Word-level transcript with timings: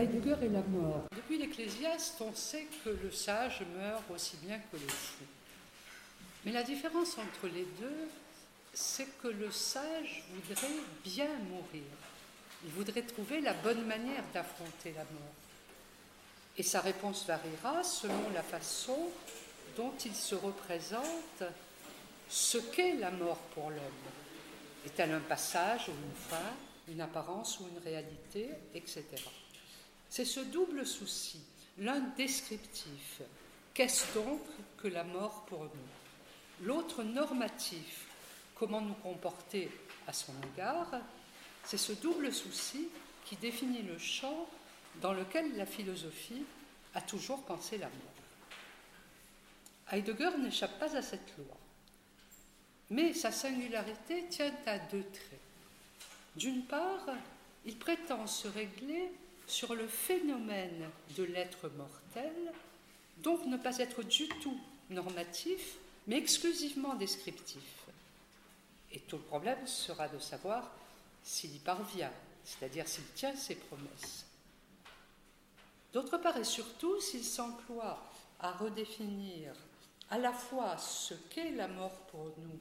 Heidegger 0.00 0.36
et 0.42 0.48
la 0.48 0.62
mort. 0.62 1.04
Depuis 1.14 1.36
l'Ecclésiaste, 1.36 2.22
on 2.22 2.34
sait 2.34 2.66
que 2.82 2.88
le 2.88 3.10
sage 3.10 3.62
meurt 3.76 4.02
aussi 4.10 4.38
bien 4.38 4.58
que 4.58 4.78
le 4.78 4.88
fou. 4.88 5.24
Mais 6.44 6.52
la 6.52 6.62
différence 6.62 7.18
entre 7.18 7.52
les 7.52 7.66
deux, 7.78 8.08
c'est 8.72 9.18
que 9.20 9.28
le 9.28 9.50
sage 9.50 10.24
voudrait 10.30 10.68
bien 11.04 11.28
mourir. 11.50 11.84
Il 12.64 12.70
voudrait 12.70 13.02
trouver 13.02 13.42
la 13.42 13.52
bonne 13.52 13.84
manière 13.84 14.24
d'affronter 14.32 14.92
la 14.92 15.04
mort. 15.04 15.34
Et 16.56 16.62
sa 16.62 16.80
réponse 16.80 17.26
variera 17.26 17.82
selon 17.82 18.30
la 18.34 18.42
façon 18.42 19.10
dont 19.76 19.92
il 20.02 20.14
se 20.14 20.34
représente 20.34 21.42
ce 22.30 22.56
qu'est 22.56 22.94
la 22.94 23.10
mort 23.10 23.38
pour 23.54 23.68
l'homme. 23.68 24.08
Est-elle 24.86 25.12
un 25.12 25.20
passage 25.20 25.88
ou 25.88 25.92
une 25.92 26.16
fin, 26.30 26.54
une 26.88 27.02
apparence 27.02 27.60
ou 27.60 27.68
une 27.68 27.82
réalité, 27.84 28.48
etc. 28.74 29.04
C'est 30.10 30.24
ce 30.24 30.40
double 30.40 30.84
souci, 30.84 31.40
l'un 31.78 32.00
descriptif, 32.16 33.22
qu'est-ce 33.72 34.12
donc 34.12 34.40
que 34.82 34.88
la 34.88 35.04
mort 35.04 35.44
pour 35.46 35.62
nous 35.62 36.66
L'autre 36.66 37.04
normatif, 37.04 38.06
comment 38.56 38.80
nous 38.80 38.94
comporter 38.94 39.70
à 40.08 40.12
son 40.12 40.32
égard, 40.52 40.90
c'est 41.62 41.78
ce 41.78 41.92
double 41.92 42.32
souci 42.32 42.88
qui 43.24 43.36
définit 43.36 43.82
le 43.82 43.98
champ 43.98 44.48
dans 45.00 45.12
lequel 45.12 45.56
la 45.56 45.64
philosophie 45.64 46.42
a 46.94 47.00
toujours 47.00 47.42
pensé 47.44 47.78
la 47.78 47.86
mort. 47.86 47.94
Heidegger 49.92 50.36
n'échappe 50.38 50.78
pas 50.80 50.96
à 50.96 51.02
cette 51.02 51.36
loi, 51.38 51.56
mais 52.90 53.14
sa 53.14 53.30
singularité 53.30 54.26
tient 54.28 54.54
à 54.66 54.78
deux 54.78 55.04
traits. 55.04 55.40
D'une 56.34 56.64
part, 56.64 57.06
il 57.64 57.76
prétend 57.76 58.26
se 58.26 58.48
régler 58.48 59.12
sur 59.50 59.74
le 59.74 59.88
phénomène 59.88 60.88
de 61.16 61.24
l'être 61.24 61.68
mortel, 61.70 62.32
donc 63.18 63.44
ne 63.46 63.56
pas 63.56 63.78
être 63.78 64.04
du 64.04 64.28
tout 64.28 64.58
normatif, 64.90 65.76
mais 66.06 66.16
exclusivement 66.16 66.94
descriptif. 66.94 67.86
Et 68.92 69.00
tout 69.00 69.16
le 69.16 69.22
problème 69.24 69.66
sera 69.66 70.08
de 70.08 70.18
savoir 70.20 70.70
s'il 71.24 71.54
y 71.54 71.58
parvient, 71.58 72.12
c'est-à-dire 72.44 72.86
s'il 72.86 73.04
tient 73.14 73.34
ses 73.34 73.56
promesses. 73.56 74.24
D'autre 75.92 76.18
part 76.18 76.36
et 76.36 76.44
surtout, 76.44 77.00
s'il 77.00 77.24
s'emploie 77.24 78.00
à 78.38 78.52
redéfinir 78.52 79.52
à 80.10 80.18
la 80.18 80.32
fois 80.32 80.78
ce 80.78 81.14
qu'est 81.14 81.50
la 81.50 81.66
mort 81.66 81.98
pour 82.12 82.32
nous 82.38 82.58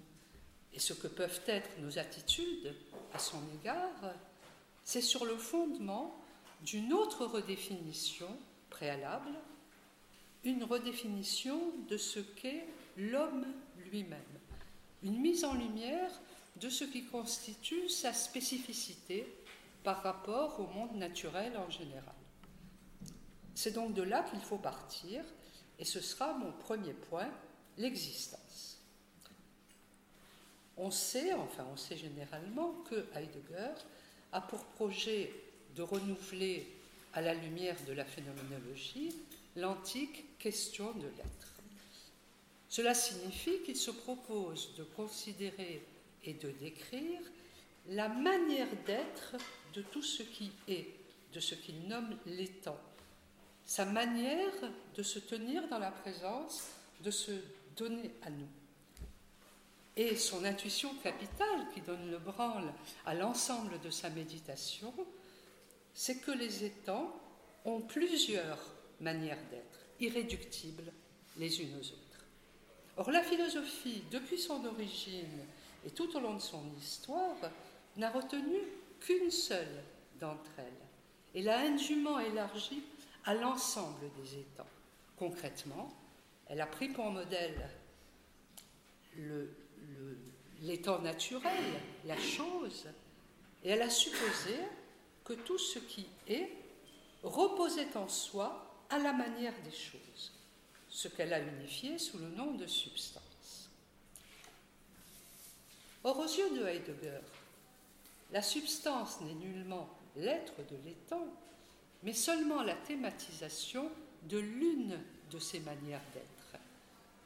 et 0.73 0.79
ce 0.79 0.93
que 0.93 1.07
peuvent 1.07 1.41
être 1.45 1.69
nos 1.79 1.99
attitudes 1.99 2.75
à 3.13 3.19
son 3.19 3.41
égard, 3.61 4.15
c'est 4.83 5.01
sur 5.01 5.25
le 5.25 5.37
fondement 5.37 6.19
d'une 6.61 6.93
autre 6.93 7.25
redéfinition 7.25 8.29
préalable, 8.69 9.31
une 10.43 10.63
redéfinition 10.63 11.73
de 11.89 11.97
ce 11.97 12.19
qu'est 12.19 12.65
l'homme 12.97 13.45
lui-même, 13.89 14.19
une 15.03 15.19
mise 15.19 15.45
en 15.45 15.53
lumière 15.53 16.11
de 16.57 16.69
ce 16.69 16.83
qui 16.83 17.05
constitue 17.05 17.89
sa 17.89 18.13
spécificité 18.13 19.33
par 19.83 20.03
rapport 20.03 20.59
au 20.59 20.67
monde 20.67 20.95
naturel 20.95 21.57
en 21.57 21.69
général. 21.69 22.15
C'est 23.55 23.71
donc 23.71 23.93
de 23.93 24.01
là 24.01 24.23
qu'il 24.23 24.39
faut 24.41 24.57
partir, 24.57 25.23
et 25.77 25.85
ce 25.85 26.01
sera 26.01 26.33
mon 26.33 26.51
premier 26.51 26.93
point, 26.93 27.29
l'existence. 27.77 28.79
On 30.77 30.91
sait, 30.91 31.33
enfin 31.33 31.65
on 31.71 31.77
sait 31.77 31.97
généralement, 31.97 32.73
que 32.89 33.05
Heidegger 33.13 33.73
a 34.31 34.41
pour 34.41 34.63
projet 34.65 35.33
de 35.75 35.81
renouveler 35.81 36.67
à 37.13 37.21
la 37.21 37.33
lumière 37.33 37.77
de 37.87 37.93
la 37.93 38.05
phénoménologie 38.05 39.15
l'antique 39.55 40.37
question 40.37 40.91
de 40.93 41.07
l'être. 41.17 41.53
Cela 42.69 42.93
signifie 42.93 43.61
qu'il 43.65 43.75
se 43.75 43.91
propose 43.91 44.75
de 44.77 44.83
considérer 44.83 45.83
et 46.23 46.33
de 46.33 46.51
décrire 46.51 47.19
la 47.89 48.07
manière 48.07 48.67
d'être 48.85 49.35
de 49.73 49.81
tout 49.81 50.03
ce 50.03 50.23
qui 50.23 50.51
est, 50.67 50.87
de 51.33 51.39
ce 51.39 51.55
qu'il 51.55 51.87
nomme 51.87 52.15
l'étant, 52.25 52.79
sa 53.65 53.85
manière 53.85 54.53
de 54.95 55.03
se 55.03 55.19
tenir 55.19 55.67
dans 55.67 55.79
la 55.79 55.91
présence, 55.91 56.69
de 57.01 57.11
se 57.11 57.31
donner 57.75 58.11
à 58.23 58.29
nous. 58.29 58.47
Et 59.95 60.15
son 60.15 60.45
intuition 60.45 60.93
capitale 61.03 61.67
qui 61.73 61.81
donne 61.81 62.09
le 62.09 62.19
branle 62.19 62.71
à 63.05 63.13
l'ensemble 63.13 63.79
de 63.81 63.89
sa 63.89 64.09
méditation, 64.09 64.93
c'est 65.93 66.19
que 66.19 66.31
les 66.31 66.63
étangs 66.63 67.13
ont 67.65 67.81
plusieurs 67.81 68.59
manières 69.01 69.41
d'être, 69.49 69.79
irréductibles 69.99 70.91
les 71.37 71.61
unes 71.61 71.75
aux 71.75 71.85
autres. 71.85 72.25
Or, 72.97 73.11
la 73.11 73.23
philosophie, 73.23 74.03
depuis 74.11 74.39
son 74.39 74.63
origine 74.65 75.45
et 75.85 75.89
tout 75.91 76.15
au 76.15 76.19
long 76.19 76.35
de 76.35 76.41
son 76.41 76.63
histoire, 76.77 77.37
n'a 77.97 78.09
retenu 78.09 78.57
qu'une 78.99 79.31
seule 79.31 79.83
d'entre 80.19 80.51
elles 80.57 80.65
et 81.35 81.41
l'a 81.41 81.59
indûment 81.59 82.19
élargie 82.19 82.83
à 83.25 83.33
l'ensemble 83.33 84.09
des 84.21 84.39
étangs. 84.39 84.65
Concrètement, 85.17 85.93
elle 86.47 86.61
a 86.61 86.65
pris 86.65 86.89
pour 86.89 87.09
modèle 87.11 87.69
l'étang 90.61 90.99
naturel, 90.99 91.63
la 92.05 92.17
chose, 92.17 92.87
et 93.63 93.69
elle 93.69 93.81
a 93.81 93.89
supposé 93.89 94.55
que 95.29 95.33
tout 95.35 95.59
ce 95.59 95.77
qui 95.77 96.07
est 96.27 96.49
reposait 97.21 97.95
en 97.95 98.07
soi 98.07 98.65
à 98.89 98.97
la 98.97 99.13
manière 99.13 99.53
des 99.61 99.71
choses, 99.71 100.33
ce 100.89 101.07
qu'elle 101.07 101.33
a 101.33 101.39
unifié 101.39 101.99
sous 101.99 102.17
le 102.17 102.29
nom 102.29 102.53
de 102.53 102.65
substance. 102.65 103.69
Or, 106.03 106.17
aux 106.17 106.23
yeux 106.23 106.57
de 106.57 106.65
Heidegger, 106.65 107.19
la 108.31 108.41
substance 108.41 109.21
n'est 109.21 109.35
nullement 109.35 109.87
l'être 110.15 110.55
de 110.67 110.77
l'étang, 110.83 111.27
mais 112.01 112.13
seulement 112.13 112.63
la 112.63 112.75
thématisation 112.75 113.91
de 114.23 114.39
l'une 114.39 114.99
de 115.29 115.37
ces 115.37 115.59
manières 115.59 116.01
d'être. 116.15 116.63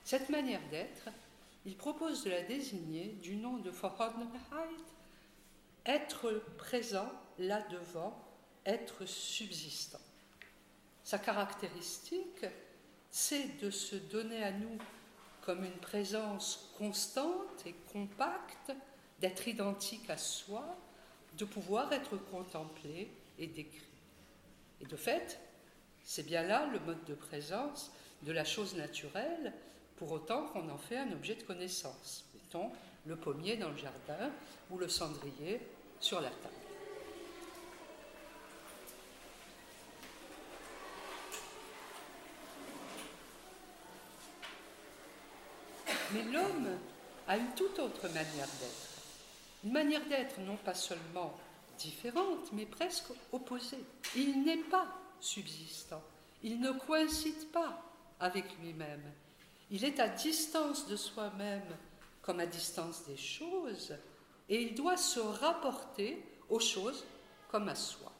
Cette 0.04 0.28
manière 0.28 0.68
d'être, 0.70 1.08
il 1.66 1.78
propose 1.78 2.26
de 2.26 2.32
la 2.32 2.42
désigner 2.42 3.16
du 3.22 3.38
nom 3.38 3.60
de 3.60 3.70
Vorhandenheit, 3.70 4.84
être 5.86 6.44
présent 6.58 7.10
là 7.40 7.62
devant, 7.70 8.18
être 8.66 9.06
subsistant. 9.06 10.00
Sa 11.04 11.20
caractéristique, 11.20 12.46
c'est 13.12 13.62
de 13.62 13.70
se 13.70 13.96
donner 13.96 14.44
à 14.44 14.52
nous 14.52 14.78
comme 15.42 15.66
une 15.66 15.72
présence 15.72 16.72
constante 16.78 17.66
et 17.66 17.76
compacte, 17.92 18.72
d'être 19.20 19.48
identique 19.48 20.10
à 20.10 20.18
soi, 20.18 20.64
de 21.38 21.46
pouvoir 21.46 21.92
être 21.92 22.18
contemplé 22.32 23.12
et 23.38 23.48
décrit. 23.48 23.82
Et 24.82 24.86
de 24.86 24.96
fait, 24.96 25.40
c'est 26.04 26.26
bien 26.26 26.44
là 26.44 26.66
le 26.68 26.80
mode 26.80 27.04
de 27.06 27.14
présence 27.14 27.92
de 28.24 28.32
la 28.32 28.46
chose 28.46 28.76
naturelle, 28.76 29.54
pour 29.98 30.12
autant 30.12 30.48
qu'on 30.48 30.70
en 30.70 30.78
fait 30.78 30.98
un 30.98 31.12
objet 31.12 31.36
de 31.36 31.44
connaissance. 31.44 32.26
Mettons 32.34 32.72
le 33.06 33.16
pommier 33.16 33.58
dans 33.58 33.70
le 33.70 33.78
jardin 33.78 34.32
ou 34.70 34.78
le 34.78 34.88
cendrier 34.88 35.62
sur 36.00 36.22
la 36.22 36.30
table. 36.30 36.63
Mais 46.14 46.24
l'homme 46.32 46.70
a 47.28 47.38
une 47.38 47.54
toute 47.56 47.80
autre 47.80 48.08
manière 48.08 48.48
d'être. 48.60 48.90
Une 49.64 49.72
manière 49.72 50.06
d'être 50.08 50.40
non 50.42 50.58
pas 50.58 50.74
seulement 50.74 51.34
différente, 51.78 52.52
mais 52.52 52.66
presque 52.66 53.12
opposée. 53.32 53.84
Il 54.16 54.44
n'est 54.44 54.64
pas 54.64 54.88
subsistant. 55.20 56.04
Il 56.44 56.60
ne 56.60 56.72
coïncide 56.72 57.50
pas 57.52 57.82
avec 58.20 58.46
lui-même. 58.60 59.12
Il 59.72 59.86
est 59.86 60.00
à 60.00 60.10
distance 60.10 60.88
de 60.88 60.96
soi-même 60.96 61.76
comme 62.22 62.40
à 62.40 62.46
distance 62.46 63.06
des 63.06 63.18
choses, 63.18 63.94
et 64.50 64.62
il 64.62 64.76
doit 64.76 64.98
se 64.98 65.20
rapporter 65.20 66.24
aux 66.50 66.60
choses 66.60 67.06
comme 67.50 67.68
à 67.68 67.76
soi. 67.76 68.12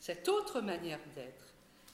Cette 0.00 0.28
autre 0.28 0.60
manière 0.60 1.00
d'être, 1.14 1.44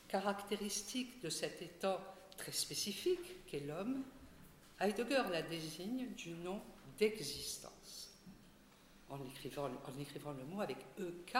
caractéristique 0.08 1.20
de 1.20 1.30
cet 1.30 1.62
état 1.62 2.00
très 2.36 2.52
spécifique 2.52 3.46
qu'est 3.46 3.66
l'homme, 3.66 4.02
Heidegger 4.82 5.22
la 5.30 5.42
désigne 5.42 6.08
du 6.16 6.30
nom 6.30 6.60
d'existence, 6.98 8.10
en 9.08 9.24
écrivant, 9.24 9.68
le 9.68 10.44
mot 10.44 10.60
avec 10.60 10.78
EK 10.98 11.36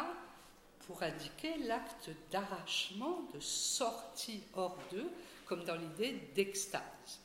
pour 0.87 1.03
indiquer 1.03 1.59
l'acte 1.59 2.11
d'arrachement, 2.31 3.23
de 3.35 3.41
sortie 3.41 4.45
hors 4.55 4.79
d'eux, 4.93 5.11
comme 5.47 5.65
dans 5.65 5.75
l'idée 5.75 6.13
d'extase. 6.37 7.19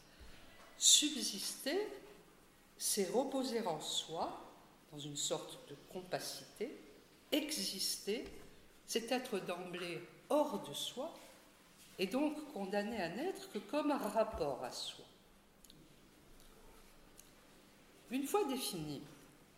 Subsister, 0.79 1.87
c'est 2.79 3.11
reposer 3.11 3.63
en 3.67 3.79
soi, 3.79 4.41
dans 4.91 4.99
une 4.99 5.17
sorte 5.17 5.69
de 5.69 5.75
compacité, 5.93 6.75
exister, 7.31 8.25
c'est 8.87 9.11
être 9.11 9.37
d'emblée 9.37 10.01
hors 10.31 10.67
de 10.67 10.73
soi 10.73 11.13
et 11.99 12.07
donc 12.07 12.53
condamné 12.53 12.99
à 12.99 13.09
n'être 13.09 13.51
que 13.51 13.59
comme 13.59 13.91
un 13.91 13.97
rapport 13.97 14.63
à 14.63 14.71
soi. 14.71 15.05
Une 18.09 18.25
fois 18.25 18.45
définis 18.45 19.01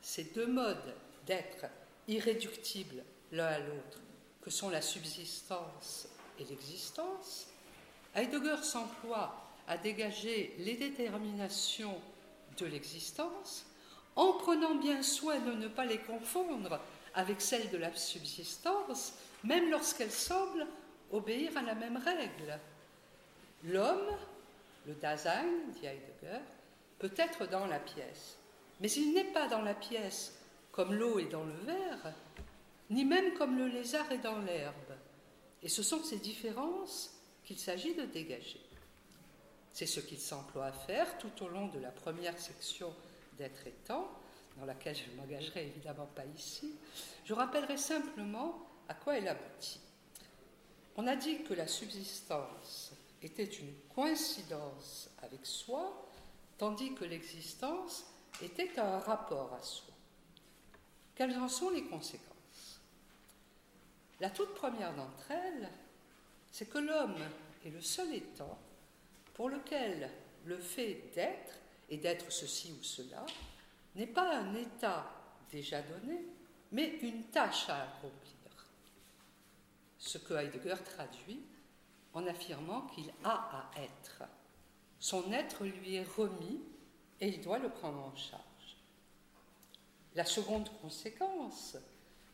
ces 0.02 0.26
deux 0.26 0.48
modes 0.48 0.96
d'être 1.28 1.66
irréductibles 2.08 3.04
l'un 3.32 3.46
à 3.46 3.60
l'autre, 3.60 4.00
que 4.42 4.50
sont 4.50 4.70
la 4.70 4.82
subsistance 4.82 6.08
et 6.40 6.46
l'existence, 6.46 7.48
Heidegger 8.16 8.64
s'emploie 8.64 9.36
à 9.68 9.78
dégager 9.78 10.56
les 10.58 10.76
déterminations 10.76 12.00
de 12.58 12.66
l'existence 12.66 13.66
en 14.16 14.34
prenant 14.34 14.76
bien 14.76 15.04
soin 15.04 15.40
de 15.40 15.52
ne 15.52 15.68
pas 15.68 15.86
les 15.86 16.00
confondre 16.00 16.80
avec 17.14 17.42
celles 17.42 17.70
de 17.70 17.78
la 17.78 17.96
subsistance, 17.96 19.14
même 19.44 19.70
lorsqu'elles 19.70 20.12
semblent 20.12 20.66
obéir 21.12 21.56
à 21.56 21.62
la 21.62 21.76
même 21.76 21.98
règle. 21.98 22.60
L'homme, 23.64 24.18
le 24.88 24.96
Dasein, 24.96 25.46
dit 25.74 25.86
Heidegger, 25.86 26.40
peut 26.98 27.14
être 27.16 27.48
dans 27.48 27.68
la 27.68 27.80
pièce, 27.80 28.39
mais 28.80 28.92
il 28.92 29.14
n'est 29.14 29.32
pas 29.32 29.48
dans 29.48 29.62
la 29.62 29.74
pièce 29.74 30.36
comme 30.72 30.94
l'eau 30.94 31.20
est 31.20 31.30
dans 31.30 31.44
le 31.44 31.54
verre, 31.66 32.14
ni 32.90 33.06
même 33.06 33.34
comme 33.34 33.58
le 33.58 33.68
lézard 33.68 34.12
est 34.12 34.20
dans 34.20 34.40
l'herbe. 34.40 34.94
Et 35.62 35.70
ce 35.70 35.84
sont 35.84 36.04
ces 36.04 36.18
différences 36.18 37.14
qu'il 37.44 37.60
s'agit 37.60 37.96
de 37.96 38.06
dégager. 38.06 38.62
C'est 39.74 39.86
ce 39.86 40.00
qu'il 40.00 40.20
s'emploie 40.20 40.68
à 40.68 40.72
faire 40.72 41.18
tout 41.18 41.44
au 41.44 41.48
long 41.48 41.68
de 41.68 41.80
la 41.80 41.92
première 41.92 42.38
section 42.40 42.94
d'être 43.38 43.68
étant, 43.68 44.10
dans 44.58 44.66
laquelle 44.66 44.96
je 44.96 45.10
ne 45.12 45.18
m'engagerai 45.18 45.68
évidemment 45.68 46.08
pas 46.16 46.26
ici. 46.36 46.76
Je 47.26 47.34
rappellerai 47.34 47.78
simplement 47.78 48.68
à 48.88 48.94
quoi 48.94 49.18
elle 49.18 49.28
aboutit. 49.28 49.80
On 50.96 51.08
a 51.08 51.16
dit 51.16 51.44
que 51.44 51.54
la 51.54 51.68
subsistance 51.68 52.92
était 53.22 53.44
une 53.46 53.74
coïncidence 53.96 55.10
avec 55.22 55.46
soi, 55.46 56.10
tandis 56.58 56.94
que 56.94 57.06
l'existence 57.06 58.06
était 58.42 58.80
un 58.80 59.00
rapport 59.00 59.54
à 59.54 59.62
soi. 59.62 59.94
Quelles 61.16 61.38
en 61.38 61.50
sont 61.50 61.70
les 61.70 61.84
conséquences? 61.84 62.82
La 64.20 64.30
toute 64.30 64.54
première 64.54 64.96
d'entre 64.96 65.32
elles, 65.32 65.70
c'est 66.52 66.70
que 66.70 66.78
l'homme 66.78 67.18
est 67.66 67.70
le 67.70 67.82
seul 67.82 68.14
étant 68.14 68.58
pour 69.34 69.50
lequel 69.50 70.10
le 70.46 70.58
fait 70.58 71.12
d'être 71.14 71.54
et 71.90 71.98
d'être 71.98 72.32
ceci 72.32 72.74
ou 72.80 72.84
cela 72.84 73.26
n'est 73.96 74.08
pas 74.08 74.38
un 74.38 74.54
état 74.56 75.10
déjà 75.52 75.82
donné, 75.82 76.26
mais 76.72 76.98
une 77.02 77.24
tâche 77.26 77.70
à 77.70 77.84
accomplir 77.84 78.40
ce 79.98 80.18
que 80.18 80.34
Heidegger 80.34 80.76
traduit 80.84 81.42
en 82.14 82.26
affirmant 82.26 82.88
qu'il 82.88 83.12
a 83.24 83.70
à 83.76 83.82
être. 83.82 84.24
Son 85.00 85.32
être 85.32 85.66
lui 85.66 85.96
est 85.96 86.08
remis 86.18 86.62
et 87.22 87.28
il 87.28 87.42
doit 87.42 87.60
le 87.60 87.70
prendre 87.70 88.00
en 88.00 88.16
charge. 88.16 88.44
La 90.16 90.26
seconde 90.26 90.70
conséquence, 90.82 91.78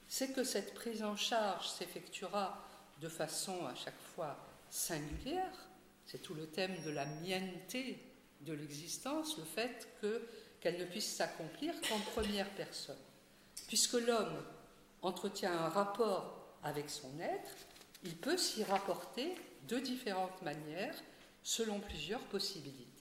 c'est 0.08 0.34
que 0.34 0.44
cette 0.44 0.74
prise 0.74 1.04
en 1.04 1.16
charge 1.16 1.70
s'effectuera 1.70 2.66
de 3.02 3.10
façon 3.10 3.66
à 3.66 3.76
chaque 3.76 4.00
fois 4.16 4.38
singulière. 4.70 5.68
C'est 6.06 6.22
tout 6.22 6.34
le 6.34 6.48
thème 6.48 6.76
de 6.84 6.92
la 6.92 7.06
mienté 7.06 8.00
de 8.42 8.54
l'existence, 8.54 9.38
le 9.38 9.44
fait 9.44 9.88
qu'elle 10.62 10.78
ne 10.78 10.86
puisse 10.86 11.16
s'accomplir 11.16 11.74
qu'en 11.81 12.00
première 12.00 12.50
personne. 12.52 12.96
Puisque 13.68 13.94
l'homme 13.94 14.44
entretient 15.02 15.54
un 15.54 15.70
rapport 15.70 16.58
avec 16.64 16.90
son 16.90 17.20
être, 17.20 17.56
il 18.04 18.16
peut 18.16 18.38
s'y 18.38 18.64
rapporter 18.64 19.36
de 19.68 19.80
différentes 19.80 20.42
manières 20.44 20.96
selon 21.44 21.80
plusieurs 21.80 22.22
possibilités. 22.22 22.94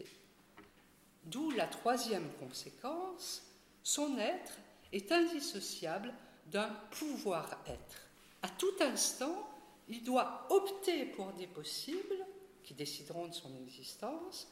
D'où 1.26 1.50
la 1.50 1.67
troisième 1.67 2.29
conséquence, 2.41 3.43
son 3.82 4.19
être 4.19 4.53
est 4.93 5.11
indissociable 5.11 6.12
d'un 6.47 6.69
pouvoir-être. 6.91 8.06
À 8.43 8.49
tout 8.49 8.75
instant, 8.81 9.49
il 9.88 10.03
doit 10.05 10.47
opter 10.50 11.06
pour 11.06 11.32
des 11.32 11.47
possibles 11.47 12.26
qui 12.62 12.75
décideront 12.75 13.29
de 13.29 13.35
son 13.35 13.55
existence. 13.56 14.49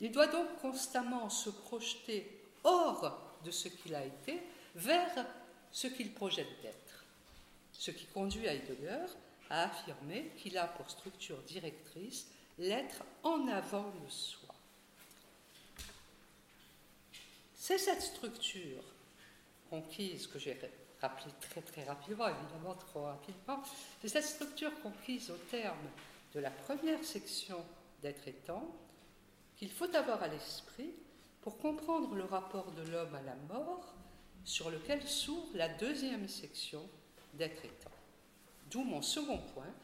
Il 0.00 0.12
doit 0.12 0.26
donc 0.26 0.48
constamment 0.60 1.28
se 1.28 1.50
projeter 1.50 2.40
hors 2.64 3.38
de 3.44 3.50
ce 3.50 3.68
qu'il 3.68 3.94
a 3.94 4.04
été 4.04 4.40
vers 4.74 5.26
ce 5.72 5.86
qu'il 5.86 6.12
projette 6.12 6.60
d'être 6.62 6.90
ce 7.80 7.90
qui 7.90 8.04
conduit 8.04 8.44
Heidegger 8.44 9.06
à 9.48 9.62
affirmer 9.62 10.32
qu'il 10.36 10.58
a 10.58 10.66
pour 10.66 10.90
structure 10.90 11.38
directrice 11.44 12.26
l'être 12.58 13.02
en 13.22 13.48
avant 13.48 13.90
de 14.04 14.10
soi. 14.10 14.39
C'est 17.62 17.76
cette 17.76 18.00
structure 18.00 18.82
conquise 19.68 20.26
que 20.26 20.38
j'ai 20.38 20.58
rappelée 21.02 21.34
très 21.42 21.60
très 21.60 21.84
rapidement, 21.84 22.26
évidemment 22.26 22.74
trop 22.74 23.02
rapidement, 23.02 23.62
c'est 24.00 24.08
cette 24.08 24.24
structure 24.24 24.72
conquise 24.80 25.30
au 25.30 25.36
terme 25.50 25.90
de 26.32 26.40
la 26.40 26.50
première 26.50 27.04
section 27.04 27.62
d'être 28.00 28.26
étant 28.26 28.66
qu'il 29.56 29.70
faut 29.70 29.94
avoir 29.94 30.22
à 30.22 30.28
l'esprit 30.28 30.94
pour 31.42 31.58
comprendre 31.58 32.14
le 32.14 32.24
rapport 32.24 32.72
de 32.72 32.90
l'homme 32.90 33.14
à 33.14 33.20
la 33.20 33.36
mort 33.54 33.92
sur 34.42 34.70
lequel 34.70 35.06
s'ouvre 35.06 35.54
la 35.54 35.68
deuxième 35.68 36.28
section 36.28 36.88
d'être 37.34 37.62
étant. 37.62 37.92
D'où 38.70 38.84
mon 38.84 39.02
second 39.02 39.38
point, 39.52 39.74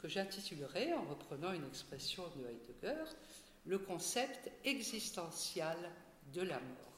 que 0.00 0.06
j'intitulerai, 0.06 0.94
en 0.94 1.02
reprenant 1.02 1.52
une 1.52 1.66
expression 1.66 2.22
de 2.36 2.46
Heidegger, 2.46 3.10
le 3.64 3.80
concept 3.80 4.48
existentiel 4.64 5.76
de 6.32 6.42
la 6.42 6.60
mort. 6.60 6.95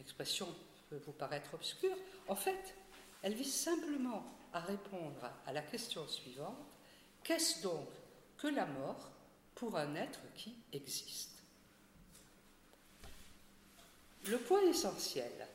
L'expression 0.00 0.48
peut 0.88 1.00
vous 1.06 1.12
paraître 1.12 1.54
obscure. 1.54 1.96
En 2.26 2.34
fait, 2.34 2.74
elle 3.22 3.34
vise 3.34 3.54
simplement 3.54 4.24
à 4.52 4.60
répondre 4.60 5.30
à 5.46 5.52
la 5.52 5.62
question 5.62 6.08
suivante 6.08 6.56
qu'est-ce 7.22 7.62
donc 7.62 7.88
que 8.38 8.48
la 8.48 8.66
mort 8.66 9.10
pour 9.54 9.76
un 9.76 9.94
être 9.94 10.20
qui 10.34 10.56
existe? 10.72 11.30
Le 14.26 14.38
point 14.38 14.62
essentiel 14.62 15.46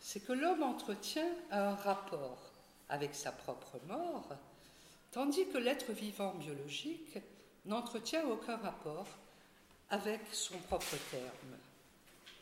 c'est 0.00 0.20
que 0.20 0.32
l'homme 0.32 0.62
entretient 0.62 1.28
un 1.50 1.74
rapport 1.74 2.50
avec 2.88 3.14
sa 3.14 3.30
propre 3.30 3.78
mort, 3.86 4.28
tandis 5.12 5.46
que 5.48 5.58
l'être 5.58 5.92
vivant 5.92 6.32
biologique 6.34 7.18
n'entretient 7.66 8.24
aucun 8.26 8.56
rapport 8.56 9.06
avec 9.90 10.22
son 10.32 10.56
propre 10.60 10.96
terme. 11.10 11.58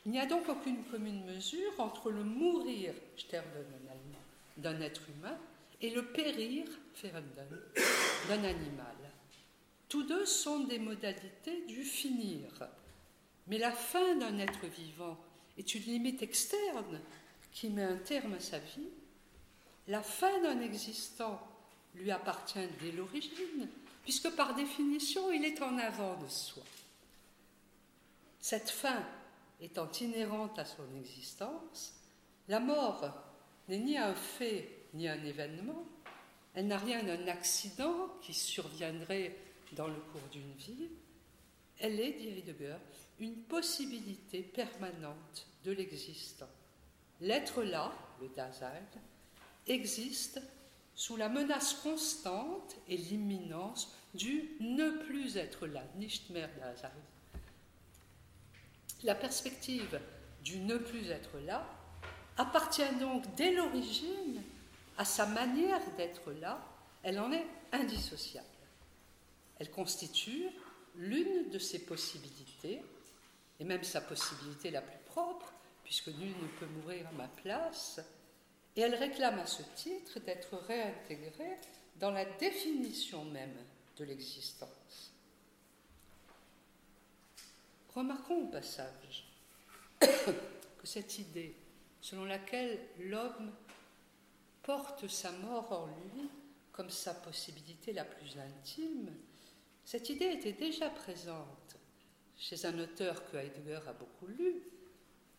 Il 0.06 0.12
n'y 0.12 0.20
a 0.20 0.26
donc 0.26 0.48
aucune 0.48 0.84
commune 0.84 1.25
mesure 1.25 1.72
entre 1.78 2.12
le 2.12 2.22
mourir, 2.22 2.94
sterben 3.16 3.66
d'un 4.56 4.80
être 4.80 5.02
humain 5.10 5.36
et 5.82 5.90
le 5.90 6.06
périr, 6.06 6.64
ferenden, 6.94 7.60
d'un 8.28 8.44
animal. 8.44 8.94
Tous 9.88 10.04
deux 10.04 10.25
sont 10.25 10.60
des 10.60 10.78
modalités 10.78 11.66
du 11.66 11.82
finir. 11.82 12.48
Mais 13.48 13.58
la 13.58 13.72
fin 13.72 14.14
d'un 14.14 14.38
être 14.38 14.66
vivant 14.66 15.18
est 15.58 15.75
une 15.75 15.82
limite 15.82 16.22
externe 16.22 17.00
qui 17.50 17.68
met 17.68 17.82
un 17.82 17.96
terme 17.96 18.34
à 18.34 18.40
sa 18.40 18.60
vie, 18.60 18.88
la 19.88 20.02
fin 20.02 20.40
d'un 20.40 20.60
existant 20.60 21.40
lui 21.96 22.12
appartient 22.12 22.68
dès 22.80 22.92
l'origine, 22.92 23.68
puisque 24.04 24.30
par 24.36 24.54
définition, 24.54 25.32
il 25.32 25.44
est 25.44 25.60
en 25.62 25.78
avant 25.78 26.16
de 26.22 26.28
soi. 26.28 26.62
Cette 28.40 28.70
fin 28.70 29.04
étant 29.60 29.90
inhérente 29.92 30.58
à 30.58 30.64
son 30.64 30.84
existence, 30.98 31.94
la 32.48 32.60
mort 32.60 33.04
n'est 33.68 33.78
ni 33.78 33.96
un 33.96 34.14
fait 34.14 34.88
ni 34.94 35.08
un 35.08 35.22
événement, 35.25 35.84
elle 36.54 36.68
n'a 36.68 36.78
rien 36.78 37.02
d'un 37.02 37.28
accident 37.28 38.08
qui 38.22 38.32
surviendrait 38.32 39.36
dans 39.72 39.88
le 39.88 40.00
cours 40.12 40.28
d'une 40.32 40.52
vie, 40.54 40.88
elle 41.78 42.00
est, 42.00 42.12
dit 42.12 42.28
Heidegger, 42.28 42.76
une 43.18 43.36
possibilité 43.42 44.42
permanente 44.42 45.46
de 45.64 45.72
l'existant. 45.72 46.48
L'être 47.20 47.62
là, 47.62 47.92
le 48.20 48.28
Dasein, 48.28 48.72
existe 49.66 50.40
sous 50.94 51.16
la 51.16 51.28
menace 51.28 51.75
constante 51.75 52.76
et 52.88 52.96
l'imminence 52.96 53.94
du 54.14 54.56
ne 54.60 54.90
plus 55.04 55.36
être 55.36 55.66
là, 55.66 55.82
nicht 55.96 56.30
mehr 56.30 56.48
Dasein. 56.58 56.90
La 59.03 59.15
perspective 59.15 60.00
du 60.43 60.59
ne 60.59 60.76
plus 60.76 61.11
être 61.11 61.38
là 61.45 61.67
appartient 62.38 62.95
donc 63.00 63.25
dès 63.35 63.53
l'origine 63.53 64.43
à 64.99 65.05
sa 65.05 65.26
manière 65.26 65.83
d'être 65.97 66.33
là, 66.33 66.59
elle 67.03 67.21
en 67.21 67.33
est 67.33 67.47
indissociable. 67.73 68.47
Elle 69.59 69.71
constitue 69.71 70.49
l'une 70.97 71.50
de 71.50 71.59
ses 71.59 71.81
possibilités, 71.81 72.83
et 73.59 73.65
même 73.65 73.85
sa 73.85 74.00
possibilité 74.00 74.71
la 74.71 74.83
plus 74.83 74.99
propre, 75.07 75.53
puisque 75.85 76.09
nul 76.09 76.35
ne 76.43 76.49
peut 76.59 76.67
mourir 76.67 77.07
à 77.09 77.12
ma 77.12 77.29
place, 77.29 78.00
et 78.75 78.81
elle 78.81 78.95
réclame 78.95 79.38
à 79.38 79.47
ce 79.47 79.62
titre 79.75 80.21
d'être 80.21 80.57
réintégrée 80.67 81.59
dans 81.97 82.11
la 82.11 82.25
définition 82.25 83.25
même 83.25 83.57
de 83.97 84.05
l'existence. 84.05 85.12
Remarquons 87.97 88.43
au 88.43 88.47
passage 88.49 89.26
que 90.00 90.87
cette 90.87 91.19
idée 91.19 91.57
selon 91.99 92.26
laquelle 92.26 92.79
l'homme 93.00 93.50
porte 94.62 95.09
sa 95.09 95.33
mort 95.33 95.73
en 95.73 95.87
lui 95.87 96.29
comme 96.73 96.91
sa 96.91 97.15
possibilité 97.15 97.95
la 97.95 98.05
plus 98.05 98.37
intime, 98.38 99.11
cette 99.83 100.11
idée 100.11 100.26
était 100.26 100.53
déjà 100.53 100.91
présente 100.91 101.79
chez 102.37 102.67
un 102.67 102.79
auteur 102.79 103.31
que 103.31 103.38
Heidegger 103.38 103.81
a 103.88 103.95
beaucoup 103.95 104.26
lu 104.26 104.62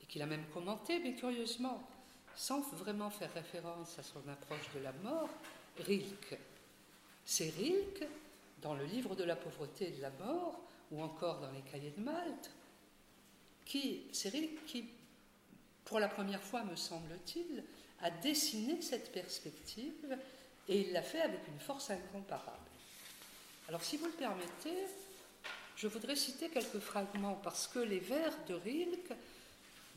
et 0.01 0.07
qu'il 0.07 0.23
a 0.23 0.25
même 0.25 0.47
commenté, 0.51 0.97
mais 0.97 1.13
curieusement, 1.13 1.87
sans 2.35 2.61
vraiment 2.61 3.11
faire 3.11 3.31
référence 3.35 3.99
à 3.99 4.03
son 4.03 4.27
approche 4.27 4.73
de 4.73 4.79
la 4.79 4.93
mort, 4.93 5.29
Rilke. 5.85 6.39
C'est 7.23 7.51
Rilke, 7.51 8.07
dans 8.63 8.73
le 8.73 8.85
livre 8.85 9.15
de 9.15 9.23
la 9.23 9.35
pauvreté 9.35 9.89
et 9.89 9.97
de 9.97 10.01
la 10.01 10.09
mort, 10.09 10.59
ou 10.91 11.01
encore 11.01 11.39
dans 11.39 11.51
les 11.51 11.61
cahiers 11.61 11.93
de 11.97 12.01
Malte, 12.01 12.51
qui, 13.65 14.03
Rilke 14.25 14.65
qui, 14.65 14.85
pour 15.85 15.99
la 15.99 16.07
première 16.07 16.41
fois, 16.41 16.63
me 16.63 16.75
semble-t-il, 16.75 17.63
a 18.01 18.09
dessiné 18.09 18.81
cette 18.81 19.11
perspective 19.11 20.17
et 20.69 20.81
il 20.81 20.93
l'a 20.93 21.01
fait 21.01 21.21
avec 21.21 21.41
une 21.47 21.59
force 21.59 21.89
incomparable. 21.89 22.57
Alors, 23.67 23.83
si 23.83 23.97
vous 23.97 24.05
le 24.05 24.11
permettez, 24.11 24.85
je 25.75 25.87
voudrais 25.87 26.15
citer 26.15 26.49
quelques 26.49 26.79
fragments 26.79 27.39
parce 27.43 27.67
que 27.67 27.79
les 27.79 27.99
vers 27.99 28.33
de 28.47 28.53
Rilke 28.53 29.13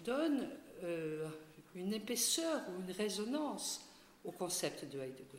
donnent 0.04 0.48
euh, 0.82 1.28
une 1.74 1.92
épaisseur 1.92 2.62
ou 2.70 2.80
une 2.82 2.92
résonance 2.92 3.86
au 4.24 4.32
concept 4.32 4.84
de 4.86 4.98
Heidegger. 4.98 5.38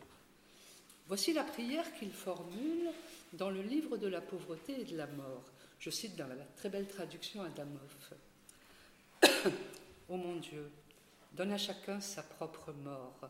Voici 1.07 1.33
la 1.33 1.43
prière 1.43 1.93
qu'il 1.95 2.11
formule 2.11 2.89
dans 3.33 3.49
le 3.49 3.61
livre 3.61 3.97
de 3.97 4.07
la 4.07 4.21
pauvreté 4.21 4.81
et 4.81 4.85
de 4.85 4.97
la 4.97 5.07
mort. 5.07 5.43
Je 5.79 5.89
cite 5.89 6.15
dans 6.15 6.27
la 6.27 6.35
très 6.55 6.69
belle 6.69 6.87
traduction 6.87 7.41
Adamov. 7.41 7.95
Ô 10.09 10.17
mon 10.17 10.35
Dieu, 10.37 10.71
donne 11.33 11.51
à 11.51 11.57
chacun 11.57 11.99
sa 12.01 12.23
propre 12.23 12.71
mort, 12.71 13.29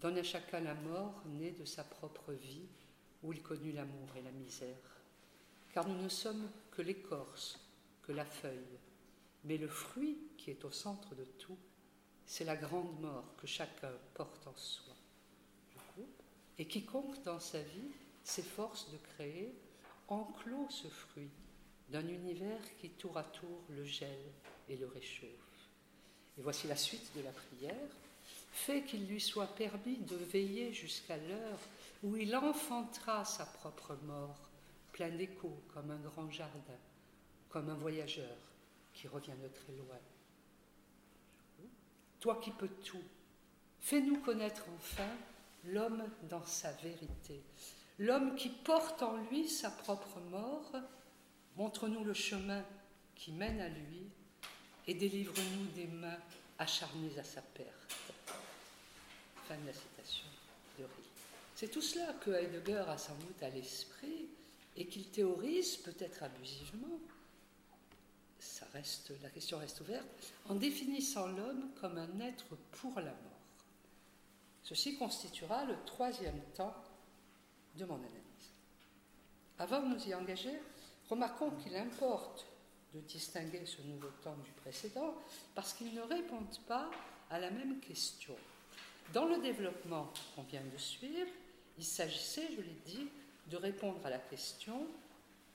donne 0.00 0.18
à 0.18 0.22
chacun 0.22 0.60
la 0.60 0.74
mort 0.74 1.22
née 1.26 1.52
de 1.52 1.64
sa 1.64 1.84
propre 1.84 2.32
vie, 2.32 2.68
où 3.22 3.32
il 3.32 3.42
connut 3.42 3.72
l'amour 3.72 4.08
et 4.16 4.22
la 4.22 4.30
misère. 4.30 4.76
Car 5.72 5.86
nous 5.88 6.02
ne 6.02 6.08
sommes 6.08 6.50
que 6.70 6.82
l'écorce, 6.82 7.58
que 8.02 8.12
la 8.12 8.24
feuille, 8.24 8.78
mais 9.44 9.56
le 9.58 9.68
fruit 9.68 10.18
qui 10.36 10.50
est 10.50 10.64
au 10.64 10.70
centre 10.70 11.14
de 11.14 11.24
tout, 11.24 11.58
c'est 12.26 12.44
la 12.44 12.56
grande 12.56 13.00
mort 13.00 13.34
que 13.40 13.46
chacun 13.46 13.92
porte 14.14 14.46
en 14.46 14.56
soi. 14.56 14.94
Et 16.58 16.66
quiconque 16.66 17.22
dans 17.24 17.40
sa 17.40 17.62
vie 17.62 17.90
s'efforce 18.24 18.90
de 18.90 18.98
créer 19.14 19.54
enclos 20.08 20.68
ce 20.70 20.88
fruit 20.88 21.30
d'un 21.90 22.06
univers 22.06 22.60
qui 22.78 22.90
tour 22.90 23.16
à 23.16 23.24
tour 23.24 23.62
le 23.70 23.84
gèle 23.84 24.32
et 24.68 24.76
le 24.76 24.86
réchauffe. 24.86 25.28
Et 26.38 26.42
voici 26.42 26.66
la 26.66 26.76
suite 26.76 27.10
de 27.16 27.22
la 27.22 27.30
prière. 27.30 27.90
Fait 28.52 28.82
qu'il 28.82 29.06
lui 29.06 29.20
soit 29.20 29.54
permis 29.54 29.98
de 29.98 30.16
veiller 30.16 30.72
jusqu'à 30.72 31.16
l'heure 31.16 31.58
où 32.02 32.16
il 32.16 32.34
enfantera 32.36 33.24
sa 33.24 33.46
propre 33.46 33.96
mort, 34.04 34.50
plein 34.92 35.10
d'écho 35.10 35.62
comme 35.72 35.90
un 35.90 35.98
grand 35.98 36.30
jardin, 36.30 36.78
comme 37.48 37.68
un 37.68 37.74
voyageur 37.74 38.36
qui 38.92 39.08
revient 39.08 39.36
de 39.42 39.48
très 39.48 39.72
loin. 39.72 39.98
Toi 42.20 42.40
qui 42.42 42.50
peux 42.50 42.68
tout, 42.68 43.02
fais-nous 43.80 44.20
connaître 44.20 44.64
enfin 44.76 45.08
l'homme 45.64 46.04
dans 46.28 46.44
sa 46.44 46.72
vérité, 46.72 47.42
l'homme 47.98 48.34
qui 48.36 48.48
porte 48.48 49.02
en 49.02 49.16
lui 49.24 49.48
sa 49.48 49.70
propre 49.70 50.20
mort, 50.30 50.72
montre-nous 51.56 52.04
le 52.04 52.14
chemin 52.14 52.64
qui 53.14 53.32
mène 53.32 53.60
à 53.60 53.68
lui 53.68 54.08
et 54.86 54.94
délivre-nous 54.94 55.66
des 55.74 55.86
mains 55.86 56.18
acharnées 56.58 57.18
à 57.18 57.24
sa 57.24 57.42
perte. 57.42 57.96
Fin 59.46 59.56
de 59.56 59.66
la 59.66 59.72
citation 59.72 60.26
de 60.78 60.84
Rie. 60.84 60.90
C'est 61.54 61.70
tout 61.70 61.82
cela 61.82 62.12
que 62.14 62.30
Heidegger 62.30 62.84
a 62.86 62.98
sans 62.98 63.16
doute 63.16 63.42
à 63.42 63.50
l'esprit 63.50 64.28
et 64.76 64.86
qu'il 64.86 65.08
théorise 65.10 65.76
peut-être 65.76 66.22
abusivement 66.22 67.00
la 69.22 69.30
question 69.30 69.58
reste 69.58 69.80
ouverte, 69.80 70.06
en 70.48 70.54
définissant 70.54 71.26
l'homme 71.28 71.70
comme 71.80 71.98
un 71.98 72.20
être 72.20 72.56
pour 72.72 72.94
la 72.96 73.10
mort. 73.10 73.37
Ceci 74.68 74.98
constituera 74.98 75.64
le 75.64 75.82
troisième 75.86 76.42
temps 76.54 76.74
de 77.74 77.86
mon 77.86 77.94
analyse. 77.94 78.52
Avant 79.58 79.80
de 79.80 79.94
nous 79.94 80.06
y 80.06 80.14
engager, 80.14 80.60
remarquons 81.08 81.52
qu'il 81.52 81.74
importe 81.74 82.46
de 82.92 83.00
distinguer 83.00 83.64
ce 83.64 83.80
nouveau 83.80 84.10
temps 84.22 84.36
du 84.44 84.50
précédent 84.50 85.14
parce 85.54 85.72
qu'ils 85.72 85.94
ne 85.94 86.02
répondent 86.02 86.60
pas 86.66 86.90
à 87.30 87.38
la 87.38 87.50
même 87.50 87.80
question. 87.80 88.36
Dans 89.14 89.24
le 89.24 89.38
développement 89.38 90.12
qu'on 90.36 90.42
vient 90.42 90.64
de 90.70 90.76
suivre, 90.76 91.30
il 91.78 91.84
s'agissait, 91.84 92.50
je 92.54 92.60
l'ai 92.60 92.78
dit, 92.84 93.08
de 93.46 93.56
répondre 93.56 94.04
à 94.04 94.10
la 94.10 94.18
question 94.18 94.86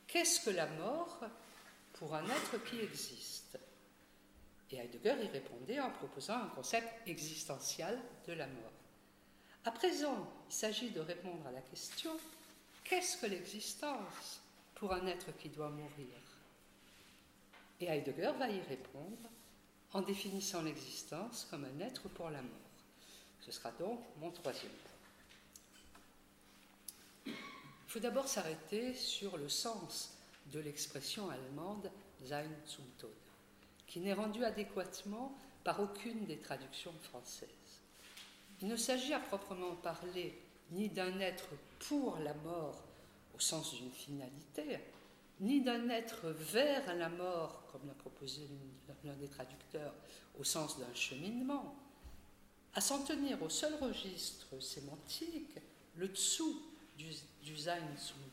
qu'est-ce 0.07 0.43
que 0.43 0.49
la 0.49 0.65
mort 0.65 1.19
pour 1.93 2.15
un 2.15 2.25
être 2.25 2.63
qui 2.65 2.79
existe? 2.79 3.59
Et 4.71 4.77
Heidegger 4.77 5.23
y 5.23 5.27
répondait 5.27 5.79
en 5.79 5.91
proposant 5.91 6.37
un 6.37 6.47
concept 6.47 7.07
existentiel 7.07 8.01
de 8.25 8.33
la 8.33 8.47
mort. 8.47 8.82
À 9.65 9.71
présent, 9.71 10.27
il 10.49 10.53
s'agit 10.53 10.89
de 10.89 10.99
répondre 10.99 11.47
à 11.47 11.51
la 11.51 11.61
question 11.61 12.11
qu'est-ce 12.83 13.17
que 13.17 13.27
l'existence 13.27 14.41
pour 14.75 14.91
un 14.91 15.07
être 15.07 15.31
qui 15.37 15.47
doit 15.47 15.69
mourir? 15.69 16.19
Et 17.79 17.85
Heidegger 17.85 18.33
va 18.37 18.49
y 18.49 18.59
répondre 18.61 19.29
en 19.93 20.01
définissant 20.01 20.63
l'existence 20.63 21.47
comme 21.49 21.63
un 21.65 21.79
être 21.79 22.09
pour 22.09 22.29
la 22.29 22.41
mort. 22.41 22.51
Ce 23.39 23.51
sera 23.51 23.71
donc 23.71 24.01
mon 24.19 24.31
troisième 24.31 24.71
point. 24.71 24.91
Il 27.25 27.33
faut 27.87 27.99
d'abord 27.99 28.27
s'arrêter 28.27 28.93
sur 28.93 29.37
le 29.37 29.47
sens 29.47 30.13
de 30.47 30.59
l'expression 30.59 31.29
allemande 31.29 31.89
Sein 32.25 32.49
zum 32.65 32.85
Tod, 32.97 33.11
qui 33.87 33.99
n'est 33.99 34.13
rendue 34.13 34.43
adéquatement 34.43 35.37
par 35.63 35.79
aucune 35.79 36.25
des 36.25 36.39
traductions 36.39 36.93
françaises. 37.03 37.62
Il 38.63 38.69
ne 38.69 38.77
s'agit 38.77 39.13
à 39.13 39.19
proprement 39.19 39.75
parler 39.75 40.33
ni 40.71 40.87
d'un 40.87 41.19
être 41.19 41.49
pour 41.79 42.17
la 42.19 42.33
mort 42.33 42.81
au 43.35 43.39
sens 43.39 43.75
d'une 43.75 43.91
finalité, 43.91 44.79
ni 45.41 45.59
d'un 45.59 45.89
être 45.89 46.29
vers 46.29 46.95
la 46.95 47.09
mort, 47.09 47.65
comme 47.69 47.85
l'a 47.85 47.93
proposé 47.93 48.47
l'un 49.03 49.15
des 49.15 49.27
traducteurs, 49.27 49.93
au 50.39 50.45
sens 50.45 50.79
d'un 50.79 50.93
cheminement. 50.95 51.75
À 52.73 52.79
s'en 52.79 53.03
tenir 53.03 53.43
au 53.43 53.49
seul 53.49 53.75
registre 53.81 54.57
sémantique, 54.61 55.59
le 55.97 56.07
dessous 56.07 56.61
du, 56.97 57.09
du 57.43 57.57
Sein 57.57 57.81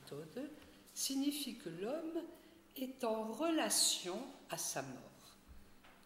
Tode 0.08 0.48
signifie 0.94 1.56
que 1.56 1.70
l'homme 1.70 2.22
est 2.76 3.02
en 3.02 3.32
relation 3.32 4.22
à 4.48 4.56
sa 4.56 4.82
mort. 4.82 5.36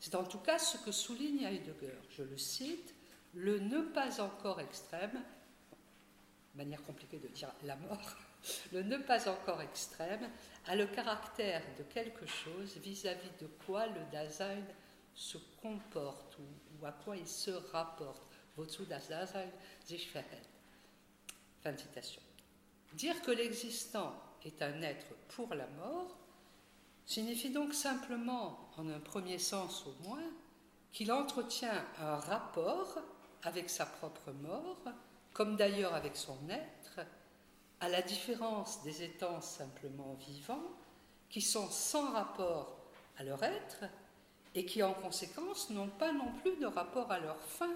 C'est 0.00 0.14
en 0.14 0.24
tout 0.24 0.38
cas 0.38 0.58
ce 0.58 0.78
que 0.78 0.92
souligne 0.92 1.44
Heidegger. 1.44 1.98
Je 2.16 2.22
le 2.22 2.38
cite, 2.38 2.94
le 3.34 3.58
ne 3.58 3.80
pas 3.80 4.20
encore 4.20 4.60
extrême, 4.60 5.22
manière 6.54 6.82
compliquée 6.82 7.18
de 7.18 7.28
dire 7.28 7.52
la 7.64 7.76
mort, 7.76 8.16
le 8.72 8.82
ne 8.82 8.98
pas 8.98 9.28
encore 9.28 9.60
extrême 9.62 10.28
a 10.66 10.76
le 10.76 10.86
caractère 10.86 11.62
de 11.78 11.82
quelque 11.84 12.26
chose 12.26 12.76
vis-à-vis 12.76 13.30
de 13.40 13.46
quoi 13.66 13.86
le 13.86 14.00
Dasein 14.12 14.62
se 15.14 15.38
comporte 15.60 16.38
ou, 16.38 16.86
à 16.86 16.92
quoi 16.92 17.16
il 17.16 17.26
se 17.26 17.50
rapporte. 17.50 18.22
Wozu 18.56 18.84
das 18.86 19.08
Dasein. 19.08 19.46
Fin 21.62 21.76
citation. 21.76 22.22
Dire 22.92 23.20
que 23.22 23.32
l'existant 23.32 24.14
est 24.44 24.62
un 24.62 24.80
être 24.82 25.14
pour 25.28 25.54
la 25.54 25.66
mort, 25.66 26.16
signifie 27.04 27.50
donc 27.50 27.74
simplement, 27.74 28.70
en 28.76 28.88
un 28.88 29.00
premier 29.00 29.38
sens 29.38 29.84
au 29.86 30.08
moins, 30.08 30.30
qu'il 30.92 31.10
entretient 31.10 31.84
un 31.98 32.16
rapport 32.16 33.00
avec 33.44 33.70
sa 33.70 33.86
propre 33.86 34.32
mort, 34.32 34.82
comme 35.32 35.56
d'ailleurs 35.56 35.94
avec 35.94 36.16
son 36.16 36.38
être, 36.48 37.06
à 37.80 37.88
la 37.88 38.02
différence 38.02 38.82
des 38.82 39.02
étangs 39.02 39.40
simplement 39.40 40.14
vivants, 40.14 40.72
qui 41.28 41.40
sont 41.40 41.68
sans 41.70 42.12
rapport 42.12 42.78
à 43.18 43.24
leur 43.24 43.42
être 43.42 43.84
et 44.54 44.64
qui 44.64 44.82
en 44.82 44.94
conséquence 44.94 45.70
n'ont 45.70 45.88
pas 45.88 46.12
non 46.12 46.32
plus 46.40 46.56
de 46.56 46.66
rapport 46.66 47.10
à 47.10 47.18
leur 47.18 47.40
fin, 47.40 47.74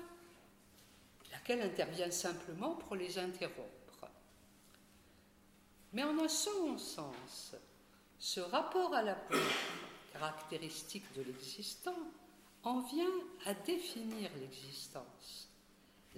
laquelle 1.32 1.62
intervient 1.62 2.10
simplement 2.10 2.74
pour 2.76 2.96
les 2.96 3.18
interrompre. 3.18 4.08
Mais 5.92 6.04
en 6.04 6.18
un 6.18 6.28
second 6.28 6.78
sens, 6.78 7.54
ce 8.18 8.40
rapport 8.40 8.94
à 8.94 9.02
la 9.02 9.14
peau, 9.14 9.34
caractéristique 10.12 11.12
de 11.16 11.22
l'existant, 11.22 11.96
en 12.62 12.80
vient 12.80 13.06
à 13.46 13.54
définir 13.54 14.30
l'existence. 14.40 15.47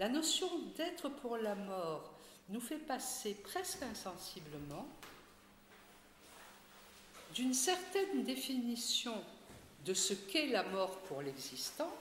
La 0.00 0.08
notion 0.08 0.48
d'être 0.76 1.10
pour 1.10 1.36
la 1.36 1.54
mort 1.54 2.10
nous 2.48 2.60
fait 2.60 2.78
passer 2.78 3.34
presque 3.34 3.82
insensiblement 3.82 4.88
d'une 7.34 7.52
certaine 7.52 8.24
définition 8.24 9.22
de 9.84 9.92
ce 9.92 10.14
qu'est 10.14 10.46
la 10.46 10.62
mort 10.62 10.96
pour 11.00 11.20
l'existant, 11.20 11.94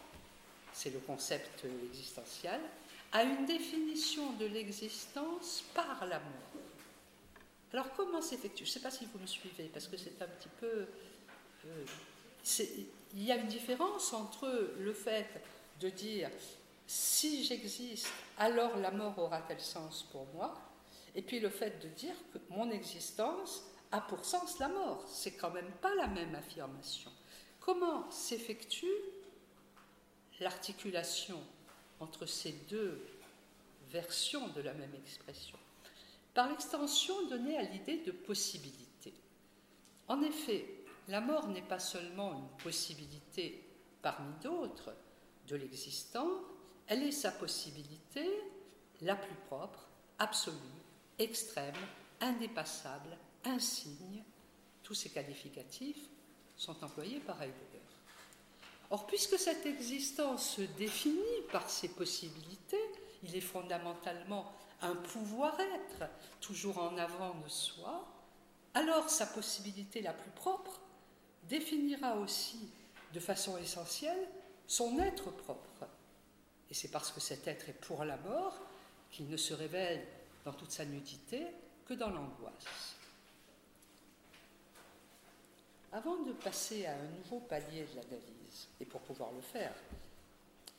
c'est 0.71 0.91
le 0.91 0.99
concept 0.99 1.65
existentiel, 1.91 2.61
à 3.11 3.23
une 3.23 3.45
définition 3.45 4.31
de 4.33 4.45
l'existence 4.45 5.65
par 5.73 6.05
la 6.05 6.19
mort. 6.19 6.63
Alors 7.73 7.93
comment 7.97 8.21
s'effectue? 8.21 8.63
Je 8.63 8.69
ne 8.69 8.73
sais 8.73 8.79
pas 8.79 8.91
si 8.91 9.05
vous 9.13 9.19
me 9.19 9.27
suivez, 9.27 9.69
parce 9.73 9.87
que 9.87 9.97
c'est 9.97 10.21
un 10.21 10.27
petit 10.27 10.49
peu... 10.61 10.87
Euh, 11.65 11.85
il 13.13 13.23
y 13.23 13.31
a 13.31 13.35
une 13.35 13.47
différence 13.47 14.13
entre 14.13 14.73
le 14.79 14.93
fait 14.93 15.27
de 15.81 15.89
dire 15.89 16.29
si 16.89 17.43
j'existe, 17.43 18.12
alors 18.39 18.75
la 18.77 18.89
mort 18.89 19.19
aura-t-elle 19.19 19.62
sens 19.62 20.01
pour 20.12 20.25
moi? 20.34 20.60
Et 21.13 21.22
puis 21.22 21.39
le 21.39 21.51
fait 21.51 21.79
de 21.84 21.88
dire 21.89 22.15
que 22.34 22.39
mon 22.50 22.72
existence 22.72 23.62
a 23.91 24.01
pour 24.01 24.25
sens 24.25 24.58
la 24.58 24.69
mort. 24.69 25.03
C'est 25.08 25.34
quand 25.34 25.51
même 25.51 25.72
pas 25.81 25.93
la 25.93 26.08
même 26.08 26.34
affirmation. 26.34 27.12
Comment 27.60 28.10
s'effectue 28.10 28.88
l'articulation 30.39 31.39
entre 32.00 32.25
ces 32.25 32.53
deux 32.67 33.05
versions 33.91 34.48
de 34.48 34.62
la 34.62 34.74
même 34.74 34.96
expression? 34.96 35.60
Par 36.34 36.50
l'extension 36.50 37.27
donnée 37.27 37.58
à 37.60 37.63
l'idée 37.63 37.98
de 37.98 38.12
possibilité. 38.12 39.13
En 40.08 40.24
effet, 40.24 40.65
la 41.08 41.22
mort 41.22 41.50
n'est 41.50 41.62
pas 41.62 41.77
seulement 41.77 42.34
une 42.34 42.63
possibilité 42.63 43.63
parmi 44.01 44.34
d'autres 44.41 44.96
de 45.48 45.55
l'existant, 45.55 46.27
elle 46.89 47.03
est 47.03 47.12
sa 47.12 47.31
possibilité 47.31 48.27
la 49.01 49.15
plus 49.15 49.36
propre, 49.48 49.88
absolue, 50.17 50.58
extrême, 51.19 51.75
indépassable, 52.19 53.15
insigne. 53.46 54.24
Tous 54.84 54.96
ces 54.96 55.10
qualificatifs 55.10 56.10
sont 56.58 56.84
employés 56.84 57.19
par 57.19 57.41
Heidegger. 57.41 57.79
Or, 58.89 59.05
puisque 59.05 59.38
cette 59.38 59.67
existence 59.67 60.55
se 60.55 60.62
définit 60.62 61.43
par 61.51 61.69
ses 61.69 61.89
possibilités, 61.89 62.81
il 63.22 63.36
est 63.36 63.41
fondamentalement 63.41 64.51
un 64.81 64.96
pouvoir-être, 64.96 66.10
toujours 66.41 66.79
en 66.79 66.98
avant 66.98 67.36
de 67.36 67.50
soi, 67.50 68.08
alors 68.74 69.10
sa 69.10 69.27
possibilité 69.27 70.01
la 70.01 70.13
plus 70.13 70.31
propre 70.31 70.81
définira 71.43 72.15
aussi 72.15 72.72
de 73.13 73.19
façon 73.19 73.58
essentielle 73.60 74.27
son 74.65 74.98
être 75.00 75.31
propre. 75.31 75.88
Et 76.71 76.73
c'est 76.73 76.89
parce 76.89 77.11
que 77.11 77.19
cet 77.19 77.47
être 77.47 77.69
est 77.69 77.81
pour 77.81 78.03
la 78.03 78.17
mort 78.17 78.57
qu'il 79.11 79.27
ne 79.27 79.38
se 79.38 79.53
révèle 79.53 80.05
dans 80.45 80.53
toute 80.53 80.71
sa 80.71 80.85
nudité 80.85 81.47
que 81.85 81.93
dans 81.93 82.09
l'angoisse. 82.09 82.95
Avant 85.91 86.17
de 86.17 86.33
passer 86.33 86.85
à 86.85 86.93
un 86.93 87.07
nouveau 87.17 87.39
palier 87.39 87.85
de 87.85 87.95
l'analyse, 87.95 88.67
et 88.79 88.85
pour 88.85 89.01
pouvoir 89.01 89.31
le 89.31 89.41
faire, 89.41 89.73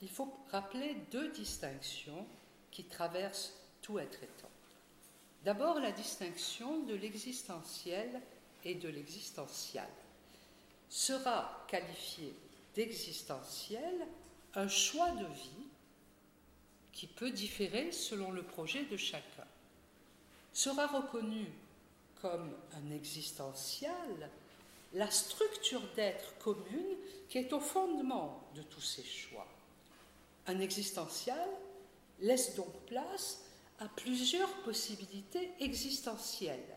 il 0.03 0.09
faut 0.09 0.33
rappeler 0.51 0.95
deux 1.11 1.31
distinctions 1.33 2.27
qui 2.71 2.85
traversent 2.85 3.55
tout 3.83 3.99
être 3.99 4.23
étant. 4.23 4.51
D'abord 5.45 5.81
la 5.81 5.91
distinction 5.91 6.81
de 6.85 6.95
l'existentiel 6.95 8.21
et 8.65 8.75
de 8.75 8.89
l'existential. 8.89 9.89
Sera 10.89 11.65
qualifié 11.69 12.35
d'existentiel 12.75 14.07
un 14.55 14.69
choix 14.69 15.11
de 15.13 15.27
vie 15.27 15.67
qui 16.93 17.07
peut 17.07 17.31
différer 17.31 17.93
selon 17.93 18.31
le 18.31 18.43
projet 18.43 18.85
de 18.85 18.97
chacun, 18.97 19.47
sera 20.53 20.87
reconnu 20.87 21.47
comme 22.21 22.53
un 22.75 22.91
existentiel 22.95 24.31
la 24.95 25.11
structure 25.11 25.83
d'être 25.95 26.37
commune 26.39 26.97
qui 27.29 27.39
est 27.39 27.53
au 27.53 27.61
fondement 27.61 28.43
de 28.55 28.63
tous 28.63 28.81
ces 28.81 29.05
choix. 29.05 29.47
Un 30.47 30.59
existentiel 30.59 31.49
laisse 32.21 32.57
donc 32.57 32.73
place 32.87 33.43
à 33.79 33.87
plusieurs 33.87 34.53
possibilités 34.63 35.53
existentielles. 35.61 36.77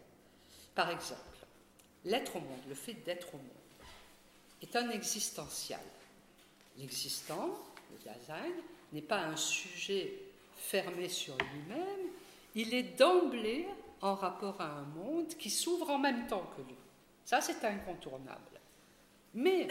Par 0.75 0.89
exemple, 0.89 1.21
l'être 2.05 2.35
au 2.35 2.39
monde, 2.39 2.61
le 2.67 2.75
fait 2.75 2.93
d'être 2.93 3.33
au 3.33 3.37
monde, 3.37 3.47
est 4.61 4.75
un 4.75 4.89
existentiel. 4.91 5.79
L'existant, 6.77 7.49
le 7.91 7.97
Dasein, 8.05 8.51
n'est 8.93 9.01
pas 9.01 9.21
un 9.21 9.35
sujet 9.35 10.13
fermé 10.55 11.09
sur 11.09 11.35
lui-même, 11.37 12.11
il 12.55 12.73
est 12.73 12.97
d'emblée 12.97 13.67
en 14.01 14.15
rapport 14.15 14.59
à 14.61 14.79
un 14.79 14.83
monde 14.83 15.29
qui 15.39 15.49
s'ouvre 15.49 15.89
en 15.89 15.97
même 15.97 16.27
temps 16.27 16.49
que 16.55 16.61
lui. 16.61 16.75
Ça, 17.25 17.41
c'est 17.41 17.63
incontournable. 17.63 18.59
Mais 19.33 19.67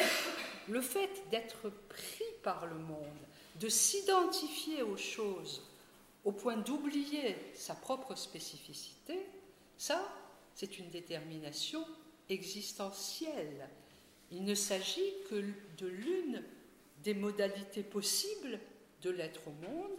le 0.68 0.80
fait 0.80 1.10
d'être 1.30 1.70
pris 1.88 2.24
par 2.42 2.66
le 2.66 2.76
monde, 2.76 3.06
de 3.60 3.68
s'identifier 3.68 4.82
aux 4.82 4.96
choses 4.96 5.62
au 6.24 6.32
point 6.32 6.56
d'oublier 6.56 7.36
sa 7.54 7.74
propre 7.74 8.14
spécificité, 8.16 9.18
ça, 9.76 10.02
c'est 10.54 10.78
une 10.78 10.88
détermination 10.90 11.84
existentielle. 12.28 13.68
Il 14.30 14.44
ne 14.44 14.54
s'agit 14.54 15.12
que 15.28 15.44
de 15.78 15.86
l'une 15.86 16.42
des 17.02 17.14
modalités 17.14 17.82
possibles 17.82 18.58
de 19.02 19.10
l'être 19.10 19.46
au 19.46 19.66
monde, 19.66 19.98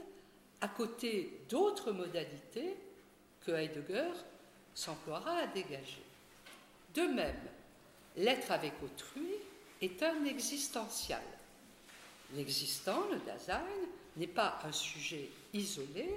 à 0.62 0.68
côté 0.68 1.42
d'autres 1.50 1.92
modalités 1.92 2.76
que 3.46 3.52
Heidegger 3.52 4.12
s'emploiera 4.74 5.38
à 5.38 5.48
dégager. 5.48 6.04
De 6.94 7.02
même, 7.02 7.42
l'être 8.16 8.52
avec 8.52 8.74
autrui 8.84 9.34
est 9.82 10.02
un 10.04 10.26
existentiel. 10.26 11.22
L'existant, 12.36 13.04
le 13.12 13.20
Dasein, 13.20 13.64
n'est 14.16 14.28
pas 14.28 14.60
un 14.64 14.72
sujet 14.72 15.30
isolé, 15.54 16.16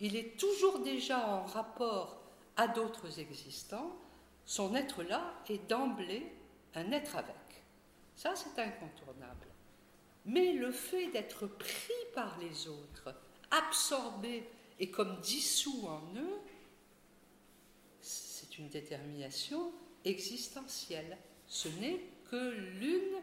il 0.00 0.16
est 0.16 0.36
toujours 0.38 0.80
déjà 0.80 1.26
en 1.26 1.44
rapport 1.44 2.20
à 2.56 2.68
d'autres 2.68 3.18
existants, 3.18 3.96
son 4.46 4.74
être 4.74 5.02
là 5.02 5.34
est 5.48 5.68
d'emblée 5.68 6.26
un 6.74 6.92
être 6.92 7.16
avec. 7.16 7.34
Ça, 8.14 8.34
c'est 8.36 8.60
incontournable. 8.60 9.46
Mais 10.26 10.52
le 10.52 10.72
fait 10.72 11.08
d'être 11.08 11.46
pris 11.46 11.92
par 12.14 12.38
les 12.38 12.68
autres, 12.68 13.14
absorbé 13.50 14.48
et 14.78 14.90
comme 14.90 15.20
dissous 15.20 15.86
en 15.86 16.02
eux, 16.16 16.38
c'est 18.00 18.58
une 18.58 18.68
détermination 18.68 19.72
existentielle. 20.04 21.16
Ce 21.46 21.68
n'est 21.68 22.00
que 22.30 22.50
l'une 22.80 23.20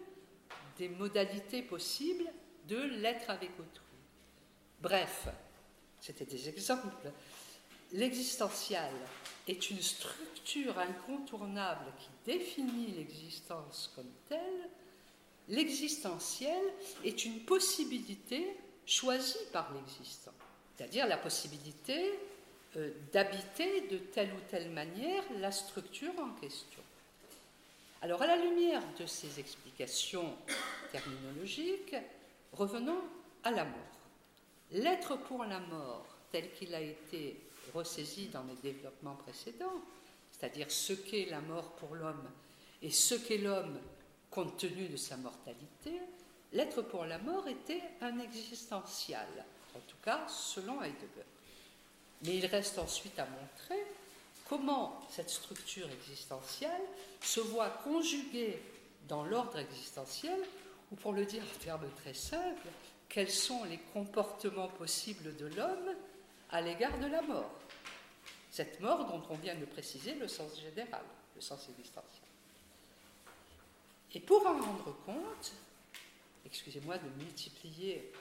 des 0.78 0.90
modalités 0.90 1.62
possibles 1.62 2.32
de 2.68 2.78
l'être 2.78 3.30
avec 3.30 3.52
autrui. 3.60 3.98
Bref, 4.82 5.28
c'était 6.00 6.26
des 6.26 6.50
exemples. 6.50 7.12
L'existentiel 7.94 8.94
est 9.48 9.70
une 9.70 9.82
structure 9.82 10.78
incontournable 10.80 11.92
qui 12.00 12.10
définit 12.26 12.92
l'existence 12.92 13.92
comme 13.96 14.12
telle 14.30 14.70
l'existentiel 15.52 16.62
est 17.04 17.26
une 17.26 17.42
possibilité 17.42 18.58
choisie 18.86 19.38
par 19.54 19.72
l'existant, 19.74 20.34
c'est-à-dire 20.76 21.08
la 21.08 21.18
possibilité 21.18 22.12
euh, 22.78 22.90
d'habiter 23.12 23.82
de 23.82 23.98
telle 23.98 24.32
ou 24.34 24.40
telle 24.50 24.72
manière 24.72 25.24
la 25.40 25.52
structure 25.52 26.18
en 26.20 26.32
question. 26.40 26.82
Alors, 28.02 28.22
à 28.22 28.28
la 28.28 28.38
lumière 28.38 28.82
de 28.98 29.06
ces 29.06 29.40
explications 29.40 30.34
terminologiques, 30.92 31.96
revenons 32.54 33.02
à 33.44 33.52
la 33.52 33.66
mort. 33.66 33.76
L'être 34.72 35.18
pour 35.18 35.44
la 35.46 35.60
mort, 35.60 36.06
tel 36.32 36.52
qu'il 36.54 36.74
a 36.74 36.82
été 36.82 37.40
ressaisi 37.74 38.28
dans 38.30 38.44
les 38.44 38.56
développements 38.72 39.16
précédents, 39.16 39.82
c'est-à-dire 40.32 40.72
ce 40.72 40.94
qu'est 40.94 41.28
la 41.30 41.42
mort 41.42 41.74
pour 41.74 41.94
l'homme 41.94 42.28
et 42.82 42.90
ce 42.90 43.16
qu'est 43.16 43.38
l'homme 43.38 43.78
compte 44.32 44.58
tenu 44.58 44.88
de 44.88 44.98
sa 44.98 45.17
mortalité, 45.17 46.02
l'être 46.54 46.82
pour 46.82 47.06
la 47.06 47.20
mort 47.20 47.48
était 47.48 47.84
un 48.02 48.20
existentiel, 48.20 49.28
en 49.76 49.80
tout 49.80 49.98
cas 50.04 50.26
selon 50.28 50.82
Heidegger. 50.82 51.26
Mais 52.24 52.38
il 52.38 52.46
reste 52.46 52.80
ensuite 52.80 53.20
à 53.20 53.26
montrer 53.26 53.84
comment 54.48 55.00
cette 55.10 55.30
structure 55.30 55.89
existentielle 55.89 56.82
se 57.22 57.41
voit 57.41 57.70
conjuguée 57.84 58.62
dans 59.08 59.24
l'ordre 59.26 59.60
existentiel, 59.60 60.39
ou 60.91 60.96
pour 60.96 61.13
le 61.13 61.26
dire 61.26 61.44
en 61.44 61.63
termes 61.63 61.89
très 62.02 62.13
simples, 62.13 62.67
quels 63.10 63.30
sont 63.30 63.63
les 63.65 63.80
comportements 63.94 64.70
possibles 64.70 65.36
de 65.36 65.48
l'homme 65.48 65.96
à 66.50 66.62
l'égard 66.62 66.98
de 67.00 67.08
la 67.08 67.22
mort. 67.22 67.52
Cette 68.50 68.80
mort 68.80 69.06
dont 69.06 69.24
on 69.30 69.36
vient 69.36 69.56
de 69.56 69.65
préciser 69.65 70.13
le 70.15 70.28
sens 70.28 70.60
général, 70.60 71.04
le 71.36 71.41
sens 71.41 71.67
existentiel. 71.70 72.21
Et 74.13 74.19
pour 74.19 74.45
en 74.45 74.54
rendre 74.54 74.95
compte, 75.06 75.54
excusez-moi 76.45 76.97
de 76.97 77.24
multiplier 77.24 78.12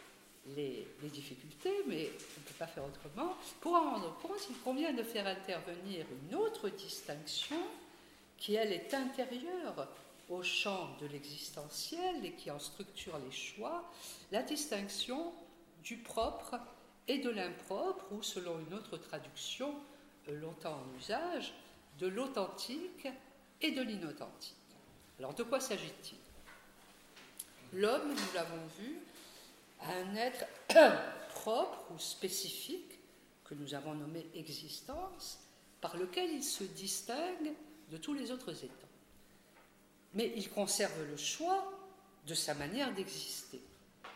les, 0.56 0.86
difficultés, 1.02 1.74
mais 1.86 2.10
on 2.36 2.40
ne 2.40 2.46
peut 2.46 2.54
pas 2.58 2.66
faire 2.66 2.84
autrement. 2.84 3.36
Pour 3.60 3.74
en 3.74 3.92
rendre 3.92 4.16
compte, 4.20 4.40
il 4.48 4.58
convient 4.58 4.92
de 4.92 5.02
faire 5.02 5.26
intervenir 5.26 6.06
une 6.28 6.34
autre 6.36 6.68
distinction 6.68 7.60
qui, 8.38 8.54
elle, 8.54 8.72
est 8.72 8.94
intérieure 8.94 9.88
au 10.28 10.42
champ 10.42 10.96
de 11.00 11.06
l'existentiel 11.08 12.24
et 12.24 12.32
qui 12.32 12.50
en 12.50 12.58
structure 12.58 13.18
les 13.18 13.32
choix, 13.32 13.84
la 14.30 14.42
distinction 14.42 15.32
du 15.82 15.96
propre 15.96 16.56
et 17.08 17.18
de 17.18 17.30
l'impropre, 17.30 18.04
ou 18.12 18.22
selon 18.22 18.60
une 18.60 18.74
autre 18.74 18.96
traduction 18.96 19.74
euh, 20.28 20.38
longtemps 20.38 20.78
en 20.78 20.98
usage, 20.98 21.52
de 21.98 22.06
l'authentique 22.06 23.08
et 23.60 23.72
de 23.72 23.82
l'inauthentique. 23.82 24.59
Alors 25.20 25.34
de 25.34 25.42
quoi 25.42 25.60
s'agit-il? 25.60 26.16
L'homme, 27.78 28.08
nous 28.08 28.34
l'avons 28.34 28.66
vu, 28.78 29.00
a 29.80 29.92
un 29.92 30.16
être 30.16 30.46
propre 31.28 31.84
ou 31.94 31.98
spécifique, 31.98 32.98
que 33.44 33.52
nous 33.52 33.74
avons 33.74 33.94
nommé 33.94 34.26
existence, 34.34 35.40
par 35.82 35.98
lequel 35.98 36.30
il 36.30 36.42
se 36.42 36.64
distingue 36.64 37.52
de 37.90 37.98
tous 37.98 38.14
les 38.14 38.30
autres 38.30 38.64
états. 38.64 38.88
Mais 40.14 40.32
il 40.36 40.48
conserve 40.48 41.04
le 41.06 41.18
choix 41.18 41.70
de 42.26 42.32
sa 42.32 42.54
manière 42.54 42.94
d'exister. 42.94 43.60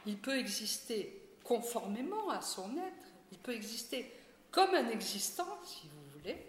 Il 0.07 0.17
peut 0.17 0.39
exister 0.39 1.21
conformément 1.45 2.31
à 2.31 2.41
son 2.41 2.79
être, 2.79 3.13
il 3.31 3.37
peut 3.37 3.53
exister 3.53 4.11
comme 4.51 4.75
un 4.75 4.89
existant, 4.89 5.59
si 5.67 5.87
vous 5.87 6.19
voulez, 6.19 6.47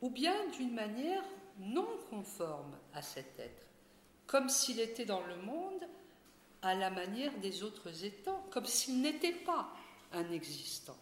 ou 0.00 0.10
bien 0.10 0.34
d'une 0.56 0.74
manière 0.74 1.22
non 1.60 1.86
conforme 2.10 2.76
à 2.92 3.00
cet 3.00 3.38
être, 3.38 3.65
comme 4.26 4.48
s'il 4.48 4.80
était 4.80 5.04
dans 5.04 5.24
le 5.26 5.36
monde 5.36 5.86
à 6.62 6.74
la 6.74 6.90
manière 6.90 7.36
des 7.38 7.62
autres 7.62 8.04
états, 8.04 8.40
comme 8.50 8.66
s'il 8.66 9.00
n'était 9.00 9.32
pas 9.32 9.68
un 10.12 10.30
existant. 10.32 10.96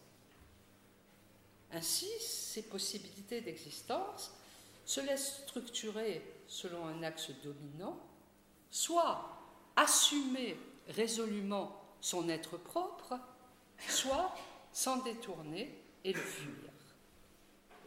Ainsi, 1.71 2.07
ces 2.19 2.63
possibilités 2.63 3.41
d'existence 3.41 4.31
se 4.85 5.01
laissent 5.01 5.41
structurer 5.43 6.21
selon 6.47 6.85
un 6.85 7.03
axe 7.03 7.31
dominant, 7.43 7.97
soit 8.69 9.27
assumer 9.75 10.57
résolument 10.89 11.81
son 11.99 12.29
être 12.29 12.57
propre, 12.57 13.19
soit 13.89 14.33
s'en 14.71 14.97
détourner 14.97 15.75
et 16.03 16.13
le 16.13 16.21
fuir. 16.21 16.53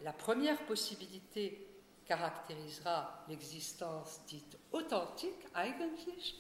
La 0.03 0.13
première 0.13 0.59
possibilité 0.67 1.68
caractérisera 2.09 3.25
l'existence 3.29 4.21
dite 4.27 4.57
authentique, 4.73 5.47
eigentlich, 5.55 6.37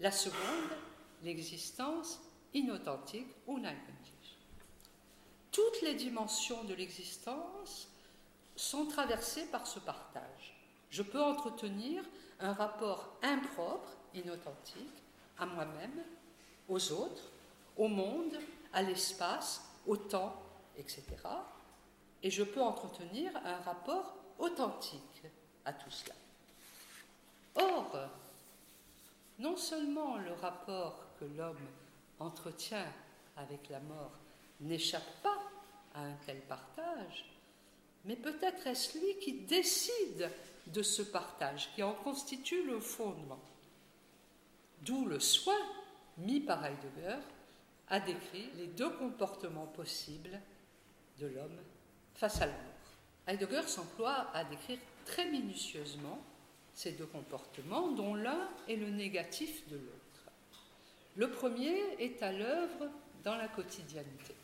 la 0.00 0.10
seconde, 0.10 0.70
l'existence 1.22 2.20
inauthentique, 2.52 3.32
uneigentlich. 3.46 4.36
Toutes 5.52 5.80
les 5.82 5.94
dimensions 5.94 6.64
de 6.64 6.74
l'existence 6.74 7.88
sont 8.56 8.86
traversées 8.86 9.46
par 9.46 9.66
ce 9.66 9.78
partage. 9.78 10.54
Je 10.90 11.02
peux 11.02 11.22
entretenir 11.22 12.02
un 12.40 12.52
rapport 12.52 13.16
impropre, 13.22 13.88
inauthentique, 14.12 15.02
à 15.38 15.46
moi-même, 15.46 16.02
aux 16.68 16.92
autres, 16.92 17.30
au 17.76 17.88
monde, 17.88 18.38
à 18.72 18.82
l'espace, 18.82 19.62
au 19.86 19.96
temps, 19.96 20.42
etc. 20.76 21.04
Et 22.22 22.30
je 22.30 22.42
peux 22.42 22.62
entretenir 22.62 23.30
un 23.44 23.60
rapport 23.60 24.15
authentique 24.38 25.22
à 25.64 25.72
tout 25.72 25.90
cela. 25.90 26.14
Or, 27.56 28.08
non 29.38 29.56
seulement 29.56 30.16
le 30.16 30.32
rapport 30.34 31.06
que 31.18 31.24
l'homme 31.24 31.66
entretient 32.18 32.86
avec 33.36 33.68
la 33.68 33.80
mort 33.80 34.12
n'échappe 34.60 35.22
pas 35.22 35.38
à 35.94 36.02
un 36.02 36.14
tel 36.26 36.40
partage, 36.42 37.24
mais 38.04 38.16
peut-être 38.16 38.66
est-ce 38.66 38.98
lui 38.98 39.18
qui 39.18 39.32
décide 39.40 40.30
de 40.66 40.82
ce 40.82 41.02
partage, 41.02 41.70
qui 41.74 41.82
en 41.82 41.92
constitue 41.92 42.64
le 42.64 42.80
fondement. 42.80 43.40
D'où 44.82 45.06
le 45.06 45.20
soin 45.20 45.58
mis 46.18 46.40
par 46.40 46.64
Heidegger 46.64 47.18
à 47.88 48.00
décrire 48.00 48.48
les 48.56 48.66
deux 48.66 48.90
comportements 48.90 49.66
possibles 49.66 50.40
de 51.18 51.26
l'homme 51.26 51.60
face 52.14 52.40
à 52.40 52.46
la 52.46 52.52
mort. 52.52 52.75
Heidegger 53.26 53.62
s'emploie 53.66 54.28
à 54.34 54.44
décrire 54.44 54.78
très 55.04 55.30
minutieusement 55.30 56.22
ces 56.74 56.92
deux 56.92 57.06
comportements, 57.06 57.92
dont 57.92 58.14
l'un 58.14 58.48
est 58.68 58.76
le 58.76 58.90
négatif 58.90 59.66
de 59.68 59.76
l'autre. 59.76 60.30
Le 61.16 61.30
premier 61.30 61.76
est 61.98 62.22
à 62.22 62.30
l'œuvre 62.30 62.88
dans 63.24 63.36
la 63.36 63.48
quotidienneté. 63.48 64.34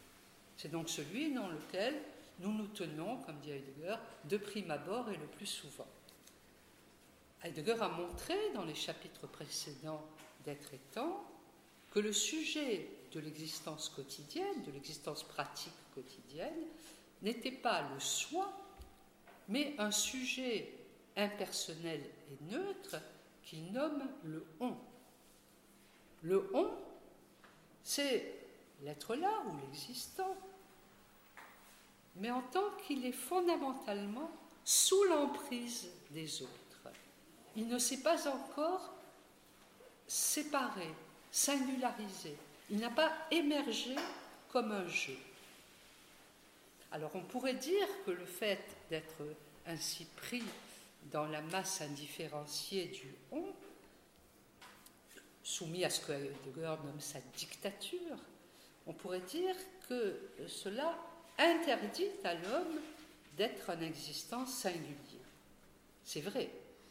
C'est 0.57 0.71
donc 0.71 0.89
celui 0.89 1.33
dans 1.33 1.49
lequel 1.49 1.95
nous 2.41 2.53
nous 2.53 2.69
tenons, 2.69 3.19
comme 3.19 3.39
dit 3.41 3.51
Heidegger, 3.51 3.97
de 4.25 4.37
prime 4.37 4.71
abord 4.71 5.11
et 5.11 5.17
le 5.17 5.27
plus 5.27 5.47
souvent. 5.47 5.87
Heidegger 7.45 7.77
a 7.81 7.89
montré 7.89 8.35
dans 8.55 8.65
les 8.65 8.75
chapitres 8.75 9.27
précédents 9.27 10.03
d'être 10.45 10.73
temps 10.93 11.25
que 11.91 12.01
le 12.01 12.13
sujet 12.13 12.89
de 13.13 13.21
l'existence 13.21 13.89
quotidienne, 13.91 14.63
de 14.67 14.73
l'existence 14.73 15.23
pratique 15.25 15.73
quotidienne, 15.95 16.65
n'était 17.21 17.53
pas 17.53 17.83
le 17.93 18.01
soi, 18.01 18.51
mais 19.53 19.75
un 19.79 19.91
sujet 19.91 20.73
impersonnel 21.15 22.01
et 22.01 22.53
neutre 22.55 22.97
qu'il 23.45 23.71
nomme 23.71 24.03
le 24.25 24.47
on. 24.61 24.75
Le 26.23 26.51
on, 26.55 26.71
c'est 27.85 28.35
l'être 28.83 29.15
là 29.15 29.43
ou 29.47 29.57
l'existant, 29.61 30.35
mais 32.17 32.31
en 32.31 32.41
tant 32.41 32.71
qu'il 32.87 33.05
est 33.05 33.13
fondamentalement 33.13 34.31
sous 34.65 35.05
l'emprise 35.05 35.89
des 36.11 36.43
autres. 36.43 36.53
Il 37.55 37.69
ne 37.69 37.79
s'est 37.79 38.01
pas 38.01 38.27
encore 38.29 38.95
séparé, 40.07 40.89
singularisé. 41.31 42.39
Il 42.71 42.79
n'a 42.79 42.89
pas 42.89 43.13
émergé 43.31 43.97
comme 44.51 44.73
un 44.73 44.87
jeu. 44.87 45.19
Alors 46.93 47.11
on 47.15 47.23
pourrait 47.23 47.55
dire 47.55 47.87
que 48.05 48.11
le 48.11 48.27
fait 48.27 48.63
d'être 48.91 49.23
ainsi 49.67 50.05
pris 50.17 50.43
dans 51.11 51.27
la 51.27 51.41
masse 51.41 51.81
indifférenciée 51.81 52.87
du 52.89 53.15
on, 53.31 53.45
soumis 55.43 55.85
à 55.87 55.91
ce 55.91 56.01
que 56.01 56.13
Heidegger 56.13 56.77
nomme 56.85 57.01
sa 57.01 57.19
dictature, 57.35 58.19
on 58.87 58.93
pourrait 58.93 59.21
dire 59.21 59.57
que 59.89 60.21
cela 60.47 60.99
interdit 61.39 62.11
à 62.25 62.35
l'homme 62.35 62.81
d'être 63.39 63.71
un 63.71 63.81
existant 63.81 64.45
singulier. 64.45 65.23
C'est 66.05 66.21
vrai, 66.21 66.51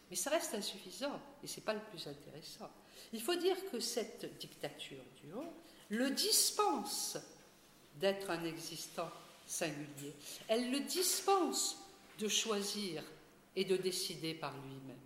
mais 0.09 0.15
ça 0.15 0.31
reste 0.31 0.55
insuffisant 0.55 1.19
et 1.43 1.47
ce 1.47 1.59
n'est 1.59 1.65
pas 1.65 1.75
le 1.75 1.79
plus 1.91 2.07
intéressant. 2.07 2.71
Il 3.13 3.21
faut 3.21 3.35
dire 3.35 3.57
que 3.71 3.79
cette 3.79 4.37
dictature 4.39 5.03
du 5.21 5.31
on 5.33 5.53
le 5.89 6.09
dispense 6.09 7.17
d'être 7.95 8.31
un 8.31 8.43
existant 8.45 9.11
singulier. 9.51 10.13
Elle 10.47 10.71
le 10.71 10.79
dispense 10.79 11.77
de 12.19 12.27
choisir 12.27 13.03
et 13.55 13.65
de 13.65 13.75
décider 13.75 14.33
par 14.33 14.53
lui-même. 14.53 14.97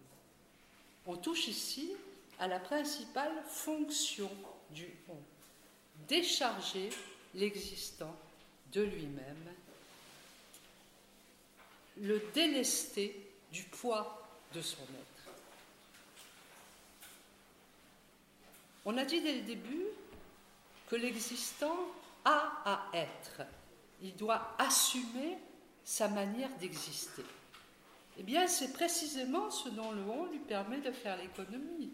On 1.08 1.18
touche 1.18 1.48
ici 1.48 1.92
à 2.40 2.48
la 2.48 2.60
principale 2.60 3.32
fonction 3.48 4.30
du 4.70 4.88
on, 5.10 5.18
décharger 6.08 6.90
l'existant 7.34 8.16
de 8.72 8.82
lui-même, 8.82 9.54
le 11.98 12.22
délester 12.34 13.16
du 13.52 13.64
poids 13.64 14.28
de 14.54 14.62
son 14.62 14.82
être. 14.82 15.34
On 18.86 18.98
a 18.98 19.06
dit 19.06 19.22
dès 19.22 19.36
le 19.36 19.42
début 19.42 19.86
que 20.88 20.96
l'existant 20.96 21.78
a 22.26 22.62
à 22.66 22.98
être, 22.98 23.42
il 24.02 24.16
doit 24.16 24.56
assumer 24.58 25.38
sa 25.84 26.08
manière 26.08 26.50
d'exister. 26.58 27.24
Eh 28.18 28.24
bien, 28.24 28.48
c'est 28.48 28.74
précisément 28.74 29.50
ce 29.52 29.70
dont 29.70 29.92
le 29.92 30.02
on 30.02 30.26
lui 30.28 30.40
permet 30.40 30.80
de 30.80 30.92
faire 30.92 31.18
l'économie. 31.18 31.92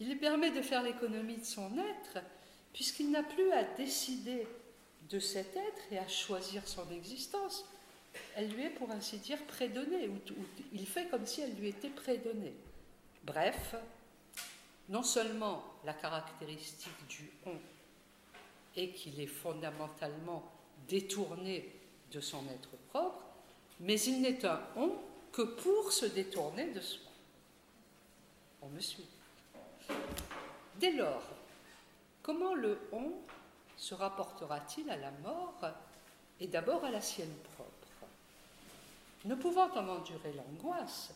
Il 0.00 0.08
lui 0.08 0.16
permet 0.16 0.50
de 0.50 0.62
faire 0.62 0.82
l'économie 0.82 1.36
de 1.36 1.44
son 1.44 1.70
être, 1.78 2.24
puisqu'il 2.72 3.10
n'a 3.10 3.22
plus 3.22 3.50
à 3.52 3.62
décider 3.62 4.46
de 5.08 5.18
cet 5.18 5.56
être 5.56 5.92
et 5.92 5.98
à 5.98 6.08
choisir 6.08 6.66
son 6.66 6.90
existence. 6.90 7.64
Elle 8.36 8.50
lui 8.50 8.64
est, 8.64 8.70
pour 8.70 8.90
ainsi 8.90 9.18
dire, 9.18 9.38
prédonnée, 9.46 10.08
ou, 10.08 10.18
il 10.72 10.86
fait 10.86 11.06
comme 11.06 11.26
si 11.26 11.40
elle 11.40 11.54
lui 11.54 11.68
était 11.68 11.88
prédonnée. 11.88 12.54
Bref, 13.24 13.74
non 14.88 15.02
seulement 15.02 15.62
la 15.84 15.94
caractéristique 15.94 17.06
du 17.08 17.30
on 17.46 17.54
est 18.76 18.90
qu'il 18.90 19.20
est 19.20 19.26
fondamentalement 19.26 20.44
détourné 20.88 21.70
de 22.10 22.20
son 22.20 22.44
être 22.48 22.76
propre, 22.88 23.22
mais 23.80 24.00
il 24.00 24.22
n'est 24.22 24.44
un 24.44 24.60
on 24.76 24.92
que 25.32 25.42
pour 25.42 25.92
se 25.92 26.06
détourner 26.06 26.70
de 26.70 26.80
soi. 26.80 27.10
On 28.62 28.68
me 28.68 28.80
suit. 28.80 29.06
Dès 30.76 30.92
lors, 30.92 31.22
comment 32.22 32.54
le 32.54 32.78
on 32.92 33.12
se 33.76 33.94
rapportera-t-il 33.94 34.90
à 34.90 34.96
la 34.96 35.10
mort 35.10 35.60
et 36.40 36.46
d'abord 36.46 36.84
à 36.84 36.90
la 36.90 37.00
sienne 37.00 37.34
propre? 37.54 37.68
Ne 39.24 39.34
pouvant 39.34 39.70
en 39.72 39.88
endurer 39.88 40.32
l'angoisse, 40.32 41.12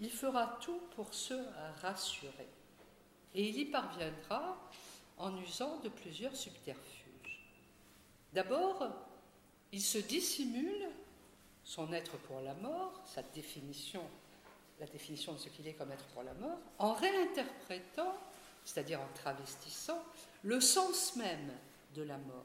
il 0.00 0.10
fera 0.10 0.58
tout 0.60 0.80
pour 0.94 1.12
se 1.12 1.34
rassurer. 1.82 2.48
Et 3.34 3.48
il 3.48 3.58
y 3.58 3.64
parviendra 3.64 4.56
en 5.18 5.36
usant 5.38 5.78
de 5.80 5.88
plusieurs 5.88 6.36
subterfuges. 6.36 7.44
D'abord, 8.32 8.88
il 9.72 9.82
se 9.82 9.98
dissimule 9.98 10.88
son 11.64 11.92
être 11.92 12.16
pour 12.18 12.40
la 12.40 12.54
mort, 12.54 13.02
sa 13.04 13.22
définition, 13.22 14.02
la 14.80 14.86
définition 14.86 15.32
de 15.34 15.38
ce 15.38 15.48
qu'il 15.48 15.68
est 15.68 15.74
comme 15.74 15.92
être 15.92 16.06
pour 16.06 16.22
la 16.22 16.34
mort, 16.34 16.58
en 16.78 16.94
réinterprétant, 16.94 18.16
c'est-à-dire 18.64 19.00
en 19.00 19.08
travestissant, 19.14 20.02
le 20.42 20.60
sens 20.60 21.16
même 21.16 21.52
de 21.94 22.02
la 22.02 22.16
mort. 22.16 22.44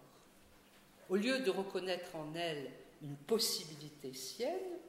Au 1.09 1.15
lieu 1.15 1.39
de 1.39 1.49
reconnaître 1.49 2.15
en 2.15 2.33
elle 2.33 2.71
une 3.01 3.15
possibilité 3.15 4.13
sienne, 4.13 4.79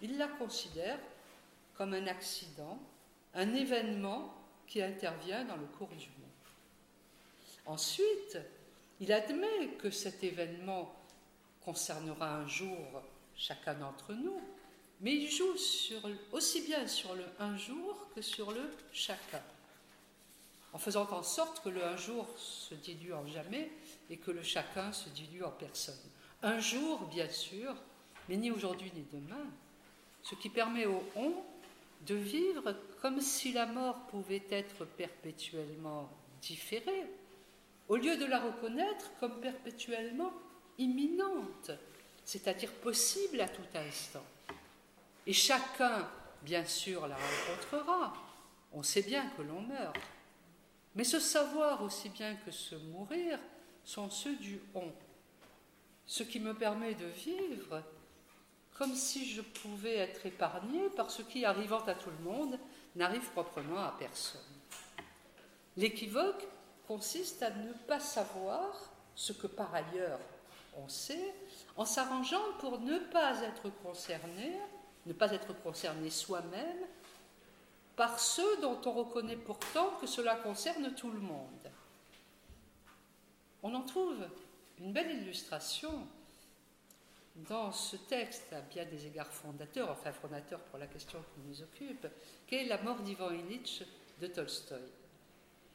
il 0.00 0.16
la 0.16 0.28
considère 0.28 0.98
comme 1.76 1.94
un 1.94 2.06
accident, 2.06 2.78
un 3.34 3.54
événement 3.54 4.34
qui 4.66 4.82
intervient 4.82 5.44
dans 5.44 5.56
le 5.56 5.66
cours 5.66 5.88
du 5.88 6.08
monde. 6.08 6.28
Ensuite, 7.66 8.38
il 9.00 9.12
admet 9.12 9.68
que 9.78 9.90
cet 9.90 10.24
événement 10.24 10.92
concernera 11.68 12.36
un 12.36 12.46
jour 12.46 12.78
chacun 13.36 13.74
d'entre 13.74 14.14
nous, 14.14 14.40
mais 15.02 15.14
il 15.14 15.30
joue 15.30 15.52
aussi 16.32 16.62
bien 16.62 16.86
sur 16.86 17.14
le 17.14 17.24
un 17.38 17.58
jour 17.58 18.06
que 18.14 18.22
sur 18.22 18.52
le 18.52 18.70
chacun, 18.90 19.42
en 20.72 20.78
faisant 20.78 21.06
en 21.10 21.22
sorte 21.22 21.62
que 21.62 21.68
le 21.68 21.84
un 21.84 21.98
jour 21.98 22.26
se 22.38 22.74
dilue 22.74 23.12
en 23.12 23.26
jamais 23.26 23.70
et 24.08 24.16
que 24.16 24.30
le 24.30 24.42
chacun 24.42 24.92
se 24.92 25.10
dilue 25.10 25.42
en 25.42 25.50
personne. 25.50 26.00
Un 26.42 26.58
jour, 26.58 27.02
bien 27.08 27.28
sûr, 27.28 27.74
mais 28.30 28.38
ni 28.38 28.50
aujourd'hui 28.50 28.90
ni 28.94 29.04
demain, 29.12 29.44
ce 30.22 30.36
qui 30.36 30.48
permet 30.48 30.86
au 30.86 31.02
on 31.16 31.34
de 32.06 32.14
vivre 32.14 32.74
comme 33.02 33.20
si 33.20 33.52
la 33.52 33.66
mort 33.66 34.06
pouvait 34.06 34.46
être 34.50 34.86
perpétuellement 34.86 36.08
différée, 36.40 37.04
au 37.88 37.96
lieu 37.96 38.16
de 38.16 38.24
la 38.24 38.40
reconnaître 38.40 39.10
comme 39.20 39.38
perpétuellement 39.42 40.32
imminente, 40.78 41.72
c'est-à-dire 42.24 42.72
possible 42.74 43.40
à 43.40 43.48
tout 43.48 43.62
instant. 43.74 44.24
Et 45.26 45.32
chacun, 45.32 46.08
bien 46.42 46.64
sûr, 46.64 47.06
la 47.06 47.16
rencontrera. 47.16 48.14
On 48.72 48.82
sait 48.82 49.02
bien 49.02 49.28
que 49.36 49.42
l'on 49.42 49.60
meurt. 49.60 49.96
Mais 50.94 51.04
ce 51.04 51.20
savoir 51.20 51.82
aussi 51.82 52.08
bien 52.08 52.36
que 52.36 52.50
ce 52.50 52.74
mourir 52.74 53.38
sont 53.84 54.10
ceux 54.10 54.36
du 54.36 54.60
on. 54.74 54.92
Ce 56.06 56.22
qui 56.22 56.40
me 56.40 56.54
permet 56.54 56.94
de 56.94 57.06
vivre 57.06 57.82
comme 58.78 58.94
si 58.94 59.28
je 59.28 59.40
pouvais 59.40 59.96
être 59.96 60.24
épargné 60.24 60.88
par 60.90 61.10
ce 61.10 61.22
qui, 61.22 61.44
arrivant 61.44 61.84
à 61.86 61.94
tout 61.94 62.10
le 62.10 62.24
monde, 62.24 62.58
n'arrive 62.94 63.28
proprement 63.32 63.82
à 63.82 63.94
personne. 63.98 64.40
L'équivoque 65.76 66.46
consiste 66.86 67.42
à 67.42 67.50
ne 67.50 67.72
pas 67.72 67.98
savoir 67.98 68.92
ce 69.16 69.32
que 69.32 69.48
par 69.48 69.74
ailleurs 69.74 70.20
en 71.76 71.84
s'arrangeant 71.84 72.52
pour 72.60 72.80
ne 72.80 72.98
pas 72.98 73.40
être 73.42 73.70
concerné, 73.82 74.58
ne 75.06 75.12
pas 75.12 75.32
être 75.32 75.52
concerné 75.62 76.10
soi-même 76.10 76.86
par 77.96 78.20
ceux 78.20 78.60
dont 78.60 78.78
on 78.86 78.92
reconnaît 78.92 79.36
pourtant 79.36 79.90
que 80.00 80.06
cela 80.06 80.36
concerne 80.36 80.94
tout 80.94 81.10
le 81.10 81.20
monde. 81.20 81.70
On 83.62 83.74
en 83.74 83.82
trouve 83.82 84.24
une 84.78 84.92
belle 84.92 85.10
illustration 85.22 86.06
dans 87.48 87.72
ce 87.72 87.96
texte, 87.96 88.52
à 88.52 88.60
bien 88.60 88.84
des 88.84 89.06
égards 89.06 89.32
fondateur, 89.32 89.90
enfin 89.90 90.12
fondateur 90.12 90.60
pour 90.60 90.78
la 90.78 90.86
question 90.86 91.18
qui 91.34 91.40
nous 91.48 91.62
occupe, 91.62 92.06
qu'est 92.46 92.64
la 92.64 92.80
mort 92.82 93.00
d'Ivan 93.00 93.30
Illich 93.30 93.82
de 94.20 94.26
Tolstoï. 94.26 94.78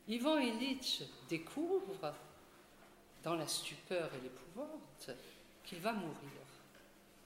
Ivan 0.07 0.37
Illich 0.37 1.03
découvre, 1.29 2.13
dans 3.23 3.35
la 3.35 3.47
stupeur 3.47 4.09
et 4.15 4.21
l'épouvante, 4.21 5.09
qu'il 5.63 5.79
va 5.79 5.93
mourir, 5.93 6.13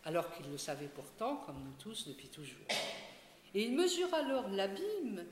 alors 0.05 0.31
qu'il 0.33 0.49
le 0.49 0.57
savait 0.57 0.87
pourtant, 0.87 1.37
comme 1.45 1.63
nous 1.63 1.75
tous, 1.79 2.07
depuis 2.07 2.27
toujours. 2.27 2.67
Et 3.53 3.63
il 3.63 3.75
mesure 3.75 4.13
alors 4.13 4.47
l'abîme 4.49 5.25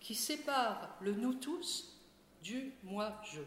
qui 0.00 0.14
sépare 0.14 0.96
le 1.00 1.12
nous 1.12 1.34
tous 1.34 1.96
du 2.42 2.72
moi-je. 2.82 3.40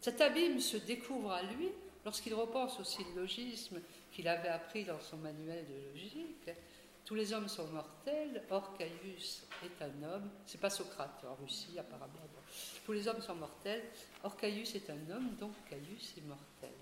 Cet 0.00 0.20
abîme 0.20 0.60
se 0.60 0.76
découvre 0.76 1.30
à 1.30 1.42
lui 1.42 1.68
lorsqu'il 2.04 2.34
repense 2.34 2.80
au 2.80 2.84
syllogisme 2.84 3.80
qu'il 4.10 4.28
avait 4.28 4.48
appris 4.48 4.84
dans 4.84 5.00
son 5.00 5.16
manuel 5.18 5.64
de 5.66 5.90
logique. 5.92 6.50
Tous 7.04 7.14
les 7.14 7.32
hommes 7.32 7.48
sont 7.48 7.66
mortels, 7.68 8.42
or 8.50 8.76
Caius 8.76 9.42
est 9.64 9.82
un 9.82 10.02
homme. 10.02 10.30
C'est 10.46 10.60
pas 10.60 10.70
Socrate 10.70 11.24
en 11.24 11.34
Russie 11.34 11.78
apparemment. 11.78 12.12
Tous 12.84 12.92
les 12.92 13.08
hommes 13.08 13.20
sont 13.20 13.34
mortels, 13.34 13.84
or 14.22 14.36
Caius 14.36 14.74
est 14.74 14.88
un 14.88 15.10
homme, 15.10 15.34
donc 15.36 15.52
Caius 15.68 16.14
est 16.16 16.26
mortel. 16.26 16.72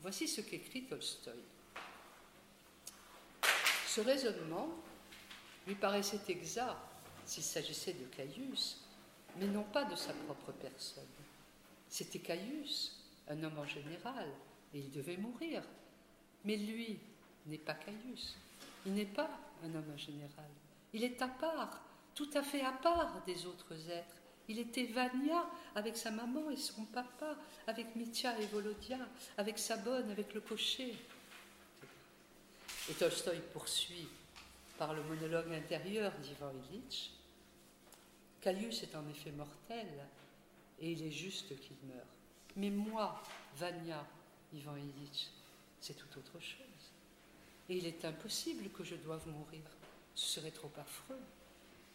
Voici 0.00 0.26
ce 0.28 0.40
qu'écrit 0.40 0.84
Tolstoï. 0.84 1.34
Ce 3.86 4.00
raisonnement 4.00 4.68
lui 5.66 5.74
paraissait 5.74 6.20
exact 6.28 6.76
s'il 7.24 7.42
s'agissait 7.42 7.94
de 7.94 8.04
Caius, 8.06 8.78
mais 9.38 9.46
non 9.46 9.64
pas 9.64 9.84
de 9.84 9.96
sa 9.96 10.12
propre 10.12 10.52
personne. 10.52 11.04
C'était 11.88 12.18
Caius, 12.18 12.92
un 13.28 13.42
homme 13.42 13.58
en 13.58 13.66
général, 13.66 14.28
et 14.72 14.78
il 14.80 14.90
devait 14.90 15.16
mourir. 15.16 15.62
Mais 16.44 16.56
lui 16.56 16.98
n'est 17.46 17.58
pas 17.58 17.74
Caius, 17.74 18.36
il 18.86 18.94
n'est 18.94 19.04
pas 19.04 19.30
un 19.62 19.74
homme 19.74 19.90
en 19.92 19.96
général. 19.96 20.50
Il 20.92 21.04
est 21.04 21.20
à 21.22 21.28
part, 21.28 21.80
tout 22.14 22.30
à 22.34 22.42
fait 22.42 22.62
à 22.62 22.72
part 22.72 23.22
des 23.26 23.46
autres 23.46 23.90
êtres. 23.90 24.16
Il 24.48 24.58
était 24.58 24.84
Vania 24.84 25.48
avec 25.74 25.96
sa 25.96 26.10
maman 26.10 26.50
et 26.50 26.56
son 26.56 26.84
papa, 26.84 27.36
avec 27.66 27.96
Mitya 27.96 28.38
et 28.38 28.46
Volodia, 28.46 28.98
avec 29.38 29.58
sa 29.58 29.76
bonne, 29.78 30.10
avec 30.10 30.34
le 30.34 30.40
cocher. 30.40 30.94
Et 32.90 32.92
Tolstoï 32.92 33.40
poursuit 33.52 34.08
par 34.78 34.92
le 34.92 35.02
monologue 35.04 35.52
intérieur 35.52 36.12
d'Ivan 36.18 36.52
Illich. 36.70 37.12
Caius 38.42 38.82
est 38.82 38.94
en 38.94 39.08
effet 39.08 39.30
mortel 39.30 39.88
et 40.78 40.92
il 40.92 41.02
est 41.02 41.10
juste 41.10 41.58
qu'il 41.60 41.76
meure. 41.88 42.06
Mais 42.56 42.70
moi, 42.70 43.22
Vania, 43.56 44.06
Ivan 44.52 44.76
Illich, 44.76 45.30
c'est 45.80 45.94
tout 45.94 46.18
autre 46.18 46.38
chose. 46.38 46.73
Et 47.68 47.76
il 47.76 47.86
est 47.86 48.04
impossible 48.04 48.68
que 48.70 48.84
je 48.84 48.94
doive 48.96 49.26
mourir. 49.28 49.62
Ce 50.14 50.40
serait 50.40 50.50
trop 50.50 50.70
affreux. 50.78 51.18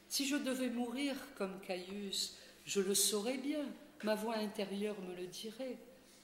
Si 0.08 0.28
je 0.28 0.36
devais 0.36 0.70
mourir 0.70 1.16
comme 1.38 1.60
Caius, 1.62 2.38
je 2.66 2.82
le 2.82 2.96
saurais 2.96 3.38
bien, 3.38 3.66
ma 4.04 4.16
voix 4.16 4.36
intérieure 4.36 5.00
me 5.02 5.16
le 5.16 5.28
dirait, 5.28 5.78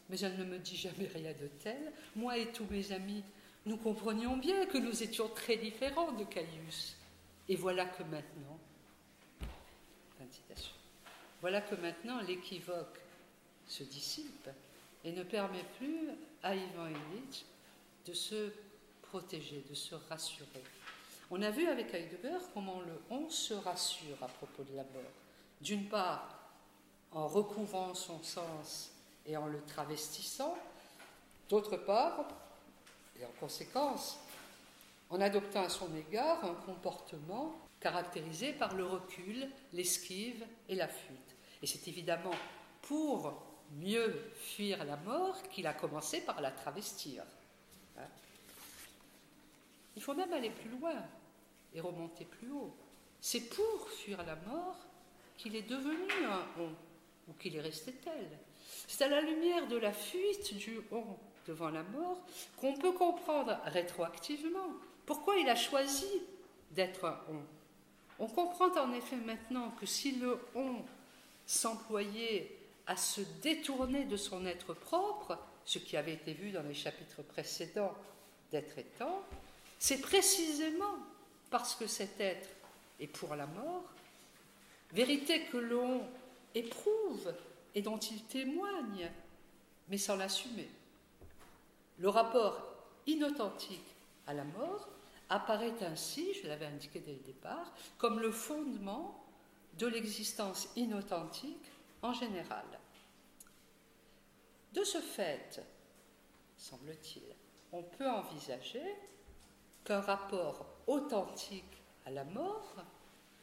mais 0.10 0.20
elle 0.20 0.38
ne 0.38 0.46
me 0.46 0.58
dit 0.58 0.76
jamais 0.76 1.08
rien 1.08 1.34
de 1.34 1.48
tel. 1.64 1.92
Moi 2.16 2.38
et 2.38 2.52
tous 2.52 2.66
mes 2.72 2.92
amis, 2.92 3.24
nous 3.66 3.78
comprenions 3.78 4.38
bien 4.38 4.66
que 4.66 4.78
nous 4.78 5.04
étions 5.04 5.30
très 5.30 5.58
différents 5.58 6.12
de 6.12 6.24
Caius. 6.24 6.96
Et 7.48 7.56
voilà 7.56 7.86
que 7.86 8.04
maintenant, 8.04 8.60
voilà 11.42 11.62
que 11.62 11.76
maintenant 11.76 12.22
l'équivoque 12.22 13.00
se 13.68 13.84
dissipe 13.84 14.50
et 15.04 15.12
ne 15.12 15.24
permet 15.24 15.64
plus 15.78 16.10
à 16.42 16.56
Ivan 16.56 16.88
Illich 16.88 17.46
de 18.08 18.14
se 18.14 18.52
protéger, 19.10 19.64
de 19.70 19.76
se 19.76 19.96
rassurer. 20.10 20.64
On 21.32 21.42
a 21.42 21.50
vu 21.50 21.68
avec 21.68 21.94
Heidegger 21.94 22.38
comment 22.54 22.82
le 22.82 23.02
on 23.10 23.30
se 23.30 23.54
rassure 23.54 24.22
à 24.22 24.28
propos 24.28 24.64
de 24.64 24.76
la 24.76 24.84
mort. 24.84 25.12
D'une 25.62 25.88
part, 25.88 26.36
en 27.12 27.28
recouvrant 27.28 27.94
son 27.94 28.22
sens 28.22 28.92
et 29.26 29.38
en 29.38 29.48
le 29.48 29.62
travestissant, 29.64 30.58
d'autre 31.50 31.78
part, 31.78 32.28
et 33.20 33.26
en 33.26 33.32
conséquence, 33.40 34.20
en 35.10 35.22
adoptant 35.22 35.64
à 35.64 35.70
son 35.70 35.96
égard 35.96 36.44
un 36.44 36.54
comportement 36.66 37.56
caractérisé 37.80 38.54
par 38.54 38.76
le 38.76 38.86
recul, 38.86 39.48
l'esquive 39.74 40.46
et 40.68 40.76
la 40.76 40.88
fuite. 40.88 41.36
Et 41.62 41.68
c'est 41.68 41.88
évidemment 41.88 42.36
pour 42.82 43.42
mieux 43.78 44.32
fuir 44.36 44.84
la 44.84 44.98
mort 44.98 45.42
qu'il 45.50 45.68
a 45.68 45.74
commencé 45.74 46.22
par 46.22 46.42
la 46.42 46.52
travestir. 46.52 47.24
Il 49.96 50.02
faut 50.02 50.14
même 50.14 50.34
aller 50.34 50.50
plus 50.50 50.70
loin 50.70 50.96
et 51.74 51.82
remonter 51.82 52.26
plus 52.26 52.52
haut. 52.52 52.76
C'est 53.22 53.50
pour 53.50 53.90
fuir 53.90 54.24
la 54.24 54.36
mort 54.36 54.78
qu'il 55.38 55.56
est 55.56 55.70
devenu 55.70 56.12
un 56.26 56.46
on, 56.60 56.70
ou 57.30 57.34
qu'il 57.40 57.56
est 57.56 57.62
resté 57.62 57.92
tel. 57.94 58.28
C'est 58.88 59.04
à 59.04 59.08
la 59.08 59.22
lumière 59.22 59.68
de 59.68 59.78
la 59.78 59.94
fuite 59.94 60.56
du 60.56 60.80
on 60.92 61.18
devant 61.48 61.70
la 61.70 61.84
mort 61.84 62.20
qu'on 62.58 62.74
peut 62.74 62.94
comprendre 62.94 63.58
rétroactivement 63.66 64.74
pourquoi 65.06 65.38
il 65.38 65.48
a 65.50 65.56
choisi 65.56 66.08
d'être 66.72 67.06
un 67.06 67.20
on. 67.30 68.24
On 68.24 68.28
comprend 68.28 68.72
en 68.78 68.94
effet 68.94 69.18
maintenant 69.18 69.72
que 69.72 69.86
si 69.86 70.14
le 70.14 70.40
on 70.56 70.78
s'employait 71.46 72.58
à 72.88 72.96
se 72.96 73.22
détourner 73.42 74.06
de 74.06 74.18
son 74.18 74.46
être 74.46 74.74
propre, 74.74 75.38
ce 75.66 75.80
qui 75.80 75.98
avait 75.98 76.14
été 76.14 76.34
vu 76.34 76.52
dans 76.52 76.64
les 76.64 76.74
chapitres 76.74 77.24
précédents 77.24 77.94
d'être 78.52 78.78
étant, 78.78 79.24
c'est 79.80 80.02
précisément 80.02 80.98
parce 81.50 81.76
que 81.76 81.88
cet 81.88 82.20
être 82.20 82.50
est 83.00 83.08
pour 83.08 83.36
la 83.36 83.46
mort, 83.46 83.84
vérité 84.92 85.46
que 85.46 85.58
l'on 85.58 86.02
éprouve 86.54 87.34
et 87.74 87.82
dont 87.82 87.98
il 87.98 88.24
témoigne, 88.24 89.12
mais 89.90 89.98
sans 89.98 90.16
l'assumer. 90.16 90.70
Le 92.00 92.10
rapport 92.10 92.62
inauthentique 93.06 93.96
à 94.28 94.34
la 94.34 94.44
mort 94.44 94.88
apparaît 95.30 95.84
ainsi, 95.84 96.34
je 96.34 96.48
l'avais 96.48 96.66
indiqué 96.66 97.00
dès 97.00 97.14
le 97.14 97.20
départ, 97.20 97.72
comme 97.98 98.20
le 98.20 98.32
fondement 98.32 99.24
de 99.78 99.88
l'existence 99.88 100.70
inauthentique 100.76 101.72
en 102.02 102.14
général. 102.14 102.66
De 104.74 104.84
ce 104.84 105.00
fait, 105.00 105.62
semble-t-il, 106.58 107.24
on 107.72 107.84
peut 107.84 108.10
envisager 108.10 108.84
qu'un 109.86 110.02
rapport 110.02 110.66
authentique 110.88 111.64
à 112.06 112.12
la 112.12 112.24
mort, 112.24 112.76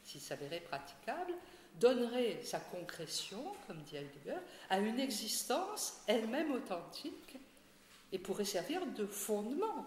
s'il 0.02 0.20
s'avérait 0.20 0.60
praticable, 0.60 1.32
donnerait 1.80 2.42
sa 2.42 2.60
concrétion, 2.60 3.42
comme 3.66 3.82
dit 3.82 3.96
Heidegger, 3.96 4.38
à 4.68 4.78
une 4.78 5.00
existence 5.00 6.02
elle-même 6.06 6.52
authentique 6.52 7.38
et 8.12 8.18
pourrait 8.18 8.44
servir 8.44 8.84
de 8.86 9.06
fondement 9.06 9.86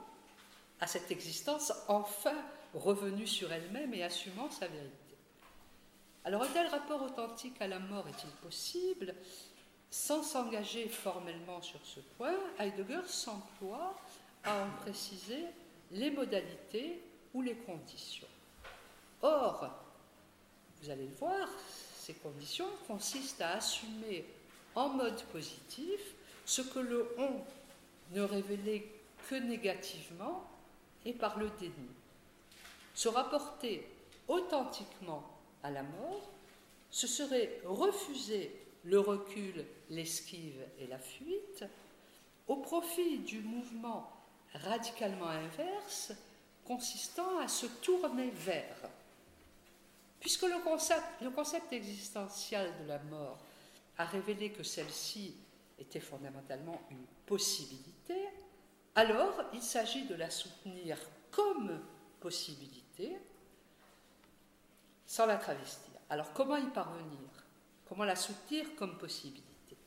à 0.80 0.88
cette 0.88 1.12
existence 1.12 1.72
enfin 1.88 2.36
revenue 2.74 3.28
sur 3.28 3.52
elle-même 3.52 3.94
et 3.94 4.04
assumant 4.04 4.50
sa 4.50 4.68
vérité. 4.68 4.92
Alors 6.26 6.42
un 6.42 6.48
tel 6.48 6.68
rapport 6.68 7.04
authentique 7.04 7.62
à 7.62 7.68
la 7.68 7.80
mort 7.80 8.08
est-il 8.08 8.32
possible? 8.42 9.14
Sans 9.92 10.24
s'engager 10.24 10.90
formellement 10.90 11.62
sur 11.62 11.80
ce 11.86 12.00
point, 12.18 12.36
Heidegger 12.60 13.06
s'emploie 13.06 13.96
à 14.44 14.64
en 14.64 14.72
préciser 14.82 15.46
les 15.92 16.12
modalités 16.12 17.02
ou 17.34 17.42
les 17.42 17.56
conditions. 17.56 18.28
Or, 19.22 19.70
vous 20.82 20.90
allez 20.90 21.06
le 21.06 21.16
voir, 21.16 21.48
ces 21.98 22.14
conditions 22.14 22.70
consistent 22.88 23.42
à 23.42 23.54
assumer 23.54 24.26
en 24.76 24.90
mode 24.90 25.22
positif 25.26 26.00
ce 26.46 26.62
que 26.62 26.80
le 26.80 27.08
on 27.18 27.42
ne 28.12 28.22
révélait 28.22 28.88
que 29.28 29.36
négativement 29.36 30.46
et 31.06 31.14
par 31.14 31.40
le 31.40 31.50
déni. 31.60 31.90
Se 32.94 33.08
rapporter 33.08 33.88
authentiquement 34.28 35.24
à 35.64 35.72
la 35.72 35.84
mort, 35.84 36.30
ce 36.92 37.08
serait 37.08 37.60
refuser 37.66 38.52
le 38.84 39.00
recul, 39.00 39.66
l'esquive 39.90 40.62
et 40.80 40.88
la 40.88 41.00
fuite 41.00 41.66
au 42.48 42.58
profit 42.58 43.20
du 43.20 43.40
mouvement 43.40 44.15
radicalement 44.54 45.28
inverse 45.28 46.14
consistant 46.64 47.40
à 47.40 47.48
se 47.48 47.66
tourner 47.66 48.30
vers. 48.32 48.90
Puisque 50.20 50.44
le 50.44 50.64
concept, 50.64 51.04
le 51.22 51.30
concept 51.30 51.72
existentiel 51.74 52.72
de 52.82 52.88
la 52.88 53.00
mort 53.00 53.38
a 53.98 54.06
révélé 54.06 54.52
que 54.52 54.64
celle-ci 54.64 55.36
était 55.78 56.00
fondamentalement 56.00 56.82
une 56.90 57.06
possibilité, 57.26 58.30
alors 58.96 59.44
il 59.54 59.62
s'agit 59.62 60.06
de 60.06 60.16
la 60.16 60.30
soutenir 60.30 60.98
comme 61.32 61.82
possibilité 62.20 63.18
sans 65.06 65.26
la 65.26 65.38
travestir. 65.38 65.94
Alors 66.10 66.34
comment 66.34 66.58
y 66.58 66.68
parvenir? 66.68 67.30
Comment 67.88 68.06
la 68.06 68.16
soutenir 68.16 68.76
comme 68.76 68.98
possibilité? 68.98 69.78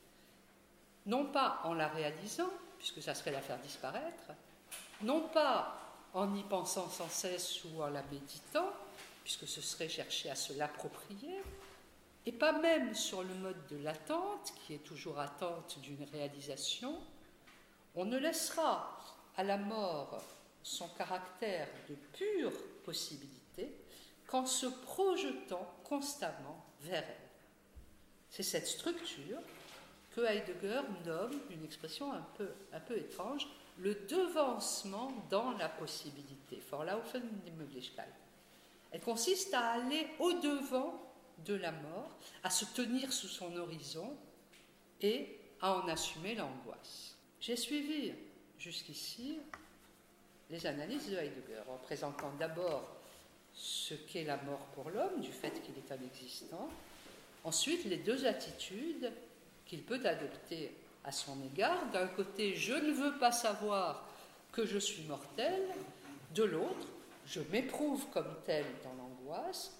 Non 1.05 1.25
pas 1.25 1.59
en 1.63 1.73
la 1.73 1.87
réalisant, 1.87 2.49
puisque 2.77 3.01
ça 3.01 3.13
serait 3.13 3.31
la 3.31 3.41
faire 3.41 3.59
disparaître, 3.59 4.31
non 5.01 5.21
pas 5.29 5.75
en 6.13 6.35
y 6.35 6.43
pensant 6.43 6.89
sans 6.89 7.09
cesse 7.09 7.63
ou 7.65 7.81
en 7.81 7.89
la 7.89 8.03
méditant, 8.03 8.71
puisque 9.23 9.47
ce 9.47 9.61
serait 9.61 9.89
chercher 9.89 10.29
à 10.29 10.35
se 10.35 10.53
l'approprier, 10.53 11.41
et 12.25 12.31
pas 12.31 12.51
même 12.51 12.93
sur 12.93 13.23
le 13.23 13.33
mode 13.35 13.67
de 13.67 13.77
l'attente, 13.77 14.53
qui 14.55 14.73
est 14.73 14.83
toujours 14.83 15.19
attente 15.19 15.79
d'une 15.81 16.03
réalisation, 16.11 16.99
on 17.95 18.05
ne 18.05 18.17
laissera 18.17 18.99
à 19.37 19.43
la 19.43 19.57
mort 19.57 20.21
son 20.63 20.87
caractère 20.89 21.67
de 21.87 21.95
pure 21.95 22.51
possibilité 22.83 23.73
qu'en 24.27 24.45
se 24.45 24.67
projetant 24.67 25.73
constamment 25.83 26.65
vers 26.81 27.03
elle. 27.03 27.29
C'est 28.29 28.43
cette 28.43 28.67
structure 28.67 29.39
que 30.11 30.21
Heidegger 30.21 30.81
nomme, 31.05 31.39
une 31.49 31.63
expression 31.63 32.11
un 32.11 32.25
peu, 32.37 32.49
un 32.73 32.79
peu 32.79 32.97
étrange, 32.97 33.47
le 33.81 33.95
devancement 34.07 35.11
dans 35.29 35.51
la 35.51 35.69
possibilité, 35.69 36.61
Vorlaufen 36.69 37.23
die 37.45 37.51
Möglichkeit. 37.51 38.13
Elle 38.91 39.01
consiste 39.01 39.53
à 39.53 39.71
aller 39.71 40.07
au-devant 40.19 41.01
de 41.45 41.53
la 41.53 41.71
mort, 41.71 42.09
à 42.43 42.49
se 42.49 42.65
tenir 42.65 43.13
sous 43.13 43.27
son 43.27 43.55
horizon 43.55 44.17
et 45.01 45.37
à 45.61 45.75
en 45.75 45.87
assumer 45.87 46.35
l'angoisse. 46.35 47.15
J'ai 47.39 47.55
suivi 47.55 48.11
jusqu'ici 48.57 49.39
les 50.49 50.65
analyses 50.65 51.09
de 51.09 51.15
Heidegger 51.15 51.61
en 51.69 51.77
présentant 51.77 52.31
d'abord 52.39 52.95
ce 53.53 53.93
qu'est 53.93 54.23
la 54.23 54.37
mort 54.37 54.65
pour 54.73 54.89
l'homme, 54.89 55.21
du 55.21 55.31
fait 55.31 55.61
qu'il 55.61 55.77
est 55.77 55.91
un 55.91 56.03
existant, 56.03 56.69
ensuite 57.43 57.85
les 57.85 57.97
deux 57.97 58.25
attitudes 58.25 59.11
qu'il 59.65 59.83
peut 59.83 60.01
adopter 60.05 60.73
à 61.09 61.11
son 61.11 61.35
égard. 61.43 61.87
D'un 61.91 62.05
côté, 62.05 62.55
je 62.55 62.73
ne 62.73 62.91
veux 62.91 63.17
pas 63.17 63.31
savoir 63.31 64.05
que 64.51 64.63
je 64.63 64.77
suis 64.77 65.03
mortel, 65.03 65.59
de 66.35 66.43
l'autre, 66.43 66.87
je 67.25 67.41
m'éprouve 67.51 68.05
comme 68.11 68.31
tel 68.45 68.63
dans 68.83 68.93
l'angoisse, 68.93 69.75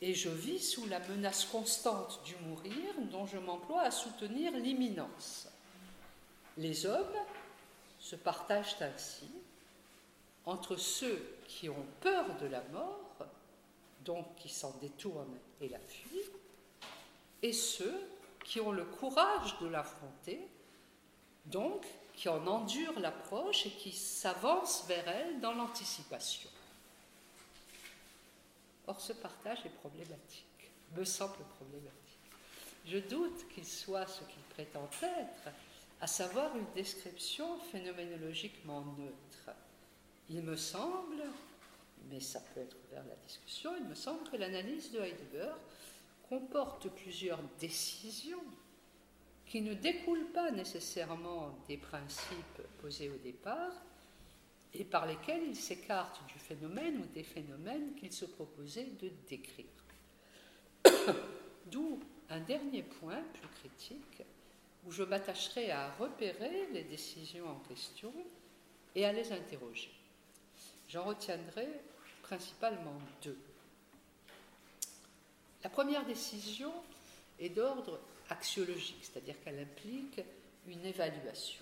et 0.00 0.14
je 0.14 0.28
vis 0.28 0.60
sous 0.60 0.86
la 0.86 1.00
menace 1.00 1.46
constante 1.46 2.20
du 2.24 2.36
mourir 2.46 2.94
dont 3.10 3.26
je 3.26 3.38
m'emploie 3.38 3.82
à 3.82 3.90
soutenir 3.90 4.52
l'imminence. 4.52 5.48
Les 6.58 6.86
hommes 6.86 7.18
se 7.98 8.14
partagent 8.14 8.76
ainsi 8.80 9.28
entre 10.44 10.76
ceux 10.76 11.38
qui 11.48 11.68
ont 11.68 11.86
peur 12.00 12.24
de 12.40 12.46
la 12.46 12.62
mort, 12.72 13.26
donc 14.04 14.26
qui 14.36 14.48
s'en 14.48 14.70
détournent 14.80 15.38
et 15.60 15.68
la 15.68 15.80
fuient, 15.80 16.30
et 17.42 17.52
ceux 17.52 18.00
qui 18.46 18.60
ont 18.60 18.70
le 18.70 18.84
courage 18.84 19.58
de 19.60 19.66
l'affronter, 19.66 20.40
donc 21.46 21.84
qui 22.14 22.28
en 22.28 22.46
endurent 22.46 23.00
l'approche 23.00 23.66
et 23.66 23.70
qui 23.70 23.92
s'avancent 23.92 24.86
vers 24.86 25.06
elle 25.08 25.40
dans 25.40 25.52
l'anticipation. 25.52 26.48
Or, 28.86 29.00
ce 29.00 29.12
partage 29.12 29.66
est 29.66 29.76
problématique, 29.80 30.70
me 30.96 31.04
semble 31.04 31.34
problématique. 31.56 31.92
Je 32.86 32.98
doute 32.98 33.48
qu'il 33.52 33.66
soit 33.66 34.06
ce 34.06 34.20
qu'il 34.20 34.42
prétend 34.50 34.88
être, 35.02 35.52
à 36.00 36.06
savoir 36.06 36.56
une 36.56 36.72
description 36.72 37.58
phénoménologiquement 37.72 38.84
neutre. 38.96 39.56
Il 40.30 40.42
me 40.42 40.56
semble, 40.56 41.24
mais 42.10 42.20
ça 42.20 42.40
peut 42.40 42.60
être 42.60 42.76
ouvert 42.86 43.02
à 43.02 43.08
la 43.08 43.16
discussion, 43.26 43.72
il 43.76 43.86
me 43.86 43.96
semble 43.96 44.28
que 44.30 44.36
l'analyse 44.36 44.92
de 44.92 45.00
Heidegger 45.00 45.52
comporte 46.28 46.88
plusieurs 46.88 47.42
décisions 47.58 48.44
qui 49.46 49.60
ne 49.60 49.74
découlent 49.74 50.32
pas 50.32 50.50
nécessairement 50.50 51.56
des 51.68 51.76
principes 51.76 52.62
posés 52.80 53.10
au 53.10 53.16
départ 53.18 53.72
et 54.74 54.84
par 54.84 55.06
lesquels 55.06 55.44
il 55.44 55.56
s'écarte 55.56 56.20
du 56.26 56.38
phénomène 56.38 56.98
ou 56.98 57.06
des 57.14 57.22
phénomènes 57.22 57.94
qu'il 57.94 58.12
se 58.12 58.24
proposait 58.24 58.90
de 59.00 59.10
décrire. 59.28 59.66
D'où 61.66 62.00
un 62.28 62.40
dernier 62.40 62.82
point 62.82 63.22
plus 63.34 63.48
critique 63.48 64.22
où 64.84 64.90
je 64.90 65.02
m'attacherai 65.02 65.70
à 65.70 65.92
repérer 65.94 66.66
les 66.72 66.84
décisions 66.84 67.48
en 67.48 67.58
question 67.60 68.12
et 68.94 69.04
à 69.04 69.12
les 69.12 69.32
interroger. 69.32 69.90
J'en 70.88 71.04
retiendrai 71.04 71.68
principalement 72.22 72.98
deux. 73.22 73.38
La 75.66 75.70
première 75.70 76.06
décision 76.06 76.72
est 77.40 77.48
d'ordre 77.48 77.98
axiologique, 78.30 79.00
c'est-à-dire 79.02 79.34
qu'elle 79.42 79.58
implique 79.58 80.20
une 80.68 80.84
évaluation. 80.84 81.60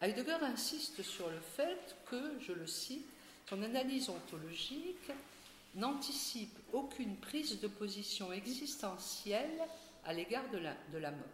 Heidegger 0.00 0.38
insiste 0.42 1.04
sur 1.04 1.30
le 1.30 1.38
fait 1.38 1.94
que, 2.10 2.32
je 2.40 2.50
le 2.50 2.66
cite, 2.66 3.06
son 3.48 3.62
analyse 3.62 4.08
ontologique 4.08 5.12
n'anticipe 5.76 6.58
aucune 6.72 7.14
prise 7.18 7.60
de 7.60 7.68
position 7.68 8.32
existentielle 8.32 9.62
à 10.04 10.12
l'égard 10.12 10.50
de 10.50 10.58
la, 10.58 11.10
mort. 11.12 11.28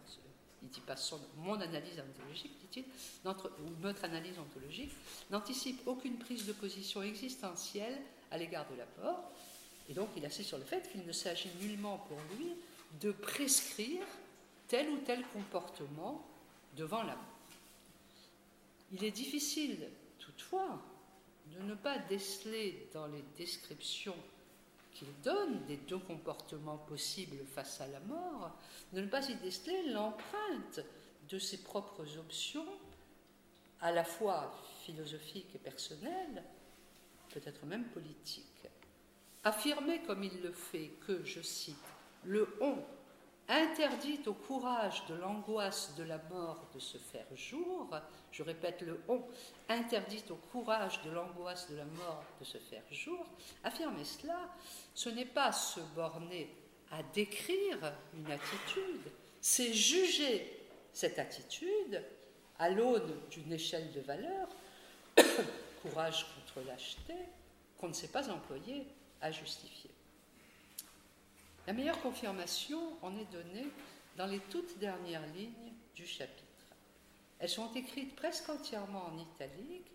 Il 0.61 0.69
dit 0.69 0.79
pas 0.81 0.95
son, 0.95 1.19
mon 1.37 1.59
analyse 1.59 1.99
ontologique, 1.99 2.53
dit-il, 2.71 2.85
ou 3.25 3.81
notre 3.81 4.05
analyse 4.05 4.37
ontologique, 4.37 4.91
n'anticipe 5.31 5.81
aucune 5.87 6.19
prise 6.19 6.45
de 6.45 6.53
position 6.53 7.01
existentielle 7.01 7.99
à 8.29 8.37
l'égard 8.37 8.67
de 8.69 8.75
la 8.75 8.85
mort. 9.03 9.31
Et 9.89 9.93
donc 9.93 10.09
il 10.15 10.25
insiste 10.25 10.49
sur 10.49 10.57
le 10.57 10.63
fait 10.63 10.89
qu'il 10.91 11.05
ne 11.05 11.11
s'agit 11.11 11.49
nullement 11.61 11.97
pour 12.07 12.17
lui 12.35 12.53
de 13.01 13.11
prescrire 13.11 14.05
tel 14.67 14.89
ou 14.89 14.97
tel 14.97 15.23
comportement 15.27 16.25
devant 16.75 17.03
la 17.03 17.15
mort. 17.15 17.23
Il 18.91 19.03
est 19.03 19.11
difficile, 19.11 19.89
toutefois, 20.19 20.81
de 21.47 21.61
ne 21.63 21.75
pas 21.75 21.97
déceler 21.97 22.87
dans 22.93 23.07
les 23.07 23.23
descriptions 23.37 24.15
qu'il 24.93 25.07
donne 25.23 25.65
des 25.65 25.77
deux 25.77 25.97
comportements 25.97 26.77
possibles 26.77 27.43
face 27.55 27.81
à 27.81 27.87
la 27.87 27.99
mort, 28.01 28.51
de 28.93 29.01
ne 29.01 29.07
pas 29.07 29.27
y 29.27 29.35
déceler 29.35 29.91
l'empreinte 29.91 30.79
de 31.29 31.39
ses 31.39 31.63
propres 31.63 32.17
options, 32.17 32.67
à 33.81 33.91
la 33.91 34.03
fois 34.03 34.55
philosophiques 34.83 35.55
et 35.55 35.59
personnelles, 35.59 36.43
peut-être 37.29 37.65
même 37.65 37.85
politiques. 37.85 38.45
Affirmer 39.43 40.01
comme 40.03 40.23
il 40.23 40.41
le 40.41 40.51
fait 40.51 40.91
que, 41.05 41.23
je 41.23 41.41
cite, 41.41 41.75
le 42.23 42.47
on 42.61 42.77
interdit 43.49 44.21
au 44.25 44.33
courage 44.33 45.05
de 45.07 45.15
l'angoisse 45.15 45.95
de 45.97 46.03
la 46.03 46.17
mort 46.29 46.65
de 46.73 46.79
se 46.79 46.97
faire 46.97 47.25
jour, 47.35 47.89
je 48.31 48.41
répète 48.41 48.81
le 48.81 48.99
on, 49.09 49.21
interdit 49.67 50.23
au 50.29 50.35
courage 50.35 51.01
de 51.03 51.11
l'angoisse 51.11 51.69
de 51.69 51.75
la 51.75 51.85
mort 51.85 52.23
de 52.39 52.45
se 52.45 52.57
faire 52.57 52.83
jour, 52.91 53.25
affirmer 53.63 54.05
cela, 54.05 54.39
ce 54.93 55.09
n'est 55.09 55.25
pas 55.25 55.51
se 55.51 55.81
borner 55.93 56.55
à 56.91 57.03
décrire 57.03 57.93
une 58.13 58.31
attitude, 58.31 59.11
c'est 59.41 59.73
juger 59.73 60.61
cette 60.93 61.19
attitude 61.19 62.01
à 62.59 62.69
l'aune 62.69 63.13
d'une 63.29 63.51
échelle 63.51 63.91
de 63.91 63.99
valeur, 64.01 64.47
courage 65.81 66.27
contre 66.33 66.65
lâcheté, 66.65 67.15
qu'on 67.77 67.89
ne 67.89 67.93
sait 67.93 68.07
pas 68.07 68.29
employer 68.29 68.85
justifier. 69.31 69.91
La 71.65 71.73
meilleure 71.73 72.01
confirmation 72.01 72.97
en 73.01 73.15
est 73.17 73.31
donnée 73.31 73.67
dans 74.17 74.25
les 74.25 74.39
toutes 74.39 74.77
dernières 74.79 75.25
lignes 75.27 75.73
du 75.95 76.05
chapitre. 76.05 76.43
Elles 77.39 77.49
sont 77.49 77.73
écrites 77.73 78.15
presque 78.15 78.49
entièrement 78.49 79.05
en 79.05 79.17
italique 79.17 79.91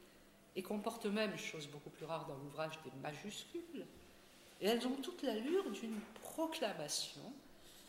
et 0.57 0.63
comportent 0.63 1.07
même, 1.07 1.37
chose 1.39 1.69
beaucoup 1.69 1.91
plus 1.91 2.05
rare 2.05 2.27
dans 2.27 2.37
l'ouvrage, 2.37 2.79
des 2.85 2.91
majuscules. 3.01 3.87
Et 4.61 4.67
elles 4.67 4.87
ont 4.87 4.97
toute 4.97 5.23
l'allure 5.23 5.71
d'une 5.71 6.01
proclamation, 6.23 7.33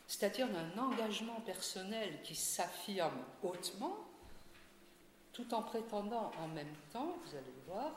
c'est-à-dire 0.07 0.47
d'un 0.49 0.77
engagement 0.77 1.41
personnel 1.41 2.21
qui 2.23 2.35
s'affirme 2.35 3.17
hautement, 3.43 3.97
tout 5.33 5.53
en 5.53 5.63
prétendant 5.63 6.31
en 6.37 6.47
même 6.49 6.75
temps, 6.91 7.17
vous 7.23 7.35
allez 7.35 7.45
le 7.45 7.73
voir, 7.73 7.95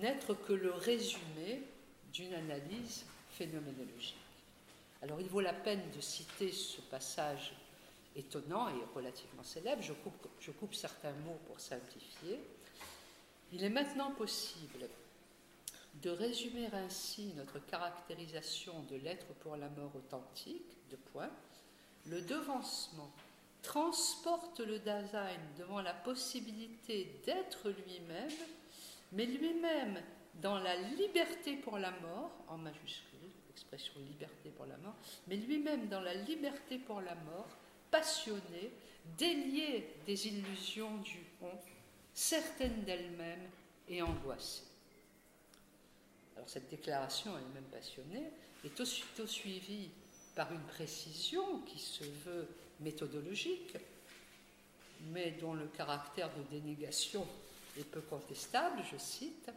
n'être 0.00 0.34
que 0.34 0.52
le 0.52 0.72
résumé 0.72 1.62
d'une 2.12 2.34
analyse 2.34 3.04
phénoménologique. 3.30 4.16
Alors 5.02 5.20
il 5.20 5.28
vaut 5.28 5.40
la 5.40 5.52
peine 5.52 5.82
de 5.94 6.00
citer 6.00 6.52
ce 6.52 6.80
passage 6.82 7.54
étonnant 8.16 8.68
et 8.68 8.94
relativement 8.94 9.42
célèbre. 9.42 9.82
Je 9.82 10.50
coupe, 10.52 10.74
certains 10.74 11.12
mots 11.24 11.38
pour 11.46 11.60
simplifier. 11.60 12.40
Il 13.52 13.64
est 13.64 13.70
maintenant 13.70 14.10
possible 14.12 14.88
de 16.02 16.10
résumer 16.10 16.68
ainsi 16.72 17.32
notre 17.36 17.58
caractérisation 17.58 18.82
de 18.90 18.96
l'être 18.96 19.26
pour 19.40 19.56
la 19.56 19.68
mort 19.70 19.94
authentique, 19.96 20.76
de 20.90 20.96
point. 20.96 21.30
Le 22.06 22.20
devancement 22.22 23.10
transporte 23.62 24.60
le 24.60 24.78
Dasein 24.78 25.28
devant 25.58 25.82
la 25.82 25.92
possibilité 25.92 27.20
d'être 27.26 27.70
lui-même, 27.70 28.30
mais 29.12 29.26
lui-même 29.26 30.00
dans 30.34 30.58
la 30.58 30.76
liberté 30.76 31.56
pour 31.56 31.78
la 31.78 31.90
mort, 31.90 32.30
en 32.48 32.58
majuscule, 32.58 33.18
expression 33.50 33.92
liberté 34.08 34.50
pour 34.56 34.66
la 34.66 34.76
mort, 34.78 34.94
mais 35.26 35.36
lui-même 35.36 35.88
dans 35.88 36.00
la 36.00 36.14
liberté 36.14 36.78
pour 36.78 37.00
la 37.00 37.14
mort, 37.14 37.48
passionné, 37.90 38.70
délié 39.18 39.88
des 40.06 40.28
illusions 40.28 40.96
du 40.98 41.18
on, 41.42 41.48
certaine 42.14 42.84
d'elle-même 42.84 43.50
et 43.88 44.02
angoissée. 44.02 44.64
Alors 46.36 46.48
cette 46.48 46.70
déclaration 46.70 47.36
elle-même 47.36 47.70
passionnée 47.70 48.30
est 48.64 48.80
aussitôt 48.80 49.26
suivie 49.26 49.90
par 50.34 50.52
une 50.52 50.62
précision 50.62 51.60
qui 51.62 51.78
se 51.78 52.04
veut 52.04 52.48
méthodologique, 52.80 53.76
mais 55.12 55.32
dont 55.32 55.54
le 55.54 55.66
caractère 55.66 56.30
de 56.34 56.42
dénégation 56.44 57.26
peu 57.84 58.00
contestable, 58.00 58.82
je 58.90 58.98
cite, 58.98 59.50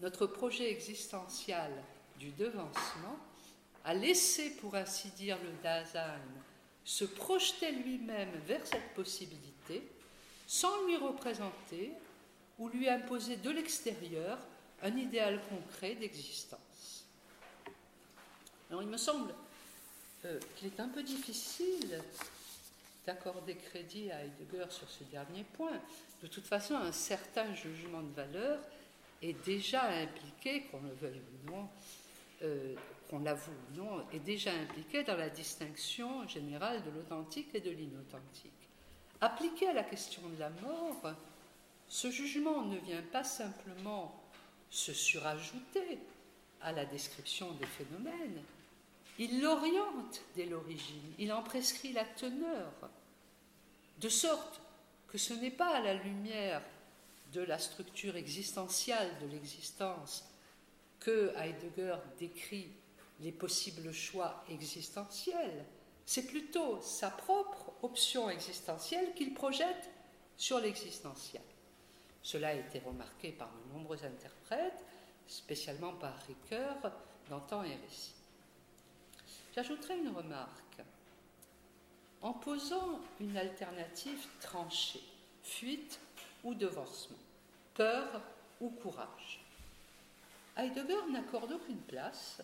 Notre 0.00 0.26
projet 0.26 0.70
existentiel 0.70 1.72
du 2.18 2.30
devancement 2.30 3.18
a 3.84 3.94
laissé, 3.94 4.50
pour 4.56 4.74
ainsi 4.74 5.08
dire, 5.10 5.38
le 5.42 5.50
Dasein 5.62 6.18
se 6.84 7.04
projeter 7.04 7.72
lui-même 7.72 8.32
vers 8.46 8.66
cette 8.66 8.94
possibilité 8.94 9.82
sans 10.46 10.86
lui 10.86 10.96
représenter 10.96 11.92
ou 12.58 12.68
lui 12.68 12.88
imposer 12.88 13.36
de 13.36 13.50
l'extérieur 13.50 14.38
un 14.82 14.96
idéal 14.96 15.40
concret 15.48 15.94
d'existence. 15.94 17.04
Alors 18.70 18.82
il 18.82 18.88
me 18.88 18.96
semble 18.96 19.34
euh, 20.24 20.40
qu'il 20.56 20.68
est 20.68 20.80
un 20.80 20.88
peu 20.88 21.02
difficile 21.02 22.02
d'accorder 23.08 23.56
crédit 23.56 24.10
à 24.10 24.22
Heidegger 24.22 24.66
sur 24.68 24.86
ce 24.90 25.02
dernier 25.04 25.42
point. 25.54 25.80
De 26.22 26.26
toute 26.26 26.44
façon, 26.44 26.74
un 26.74 26.92
certain 26.92 27.54
jugement 27.54 28.02
de 28.02 28.12
valeur 28.12 28.60
est 29.22 29.32
déjà 29.46 29.84
impliqué, 29.84 30.64
qu'on 30.64 30.82
le 30.82 30.92
veuille 31.00 31.22
ou 31.32 31.50
non, 31.50 31.68
euh, 32.42 32.74
qu'on 33.08 33.20
l'avoue 33.20 33.50
ou 33.50 33.76
non, 33.78 34.04
est 34.12 34.18
déjà 34.18 34.52
impliqué 34.52 35.04
dans 35.04 35.16
la 35.16 35.30
distinction 35.30 36.28
générale 36.28 36.84
de 36.84 36.90
l'authentique 36.90 37.48
et 37.54 37.60
de 37.60 37.70
l'inauthentique. 37.70 38.52
Appliqué 39.22 39.68
à 39.68 39.72
la 39.72 39.84
question 39.84 40.20
de 40.28 40.38
la 40.38 40.50
mort, 40.50 41.14
ce 41.88 42.10
jugement 42.10 42.66
ne 42.66 42.76
vient 42.76 43.02
pas 43.10 43.24
simplement 43.24 44.22
se 44.68 44.92
surajouter 44.92 45.98
à 46.60 46.72
la 46.72 46.84
description 46.84 47.52
des 47.52 47.66
phénomènes, 47.66 48.42
il 49.18 49.40
l'oriente 49.40 50.20
dès 50.36 50.44
l'origine, 50.44 51.14
il 51.18 51.32
en 51.32 51.42
prescrit 51.42 51.92
la 51.92 52.04
teneur, 52.04 52.70
de 54.00 54.08
sorte 54.08 54.60
que 55.08 55.18
ce 55.18 55.34
n'est 55.34 55.50
pas 55.50 55.76
à 55.76 55.80
la 55.80 55.94
lumière 55.94 56.62
de 57.32 57.40
la 57.40 57.58
structure 57.58 58.16
existentielle 58.16 59.10
de 59.20 59.26
l'existence 59.26 60.24
que 61.00 61.32
Heidegger 61.36 61.96
décrit 62.18 62.68
les 63.20 63.32
possibles 63.32 63.92
choix 63.92 64.44
existentiels, 64.48 65.64
c'est 66.06 66.26
plutôt 66.26 66.80
sa 66.80 67.10
propre 67.10 67.72
option 67.82 68.30
existentielle 68.30 69.12
qu'il 69.14 69.34
projette 69.34 69.90
sur 70.36 70.58
l'existentiel. 70.58 71.42
Cela 72.22 72.48
a 72.48 72.54
été 72.54 72.78
remarqué 72.78 73.32
par 73.32 73.48
de 73.48 73.72
nombreux 73.74 74.02
interprètes, 74.04 74.84
spécialement 75.26 75.92
par 75.94 76.16
Ricoeur 76.26 76.76
dans 77.28 77.40
Temps 77.40 77.64
et 77.64 77.76
Récit. 77.76 78.14
J'ajouterai 79.54 79.98
une 79.98 80.16
remarque. 80.16 80.82
En 82.22 82.32
posant 82.32 83.00
une 83.20 83.36
alternative 83.36 84.26
tranchée, 84.40 85.02
fuite 85.42 86.00
ou 86.44 86.54
devancement, 86.54 87.16
peur 87.74 88.22
ou 88.60 88.70
courage, 88.70 89.44
Heidegger 90.56 91.10
n'accorde 91.10 91.52
aucune 91.52 91.80
place 91.82 92.42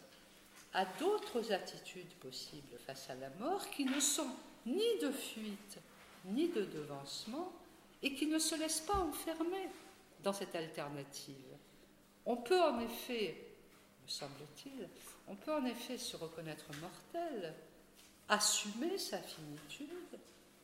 à 0.72 0.84
d'autres 0.84 1.52
attitudes 1.52 2.14
possibles 2.20 2.78
face 2.86 3.10
à 3.10 3.16
la 3.16 3.30
mort 3.40 3.68
qui 3.70 3.84
ne 3.84 3.98
sont 3.98 4.30
ni 4.66 4.98
de 5.02 5.10
fuite 5.10 5.78
ni 6.26 6.48
de 6.48 6.64
devancement 6.64 7.52
et 8.02 8.14
qui 8.14 8.26
ne 8.26 8.38
se 8.38 8.54
laissent 8.54 8.80
pas 8.80 8.98
enfermer 8.98 9.68
dans 10.22 10.32
cette 10.32 10.54
alternative. 10.54 11.56
On 12.24 12.36
peut 12.36 12.60
en 12.60 12.80
effet, 12.80 13.36
me 14.04 14.08
semble-t-il, 14.08 14.88
on 15.28 15.36
peut 15.36 15.52
en 15.52 15.64
effet 15.64 15.98
se 15.98 16.16
reconnaître 16.16 16.66
mortel, 16.80 17.54
assumer 18.28 18.98
sa 18.98 19.18
finitude, 19.18 19.88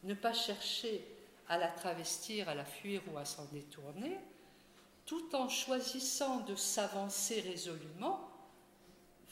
ne 0.04 0.14
pas 0.14 0.32
chercher 0.32 1.04
à 1.48 1.58
la 1.58 1.68
travestir, 1.68 2.48
à 2.48 2.54
la 2.54 2.64
fuir 2.64 3.02
ou 3.12 3.18
à 3.18 3.24
s'en 3.24 3.44
détourner, 3.46 4.16
tout 5.06 5.34
en 5.34 5.48
choisissant 5.48 6.40
de 6.40 6.54
s'avancer 6.54 7.40
résolument 7.40 8.30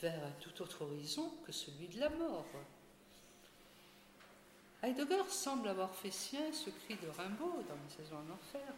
vers 0.01 0.21
tout 0.41 0.63
autre 0.63 0.83
horizon 0.83 1.33
que 1.47 1.53
celui 1.53 1.89
de 1.89 2.01
la 2.01 2.11
mort. 2.11 2.45
Heidegger 4.83 5.25
semble 5.29 5.69
avoir 5.69 5.95
fait 5.95 6.11
sien 6.11 6.53
ce 6.53 6.71
cri 6.71 6.97
de 6.97 7.09
Rimbaud 7.09 7.63
dans 7.69 7.75
Une 7.75 8.05
saison 8.05 8.17
en 8.17 8.33
enfer, 8.33 8.75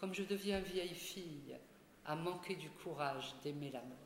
comme 0.00 0.14
je 0.14 0.22
deviens 0.22 0.60
vieille 0.60 0.94
fille, 0.94 1.56
à 2.04 2.14
manquer 2.14 2.54
du 2.54 2.70
courage 2.70 3.34
d'aimer 3.42 3.70
la 3.70 3.80
mort. 3.80 3.98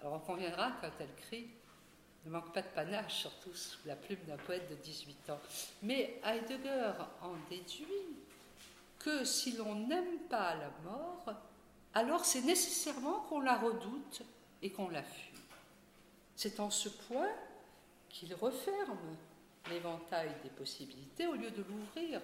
Alors 0.00 0.14
on 0.14 0.18
conviendra 0.18 0.72
qu'un 0.80 0.90
tel 0.90 1.08
cri 1.26 1.48
ne 2.24 2.30
manque 2.30 2.52
pas 2.52 2.62
de 2.62 2.68
panache, 2.68 3.20
surtout 3.20 3.54
sous 3.54 3.86
la 3.86 3.96
plume 3.96 4.20
d'un 4.26 4.36
poète 4.36 4.70
de 4.70 4.76
18 4.76 5.30
ans. 5.30 5.40
Mais 5.82 6.20
Heidegger 6.24 6.92
en 7.22 7.34
déduit 7.50 7.86
que 8.98 9.24
si 9.24 9.52
l'on 9.52 9.74
n'aime 9.74 10.18
pas 10.30 10.54
la 10.54 10.70
mort, 10.84 11.34
alors 11.94 12.24
c'est 12.24 12.42
nécessairement 12.42 13.20
qu'on 13.28 13.40
la 13.40 13.56
redoute 13.56 14.22
et 14.62 14.70
qu'on 14.70 14.88
la 14.88 15.02
fuit. 15.02 15.32
C'est 16.36 16.60
en 16.60 16.70
ce 16.70 16.88
point 16.88 17.30
qu'il 18.08 18.34
referme 18.34 19.16
l'éventail 19.70 20.30
des 20.42 20.50
possibilités 20.50 21.26
au 21.26 21.34
lieu 21.34 21.50
de 21.50 21.62
l'ouvrir. 21.62 22.20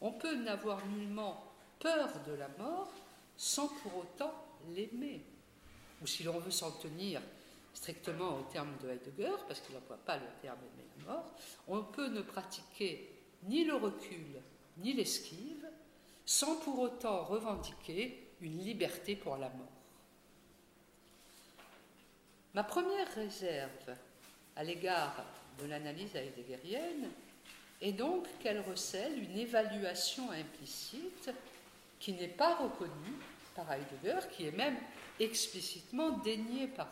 On 0.00 0.12
peut 0.12 0.34
n'avoir 0.34 0.84
nullement 0.86 1.44
peur 1.78 2.08
de 2.26 2.32
la 2.32 2.48
mort 2.58 2.90
sans 3.36 3.68
pour 3.68 3.98
autant 3.98 4.34
l'aimer. 4.74 5.24
Ou 6.02 6.06
si 6.06 6.22
l'on 6.22 6.38
veut 6.38 6.50
s'en 6.50 6.70
tenir 6.72 7.20
strictement 7.74 8.38
au 8.38 8.42
terme 8.42 8.76
de 8.82 8.90
Heidegger, 8.90 9.36
parce 9.48 9.60
qu'il 9.60 9.74
n'emploie 9.74 9.98
pas 9.98 10.16
le 10.16 10.26
terme 10.40 10.58
aimer 10.58 10.88
la 10.98 11.12
mort, 11.12 11.30
on 11.68 11.82
peut 11.82 12.08
ne 12.08 12.22
pratiquer 12.22 13.10
ni 13.44 13.64
le 13.64 13.74
recul 13.74 14.40
ni 14.78 14.92
l'esquive 14.92 15.68
sans 16.24 16.56
pour 16.56 16.78
autant 16.78 17.24
revendiquer 17.24 18.28
une 18.40 18.58
liberté 18.58 19.16
pour 19.16 19.36
la 19.36 19.48
mort. 19.48 19.68
Ma 22.54 22.64
première 22.64 23.12
réserve 23.14 23.96
à 24.56 24.64
l'égard 24.64 25.24
de 25.60 25.66
l'analyse 25.66 26.14
heideggerienne 26.14 27.08
est 27.80 27.92
donc 27.92 28.26
qu'elle 28.40 28.60
recèle 28.60 29.22
une 29.22 29.38
évaluation 29.38 30.30
implicite 30.30 31.30
qui 31.98 32.12
n'est 32.12 32.28
pas 32.28 32.56
reconnue 32.56 33.16
par 33.54 33.70
Heidegger, 33.72 34.20
qui 34.30 34.46
est 34.46 34.56
même 34.56 34.76
explicitement 35.18 36.18
déniée 36.18 36.68
par. 36.68 36.88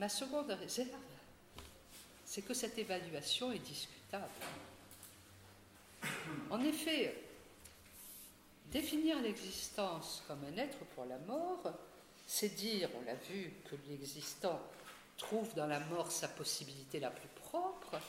Ma 0.00 0.08
seconde 0.08 0.50
réserve, 0.52 0.88
c'est 2.24 2.40
que 2.40 2.54
cette 2.54 2.78
évaluation 2.78 3.52
est 3.52 3.58
discutable. 3.58 4.24
En 6.48 6.58
effet, 6.64 7.22
définir 8.72 9.20
l'existence 9.20 10.22
comme 10.26 10.42
un 10.44 10.56
être 10.56 10.78
pour 10.94 11.04
la 11.04 11.18
mort, 11.18 11.70
c'est 12.26 12.48
dire, 12.48 12.88
on 12.98 13.04
l'a 13.04 13.14
vu, 13.14 13.52
que 13.70 13.76
l'existant 13.90 14.58
trouve 15.18 15.52
dans 15.54 15.66
la 15.66 15.80
mort 15.80 16.10
sa 16.10 16.28
possibilité 16.28 16.98
la 16.98 17.10
plus 17.10 17.28
propre, 17.44 18.00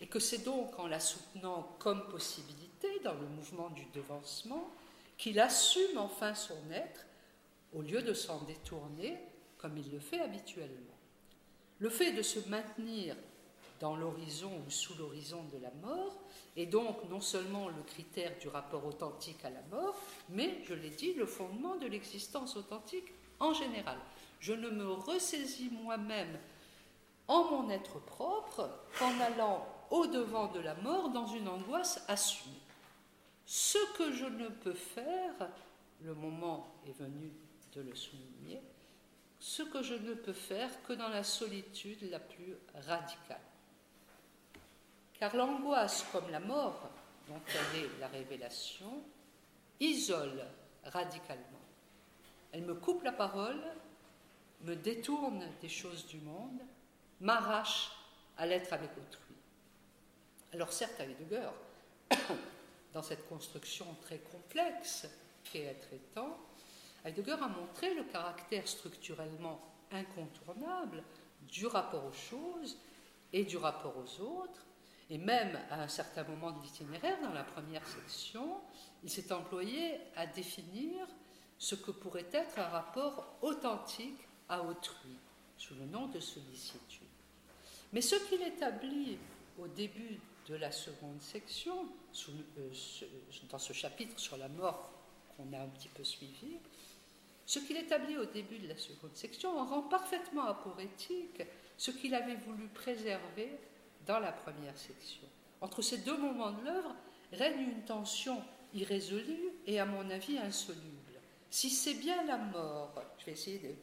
et 0.00 0.08
que 0.08 0.18
c'est 0.18 0.42
donc 0.42 0.76
en 0.80 0.88
la 0.88 0.98
soutenant 0.98 1.76
comme 1.78 2.08
possibilité 2.08 2.98
dans 3.04 3.14
le 3.14 3.28
mouvement 3.28 3.70
du 3.70 3.84
devancement 3.94 4.68
qu'il 5.16 5.38
assume 5.38 5.96
enfin 5.96 6.34
son 6.34 6.72
être 6.72 7.06
au 7.72 7.82
lieu 7.82 8.02
de 8.02 8.14
s'en 8.14 8.42
détourner 8.42 9.16
comme 9.58 9.78
il 9.78 9.92
le 9.92 10.00
fait 10.00 10.20
habituellement. 10.20 10.95
Le 11.78 11.90
fait 11.90 12.12
de 12.12 12.22
se 12.22 12.48
maintenir 12.48 13.16
dans 13.80 13.96
l'horizon 13.96 14.50
ou 14.66 14.70
sous 14.70 14.96
l'horizon 14.96 15.44
de 15.52 15.58
la 15.58 15.70
mort 15.82 16.16
est 16.56 16.66
donc 16.66 17.08
non 17.10 17.20
seulement 17.20 17.68
le 17.68 17.82
critère 17.82 18.32
du 18.38 18.48
rapport 18.48 18.86
authentique 18.86 19.44
à 19.44 19.50
la 19.50 19.60
mort, 19.70 19.94
mais, 20.30 20.62
je 20.66 20.74
l'ai 20.74 20.90
dit, 20.90 21.12
le 21.12 21.26
fondement 21.26 21.76
de 21.76 21.86
l'existence 21.86 22.56
authentique 22.56 23.12
en 23.38 23.52
général. 23.52 23.98
Je 24.40 24.54
ne 24.54 24.70
me 24.70 24.90
ressaisis 24.90 25.70
moi-même 25.70 26.38
en 27.28 27.44
mon 27.50 27.70
être 27.70 27.98
propre 28.00 28.70
qu'en 28.98 29.20
allant 29.20 29.66
au-devant 29.90 30.50
de 30.52 30.60
la 30.60 30.74
mort 30.76 31.10
dans 31.10 31.26
une 31.26 31.48
angoisse 31.48 32.02
assumée. 32.08 32.54
Ce 33.44 33.78
que 33.96 34.12
je 34.12 34.24
ne 34.24 34.48
peux 34.48 34.74
faire, 34.74 35.50
le 36.02 36.14
moment 36.14 36.74
est 36.86 36.98
venu 36.98 37.32
de 37.74 37.82
le 37.82 37.94
souligner, 37.94 38.62
ce 39.38 39.62
que 39.62 39.82
je 39.82 39.94
ne 39.94 40.14
peux 40.14 40.32
faire 40.32 40.70
que 40.84 40.92
dans 40.92 41.08
la 41.08 41.22
solitude 41.22 42.10
la 42.10 42.18
plus 42.18 42.56
radicale. 42.86 43.40
Car 45.14 45.34
l'angoisse 45.34 46.04
comme 46.12 46.30
la 46.30 46.40
mort, 46.40 46.90
dont 47.28 47.40
elle 47.48 47.80
est 47.80 48.00
la 48.00 48.08
révélation, 48.08 49.02
isole 49.80 50.44
radicalement. 50.84 51.42
Elle 52.52 52.62
me 52.62 52.74
coupe 52.74 53.02
la 53.02 53.12
parole, 53.12 53.62
me 54.62 54.74
détourne 54.74 55.46
des 55.60 55.68
choses 55.68 56.06
du 56.06 56.18
monde, 56.18 56.60
m'arrache 57.20 57.92
à 58.38 58.46
l'être 58.46 58.72
avec 58.72 58.90
autrui. 58.92 59.34
Alors 60.52 60.72
certes, 60.72 60.98
Heidegger, 61.00 61.50
dans 62.94 63.02
cette 63.02 63.28
construction 63.28 63.86
très 64.02 64.18
complexe 64.18 65.06
qu'est 65.44 65.64
être 65.64 65.92
étant, 65.92 66.38
Heidegger 67.06 67.36
a 67.40 67.48
montré 67.48 67.94
le 67.94 68.02
caractère 68.02 68.66
structurellement 68.66 69.60
incontournable 69.92 71.04
du 71.48 71.66
rapport 71.66 72.04
aux 72.04 72.12
choses 72.12 72.76
et 73.32 73.44
du 73.44 73.56
rapport 73.56 73.94
aux 73.96 74.20
autres, 74.20 74.66
et 75.08 75.18
même 75.18 75.56
à 75.70 75.82
un 75.82 75.88
certain 75.88 76.24
moment 76.24 76.50
de 76.50 76.60
l'itinéraire, 76.62 77.20
dans 77.22 77.32
la 77.32 77.44
première 77.44 77.86
section, 77.86 78.60
il 79.04 79.10
s'est 79.10 79.32
employé 79.32 79.98
à 80.16 80.26
définir 80.26 81.06
ce 81.58 81.76
que 81.76 81.92
pourrait 81.92 82.26
être 82.32 82.58
un 82.58 82.68
rapport 82.68 83.36
authentique 83.40 84.26
à 84.48 84.62
autrui, 84.62 85.16
sous 85.56 85.74
le 85.76 85.86
nom 85.86 86.06
de 86.08 86.18
sollicitude. 86.18 87.06
Mais 87.92 88.00
ce 88.00 88.16
qu'il 88.28 88.42
établit 88.42 89.16
au 89.58 89.68
début 89.68 90.18
de 90.48 90.56
la 90.56 90.72
seconde 90.72 91.22
section, 91.22 91.86
euh, 92.28 92.70
dans 93.48 93.58
ce 93.58 93.72
chapitre 93.72 94.18
sur 94.18 94.36
la 94.36 94.48
mort 94.48 94.90
qu'on 95.36 95.52
a 95.52 95.60
un 95.60 95.68
petit 95.68 95.88
peu 95.88 96.02
suivi, 96.02 96.58
ce 97.46 97.60
qu'il 97.60 97.76
établit 97.76 98.18
au 98.18 98.24
début 98.24 98.58
de 98.58 98.68
la 98.68 98.76
seconde 98.76 99.14
section 99.14 99.56
rend 99.64 99.82
parfaitement 99.82 100.44
aporétique 100.44 101.42
ce 101.76 101.92
qu'il 101.92 102.14
avait 102.14 102.34
voulu 102.34 102.66
préserver 102.68 103.56
dans 104.04 104.18
la 104.18 104.32
première 104.32 104.76
section. 104.76 105.22
Entre 105.60 105.80
ces 105.80 105.98
deux 105.98 106.16
moments 106.16 106.50
de 106.50 106.64
l'œuvre 106.64 106.94
règne 107.32 107.60
une 107.60 107.84
tension 107.84 108.42
irrésolue 108.74 109.52
et 109.66 109.78
à 109.78 109.86
mon 109.86 110.10
avis 110.10 110.38
insoluble. 110.38 111.20
Si 111.50 111.70
c'est 111.70 111.94
bien 111.94 112.24
la 112.24 112.36
mort, 112.36 112.92
je 113.18 113.26
vais 113.26 113.32
essayer 113.32 113.58
de, 113.58 113.74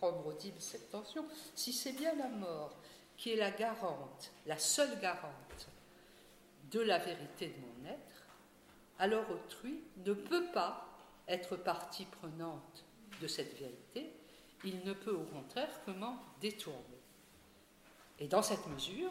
rendre 0.00 0.26
audible 0.26 0.60
cette 0.60 0.90
tension, 0.90 1.24
si 1.54 1.72
c'est 1.72 1.92
bien 1.92 2.14
la 2.14 2.28
mort 2.28 2.76
qui 3.16 3.32
est 3.32 3.36
la 3.36 3.50
garante, 3.50 4.30
la 4.46 4.58
seule 4.58 5.00
garante 5.00 5.68
de 6.70 6.80
la 6.80 6.98
vérité 6.98 7.48
de 7.48 7.60
mon 7.60 7.90
être, 7.90 8.26
alors 8.98 9.28
autrui 9.30 9.82
ne 10.04 10.12
peut 10.12 10.46
pas 10.52 10.86
être 11.28 11.56
partie 11.56 12.04
prenante 12.04 12.83
de 13.20 13.26
cette 13.26 13.58
vérité, 13.58 14.10
il 14.64 14.80
ne 14.84 14.92
peut 14.92 15.14
au 15.14 15.24
contraire 15.24 15.84
que 15.84 15.90
m'en 15.90 16.18
détourner. 16.40 16.78
Et 18.18 18.28
dans 18.28 18.42
cette 18.42 18.66
mesure, 18.68 19.10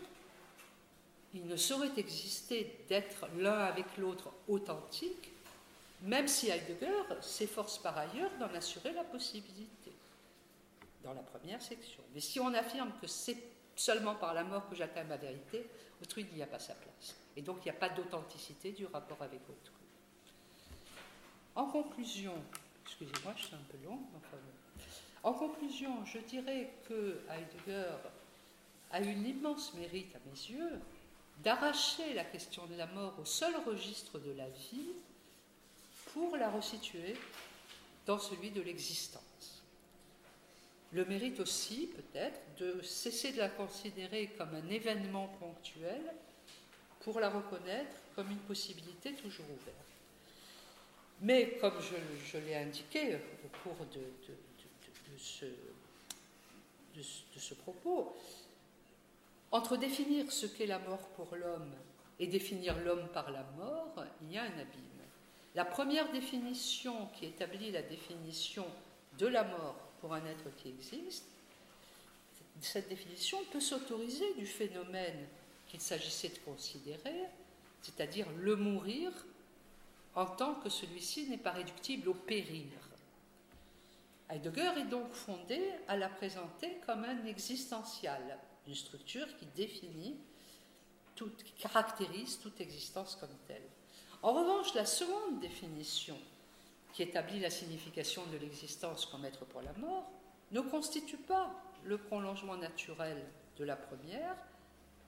il 1.33 1.45
ne 1.45 1.55
saurait 1.55 1.91
exister 1.97 2.85
d'être 2.87 3.27
l'un 3.37 3.59
avec 3.59 3.97
l'autre 3.97 4.31
authentique, 4.47 5.31
même 6.01 6.27
si 6.27 6.49
Heidegger 6.49 7.03
s'efforce 7.21 7.77
par 7.77 7.97
ailleurs 7.97 8.31
d'en 8.39 8.53
assurer 8.53 8.93
la 8.93 9.03
possibilité, 9.03 9.91
dans 11.03 11.13
la 11.13 11.21
première 11.21 11.61
section. 11.61 12.03
Mais 12.13 12.19
si 12.19 12.39
on 12.39 12.53
affirme 12.53 12.91
que 13.01 13.07
c'est 13.07 13.37
seulement 13.75 14.15
par 14.15 14.33
la 14.33 14.43
mort 14.43 14.69
que 14.69 14.75
j'atteins 14.75 15.03
ma 15.05 15.17
vérité, 15.17 15.67
autrui 16.01 16.27
n'y 16.33 16.43
a 16.43 16.47
pas 16.47 16.59
sa 16.59 16.75
place. 16.75 17.15
Et 17.35 17.41
donc 17.41 17.57
il 17.61 17.63
n'y 17.65 17.75
a 17.75 17.79
pas 17.79 17.89
d'authenticité 17.89 18.71
du 18.71 18.85
rapport 18.85 19.21
avec 19.21 19.41
autrui. 19.49 19.73
En 21.55 21.65
conclusion, 21.65 22.33
excusez-moi, 22.85 23.33
je 23.37 23.43
suis 23.45 23.55
un 23.55 23.71
peu 23.71 23.77
long, 23.85 23.99
en 25.23 25.31
conclusion, 25.31 26.05
je 26.05 26.19
dirais 26.19 26.69
que 26.89 27.21
Heidegger 27.29 27.95
a 28.91 29.01
eu 29.01 29.13
l'immense 29.13 29.73
mérite 29.73 30.13
à 30.15 30.19
mes 30.25 30.55
yeux 30.57 30.79
d'arracher 31.43 32.13
la 32.13 32.25
question 32.25 32.65
de 32.67 32.75
la 32.75 32.87
mort 32.87 33.17
au 33.19 33.25
seul 33.25 33.55
registre 33.65 34.19
de 34.19 34.31
la 34.33 34.49
vie 34.49 34.91
pour 36.13 36.35
la 36.35 36.49
resituer 36.49 37.15
dans 38.05 38.19
celui 38.19 38.51
de 38.51 38.61
l'existence. 38.61 39.63
Le 40.91 41.05
mérite 41.05 41.39
aussi, 41.39 41.87
peut-être, 41.87 42.39
de 42.57 42.81
cesser 42.81 43.31
de 43.31 43.39
la 43.39 43.49
considérer 43.49 44.27
comme 44.37 44.53
un 44.53 44.69
événement 44.69 45.27
ponctuel 45.39 46.01
pour 46.99 47.21
la 47.21 47.29
reconnaître 47.29 47.95
comme 48.15 48.29
une 48.29 48.37
possibilité 48.39 49.13
toujours 49.13 49.49
ouverte. 49.49 49.92
Mais 51.21 51.57
comme 51.61 51.79
je, 51.79 52.37
l'ai 52.37 52.55
indiqué 52.55 53.15
au 53.15 53.47
cours 53.63 53.85
de, 53.85 54.01
ce, 55.17 57.53
propos, 57.53 58.15
entre 59.51 59.77
définir 59.77 60.31
ce 60.31 60.45
qu'est 60.45 60.65
la 60.65 60.79
mort 60.79 61.07
pour 61.15 61.35
l'homme 61.35 61.71
et 62.19 62.27
définir 62.27 62.77
l'homme 62.79 63.07
par 63.13 63.31
la 63.31 63.43
mort, 63.57 64.03
il 64.21 64.33
y 64.33 64.37
a 64.37 64.43
un 64.43 64.59
abîme. 64.59 64.81
La 65.55 65.65
première 65.65 66.11
définition 66.11 67.07
qui 67.13 67.25
établit 67.25 67.71
la 67.71 67.83
définition 67.83 68.65
de 69.17 69.27
la 69.27 69.43
mort 69.43 69.75
pour 70.01 70.13
un 70.13 70.25
être 70.25 70.53
qui 70.57 70.69
existe, 70.69 71.25
cette 72.59 72.89
définition 72.89 73.39
peut 73.51 73.59
s'autoriser 73.59 74.33
du 74.35 74.45
phénomène 74.45 75.27
qu'il 75.67 75.81
s'agissait 75.81 76.29
de 76.29 76.39
considérer, 76.39 77.27
c'est-à-dire 77.81 78.27
le 78.39 78.55
mourir 78.55 79.11
en 80.15 80.25
tant 80.25 80.55
que 80.55 80.69
celui-ci 80.69 81.27
n'est 81.27 81.37
pas 81.37 81.51
réductible 81.51 82.09
au 82.09 82.13
périr. 82.13 82.69
Heidegger 84.29 84.71
est 84.77 84.89
donc 84.89 85.11
fondé 85.11 85.61
à 85.87 85.97
la 85.97 86.09
présenter 86.09 86.77
comme 86.85 87.03
un 87.03 87.25
existentiel, 87.25 88.37
une 88.67 88.75
structure 88.75 89.27
qui 89.37 89.45
définit, 89.47 90.17
qui 91.15 91.51
caractérise 91.53 92.39
toute 92.39 92.59
existence 92.61 93.15
comme 93.15 93.35
telle. 93.47 93.67
En 94.21 94.33
revanche, 94.33 94.73
la 94.73 94.85
seconde 94.85 95.39
définition, 95.39 96.17
qui 96.93 97.03
établit 97.03 97.39
la 97.39 97.49
signification 97.49 98.23
de 98.27 98.37
l'existence 98.37 99.05
comme 99.05 99.25
être 99.25 99.45
pour 99.45 99.61
la 99.61 99.73
mort, 99.73 100.09
ne 100.51 100.61
constitue 100.61 101.17
pas 101.17 101.53
le 101.83 101.97
prolongement 101.97 102.55
naturel 102.55 103.23
de 103.57 103.65
la 103.65 103.75
première. 103.75 104.35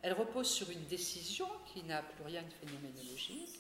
Elle 0.02 0.14
repose 0.14 0.50
sur 0.50 0.70
une 0.70 0.86
décision 0.86 1.48
qui 1.72 1.84
n'a 1.84 2.02
plus 2.02 2.24
rien 2.26 2.44
de 2.44 2.50
phénoménologique. 2.50 3.60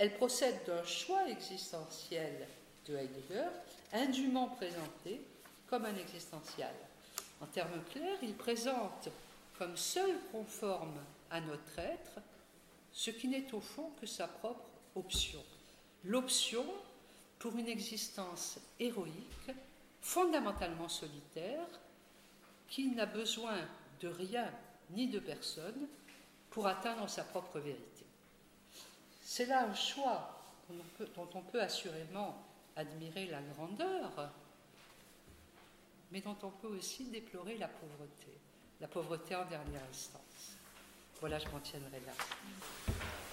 Elle 0.00 0.14
procède 0.14 0.64
d'un 0.64 0.82
choix 0.82 1.28
existentiel 1.28 2.48
de 2.86 2.96
Heidegger, 2.96 3.50
indûment 3.92 4.48
présenté 4.48 5.20
comme 5.66 5.84
un 5.84 5.94
existentiel. 5.94 6.72
En 7.42 7.44
termes 7.44 7.82
clairs, 7.92 8.16
il 8.22 8.32
présente 8.32 9.10
comme 9.58 9.76
seul 9.76 10.16
conforme 10.32 10.96
à 11.30 11.42
notre 11.42 11.78
être 11.78 12.22
ce 12.94 13.10
qui 13.10 13.28
n'est 13.28 13.52
au 13.52 13.60
fond 13.60 13.90
que 14.00 14.06
sa 14.06 14.26
propre 14.26 14.64
option. 14.96 15.44
L'option 16.06 16.64
pour 17.38 17.54
une 17.58 17.68
existence 17.68 18.58
héroïque, 18.78 19.50
fondamentalement 20.00 20.88
solitaire, 20.88 21.68
qui 22.70 22.86
n'a 22.86 23.04
besoin 23.04 23.58
de 24.00 24.08
rien 24.08 24.50
ni 24.92 25.08
de 25.08 25.18
personne 25.18 25.88
pour 26.48 26.66
atteindre 26.66 27.06
sa 27.06 27.22
propre 27.22 27.58
vérité. 27.58 27.89
C'est 29.32 29.46
là 29.46 29.62
un 29.62 29.74
choix 29.74 30.42
dont 30.68 30.74
on 30.80 30.98
peut, 30.98 31.08
dont 31.14 31.28
on 31.36 31.42
peut 31.42 31.62
assurément 31.62 32.36
admirer 32.74 33.26
la 33.26 33.38
grandeur, 33.54 34.10
mais 36.10 36.20
dont 36.20 36.34
on 36.42 36.50
peut 36.50 36.66
aussi 36.66 37.04
déplorer 37.04 37.56
la 37.56 37.68
pauvreté, 37.68 38.26
la 38.80 38.88
pauvreté 38.88 39.36
en 39.36 39.44
dernière 39.44 39.82
instance. 39.88 40.58
Voilà, 41.20 41.38
je 41.38 41.46
m'en 41.50 41.60
tiendrai 41.60 42.00
là. 42.04 42.12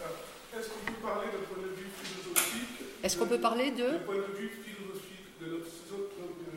Euh, 0.03 0.59
est-ce 0.59 0.69
qu'on 0.69 0.85
peut 0.85 1.01
parler 1.01 1.29
de 1.33 1.37
point 1.49 1.63
de 1.63 1.69
vue 1.69 1.89
philosophique 1.89 2.79
Est-ce 3.01 3.17
qu'on 3.17 3.27
peut 3.27 3.41
parler 3.41 3.71
de 3.71 3.97
Du 3.97 4.05
point 4.05 4.17
de 4.17 4.33
vue 4.37 4.49
philosophique 4.49 5.39
de 5.41 5.63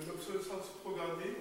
l'obsolescence 0.07 0.67
programmée 0.85 1.37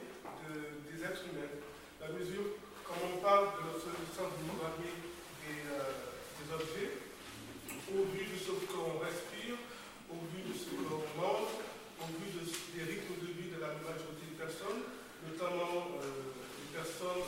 de- 0.48 0.90
des 0.96 1.04
êtres 1.04 1.26
humains 1.34 1.52
La 2.00 2.08
mesure, 2.18 2.44
quand 2.86 2.96
on 3.14 3.18
parle 3.22 3.48
de 3.60 3.68
l'obsolescence 3.74 4.40
programmée 4.48 4.96
des, 5.44 5.68
euh, 5.68 5.92
des 6.40 6.54
objets, 6.54 6.92
au 7.96 8.04
vu 8.14 8.26
de 8.26 8.38
ce 8.38 8.52
qu'on 8.70 9.00
respire, 9.02 9.58
au 10.10 10.20
vu 10.32 10.40
de 10.46 10.54
ce 10.54 10.70
qu'on 10.74 11.02
mange, 11.18 11.54
au 12.02 12.08
vu 12.18 12.28
de- 12.34 12.46
des 12.78 12.84
rythmes 12.86 13.18
de 13.22 13.30
vie 13.34 13.50
de 13.50 13.60
la 13.62 13.74
majorité 13.82 14.30
des 14.30 14.38
personnes, 14.38 14.82
notamment 15.26 15.98
euh, 16.00 16.06
les 16.62 16.70
personnes 16.78 17.26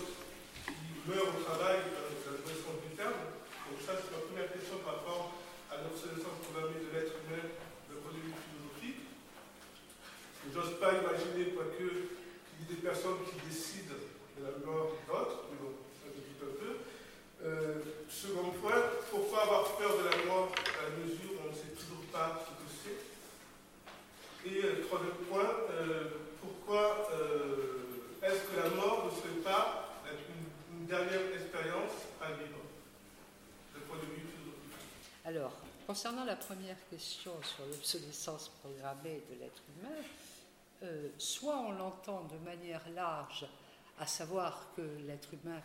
qui 0.66 1.10
meurent 1.10 1.34
au 1.34 1.42
travail 1.44 1.82
dans 1.92 2.10
dans 2.32 2.38
le 2.48 2.58
sens 2.64 2.78
du 2.88 2.96
terme. 2.96 3.22
Donc 3.70 3.80
ça, 3.86 3.94
c'est 3.98 4.12
ma 4.14 4.22
première 4.24 4.50
question 4.54 4.78
par 4.86 5.02
rapport 5.02 5.34
à 5.72 5.82
l'obsolescence 5.84 6.40
programmée 6.48 6.80
de 6.84 6.90
l'être 6.94 7.16
humain 7.26 7.44
d'un 7.90 8.00
point 8.04 8.14
de 8.16 8.22
vue 8.24 8.34
philosophique. 8.36 9.02
Je 10.46 10.50
n'ose 10.54 10.76
pas 10.80 10.96
imaginer, 11.02 11.52
quoique, 11.56 11.82
qu'il 11.82 12.58
y 12.60 12.62
ait 12.64 12.72
des 12.76 12.82
personnes 12.82 13.20
qui 13.28 13.36
décident 13.48 13.98
de 13.98 14.40
la 14.44 14.54
mort 14.66 14.96
d'autres, 15.08 15.48
mais 15.52 15.58
bon, 15.60 15.74
ça 16.02 16.08
doute 16.12 16.40
un 16.44 16.54
peu. 16.60 16.72
Euh, 17.44 17.82
second 18.08 18.52
point, 18.62 18.84
pourquoi 19.10 19.42
avoir 19.44 19.76
peur 19.76 19.98
de 19.98 20.04
la 20.04 20.26
mort 20.26 20.52
à 20.54 20.90
la 20.90 21.04
mesure 21.04 21.32
où 21.32 21.48
on 21.48 21.50
ne 21.50 21.56
sait 21.56 21.74
toujours 21.74 22.06
pas 22.12 22.46
ce 22.46 22.52
que 22.52 22.70
c'est. 22.84 24.50
Et 24.50 24.64
euh, 24.64 24.86
troisième 24.86 25.16
point, 25.28 25.50
euh, 25.72 26.10
pourquoi 26.40 27.10
euh, 27.14 28.22
est-ce 28.22 28.42
que 28.44 28.58
la 28.62 28.70
mort 28.76 29.06
ne 29.08 29.10
serait 29.10 29.42
pas 29.44 29.90
une, 30.06 30.82
une 30.82 30.86
dernière 30.86 31.34
expérience 31.34 31.92
à 32.22 32.28
vivre? 32.34 32.60
D'un 33.74 33.82
point 33.88 33.98
de 33.98 34.06
vue 34.06 34.28
Alors, 35.26 35.54
concernant 35.88 36.26
la 36.26 36.36
première 36.36 36.78
question 36.92 37.32
sur 37.42 37.66
l'obsolescence 37.66 38.50
programmée 38.62 39.24
de 39.32 39.40
l'être 39.40 39.64
humain, 39.80 40.92
soit 41.18 41.58
on 41.58 41.72
l'entend 41.72 42.24
de 42.24 42.38
manière 42.44 42.82
large, 42.96 43.46
à 44.00 44.08
savoir 44.08 44.68
que 44.76 44.82
l'être 45.08 45.30
humain 45.34 45.62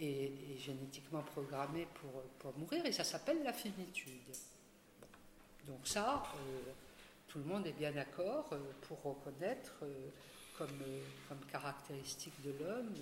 est 0.00 0.58
génétiquement 0.58 1.22
programmé 1.22 1.86
pour, 1.94 2.22
pour 2.38 2.58
mourir, 2.58 2.84
et 2.86 2.92
ça 2.92 3.04
s'appelle 3.04 3.42
la 3.42 3.52
finitude. 3.52 4.32
Donc 5.66 5.80
ça, 5.84 6.22
euh, 6.34 6.72
tout 7.28 7.38
le 7.38 7.44
monde 7.44 7.66
est 7.66 7.72
bien 7.72 7.92
d'accord 7.92 8.48
euh, 8.52 8.58
pour 8.82 9.02
reconnaître 9.02 9.74
euh, 9.82 10.08
comme, 10.56 10.82
comme 11.28 11.38
caractéristique 11.52 12.40
de 12.42 12.52
l'homme 12.58 12.92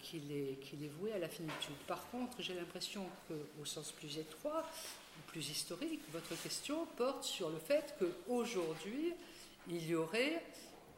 qu'il 0.00 0.30
est, 0.30 0.60
qu'il 0.60 0.84
est 0.84 0.92
voué 1.00 1.12
à 1.12 1.18
la 1.18 1.28
finitude. 1.28 1.74
Par 1.88 2.08
contre, 2.10 2.40
j'ai 2.40 2.54
l'impression 2.54 3.04
qu'au 3.26 3.64
sens 3.64 3.90
plus 3.90 4.16
étroit, 4.16 4.64
plus 5.26 5.50
historique, 5.50 6.00
votre 6.12 6.40
question 6.40 6.86
porte 6.96 7.24
sur 7.24 7.50
le 7.50 7.58
fait 7.58 7.96
qu'aujourd'hui, 7.98 9.12
il 9.68 9.84
y 9.84 9.96
aurait 9.96 10.40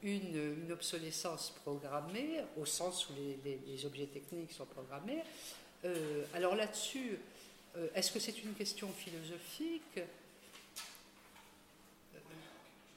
une, 0.03 0.71
obsolescence 0.73 1.51
programmée, 1.63 2.41
au 2.57 2.67
sens 2.67 3.09
où 3.09 3.13
les, 3.45 3.87
objets 3.87 4.07
techniques 4.07 4.53
sont 4.53 4.67
programmés. 4.67 5.23
Euh, 5.85 6.25
alors 6.35 6.55
là-dessus, 6.55 7.19
euh, 7.77 7.89
est-ce 7.95 8.13
que 8.13 8.19
c'est 8.19 8.43
une 8.43 8.55
question 8.55 8.89
philosophique? 8.93 10.01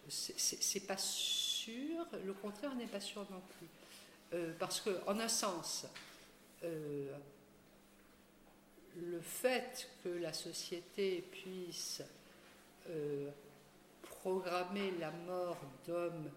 C'est- 0.08 0.86
pas 0.86 0.98
sûr, 0.98 2.06
le 2.24 2.34
contraire 2.34 2.76
n'est 2.76 2.86
pas 2.86 3.00
sûr 3.00 3.26
non 3.32 3.42
plus. 3.58 3.68
Euh, 4.34 4.54
parce 4.60 4.80
que, 4.82 5.02
en 5.08 5.20
un 5.20 5.28
sens, 5.28 5.88
le 6.62 7.12
fait 9.22 9.90
que 10.04 10.10
la 10.10 10.34
société 10.34 11.24
puisse 11.32 12.02
programmer 14.04 14.92
la 15.00 15.12
mort 15.12 15.58
d'hommes 15.88 16.30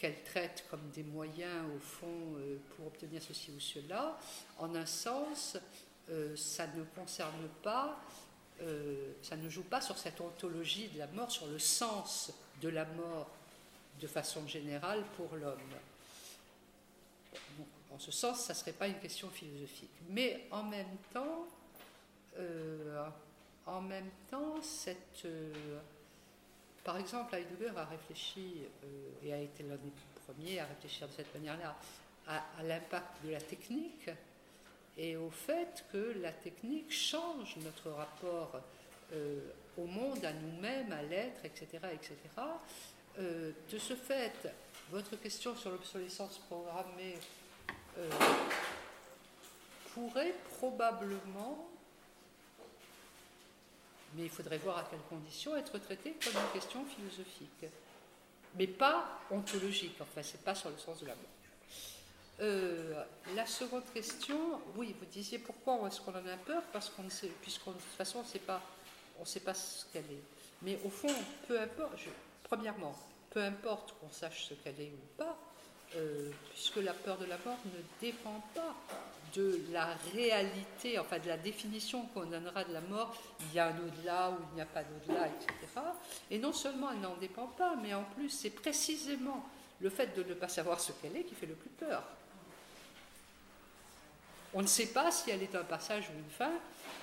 qu'elle 0.00 0.22
traite 0.22 0.64
comme 0.70 0.88
des 0.94 1.02
moyens, 1.02 1.66
au 1.76 1.78
fond, 1.78 2.36
euh, 2.38 2.56
pour 2.70 2.86
obtenir 2.86 3.22
ceci 3.22 3.50
ou 3.54 3.60
cela, 3.60 4.18
en 4.58 4.74
un 4.74 4.86
sens, 4.86 5.58
euh, 6.08 6.34
ça 6.36 6.66
ne 6.68 6.84
concerne 6.84 7.48
pas, 7.62 8.00
euh, 8.62 9.12
ça 9.22 9.36
ne 9.36 9.46
joue 9.50 9.62
pas 9.62 9.82
sur 9.82 9.98
cette 9.98 10.18
ontologie 10.22 10.88
de 10.88 10.98
la 10.98 11.06
mort, 11.08 11.30
sur 11.30 11.46
le 11.48 11.58
sens 11.58 12.32
de 12.62 12.70
la 12.70 12.86
mort 12.86 13.28
de 14.00 14.06
façon 14.06 14.46
générale 14.48 15.04
pour 15.16 15.36
l'homme. 15.36 15.58
En 17.92 17.98
ce 17.98 18.10
sens, 18.10 18.40
ça 18.40 18.54
ne 18.54 18.58
serait 18.58 18.72
pas 18.72 18.88
une 18.88 18.98
question 19.00 19.28
philosophique. 19.28 19.90
Mais 20.08 20.46
en 20.50 20.62
même 20.62 20.96
temps, 21.12 21.46
en 23.66 23.80
même 23.82 24.08
temps, 24.30 24.62
cette, 24.62 25.26
par 26.84 26.96
exemple, 26.96 27.34
Heidegger 27.34 27.72
a 27.76 27.84
réfléchi 27.84 28.62
euh, 28.84 29.10
et 29.22 29.32
a 29.32 29.38
été 29.38 29.62
l'un 29.62 29.76
des 29.76 29.92
premiers 30.24 30.60
à 30.60 30.66
réfléchir 30.66 31.08
de 31.08 31.12
cette 31.12 31.34
manière-là 31.34 31.76
à, 32.26 32.62
l'impact 32.62 33.24
de 33.24 33.32
la 33.32 33.40
technique 33.40 34.08
et 34.96 35.16
au 35.16 35.30
fait 35.30 35.84
que 35.92 36.14
la 36.20 36.32
technique 36.32 36.92
change 36.92 37.56
notre 37.56 37.90
rapport 37.90 38.60
euh, 39.12 39.40
au 39.76 39.84
monde, 39.84 40.24
à 40.24 40.32
nous-mêmes, 40.32 40.92
à 40.92 41.02
l'être, 41.02 41.44
etc., 41.44 41.66
etc. 41.92 42.16
Euh, 43.18 43.52
de 43.70 43.78
ce 43.78 43.94
fait, 43.94 44.32
votre 44.90 45.16
question 45.16 45.56
sur 45.56 45.70
l'obsolescence 45.70 46.38
programmée 46.38 47.16
pourrait 49.94 50.34
probablement, 50.58 51.69
mais 54.14 54.24
il 54.24 54.30
faudrait 54.30 54.58
voir 54.58 54.78
à 54.78 54.84
quelles 54.84 55.00
conditions, 55.08 55.56
être 55.56 55.78
traitée 55.78 56.16
comme 56.22 56.32
une 56.32 56.52
question 56.52 56.84
philosophique, 56.84 57.66
mais 58.56 58.66
pas 58.66 59.20
ontologique, 59.30 59.96
enfin, 60.00 60.22
c'est 60.22 60.42
pas 60.42 60.54
sur 60.54 60.70
le 60.70 60.78
sens 60.78 61.00
de 61.00 61.06
la 61.06 61.14
mort. 61.14 61.24
Euh, 62.40 63.04
la 63.34 63.44
seconde 63.44 63.84
question, 63.92 64.60
oui, 64.76 64.94
vous 64.98 65.06
disiez 65.06 65.38
pourquoi 65.38 65.86
est-ce 65.86 66.00
qu'on 66.00 66.12
en 66.12 66.26
a 66.26 66.36
peur? 66.38 66.62
Parce 66.72 66.88
qu'on 66.88 67.02
ne 67.02 67.10
sait, 67.10 67.30
puisqu'on 67.42 67.72
de 67.72 67.76
toute 67.76 67.96
façon, 67.98 68.20
on 68.20 68.22
ne 68.22 68.26
sait 68.26 68.38
pas, 68.38 68.62
on 69.20 69.24
sait 69.24 69.40
pas 69.40 69.54
ce 69.54 69.84
qu'elle 69.92 70.10
est. 70.10 70.22
Mais 70.62 70.78
au 70.84 70.90
fond, 70.90 71.14
peu 71.46 71.60
importe. 71.60 71.98
premièrement, 72.44 72.94
peu 73.30 73.40
importe 73.42 73.94
qu'on 74.00 74.10
sache 74.10 74.46
ce 74.48 74.54
qu'elle 74.54 74.80
est 74.80 74.90
ou 74.90 75.16
pas, 75.18 75.36
euh, 75.96 76.30
puisque 76.52 76.76
la 76.76 76.92
peur 76.92 77.18
de 77.18 77.26
la 77.26 77.36
mort 77.44 77.58
ne 77.66 77.80
dépend 78.00 78.42
pas 78.54 78.76
de 79.34 79.60
la 79.72 79.94
réalité, 80.12 80.98
enfin 80.98 81.18
de 81.18 81.28
la 81.28 81.36
définition 81.36 82.06
qu'on 82.06 82.26
donnera 82.26 82.64
de 82.64 82.72
la 82.72 82.80
mort. 82.80 83.16
Il 83.40 83.54
y 83.54 83.58
a 83.58 83.68
un 83.68 83.78
au-delà 83.78 84.30
ou 84.30 84.36
il 84.52 84.56
n'y 84.56 84.60
a 84.60 84.66
pas 84.66 84.82
d'au-delà, 84.82 85.26
etc. 85.28 85.86
Et 86.30 86.38
non 86.38 86.52
seulement 86.52 86.90
elle 86.92 87.00
n'en 87.00 87.16
dépend 87.16 87.46
pas, 87.46 87.76
mais 87.76 87.94
en 87.94 88.04
plus, 88.04 88.30
c'est 88.30 88.50
précisément 88.50 89.44
le 89.80 89.90
fait 89.90 90.14
de 90.16 90.22
ne 90.22 90.34
pas 90.34 90.48
savoir 90.48 90.80
ce 90.80 90.92
qu'elle 90.92 91.16
est 91.16 91.24
qui 91.24 91.34
fait 91.34 91.46
le 91.46 91.54
plus 91.54 91.70
peur. 91.70 92.02
On 94.52 94.62
ne 94.62 94.66
sait 94.66 94.86
pas 94.86 95.10
si 95.12 95.30
elle 95.30 95.42
est 95.42 95.54
un 95.54 95.62
passage 95.62 96.08
ou 96.10 96.18
une 96.18 96.30
fin, 96.30 96.52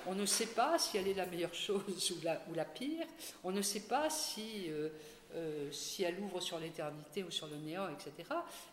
on 0.06 0.14
ne 0.14 0.26
sait 0.26 0.46
pas 0.46 0.78
si 0.78 0.98
elle 0.98 1.08
est 1.08 1.14
la 1.14 1.26
meilleure 1.26 1.54
chose 1.54 2.12
ou 2.50 2.54
la, 2.54 2.64
pire, 2.64 3.06
on 3.42 3.50
ne 3.50 3.62
sait 3.62 3.80
pas 3.80 4.10
si, 4.10 4.66
euh, 4.68 4.90
euh, 5.34 5.70
si 5.70 6.04
elle 6.04 6.18
ouvre 6.20 6.40
sur 6.40 6.58
l'éternité 6.58 7.22
ou 7.22 7.30
sur 7.30 7.48
le 7.48 7.56
néant, 7.56 7.88
etc. 7.90 8.12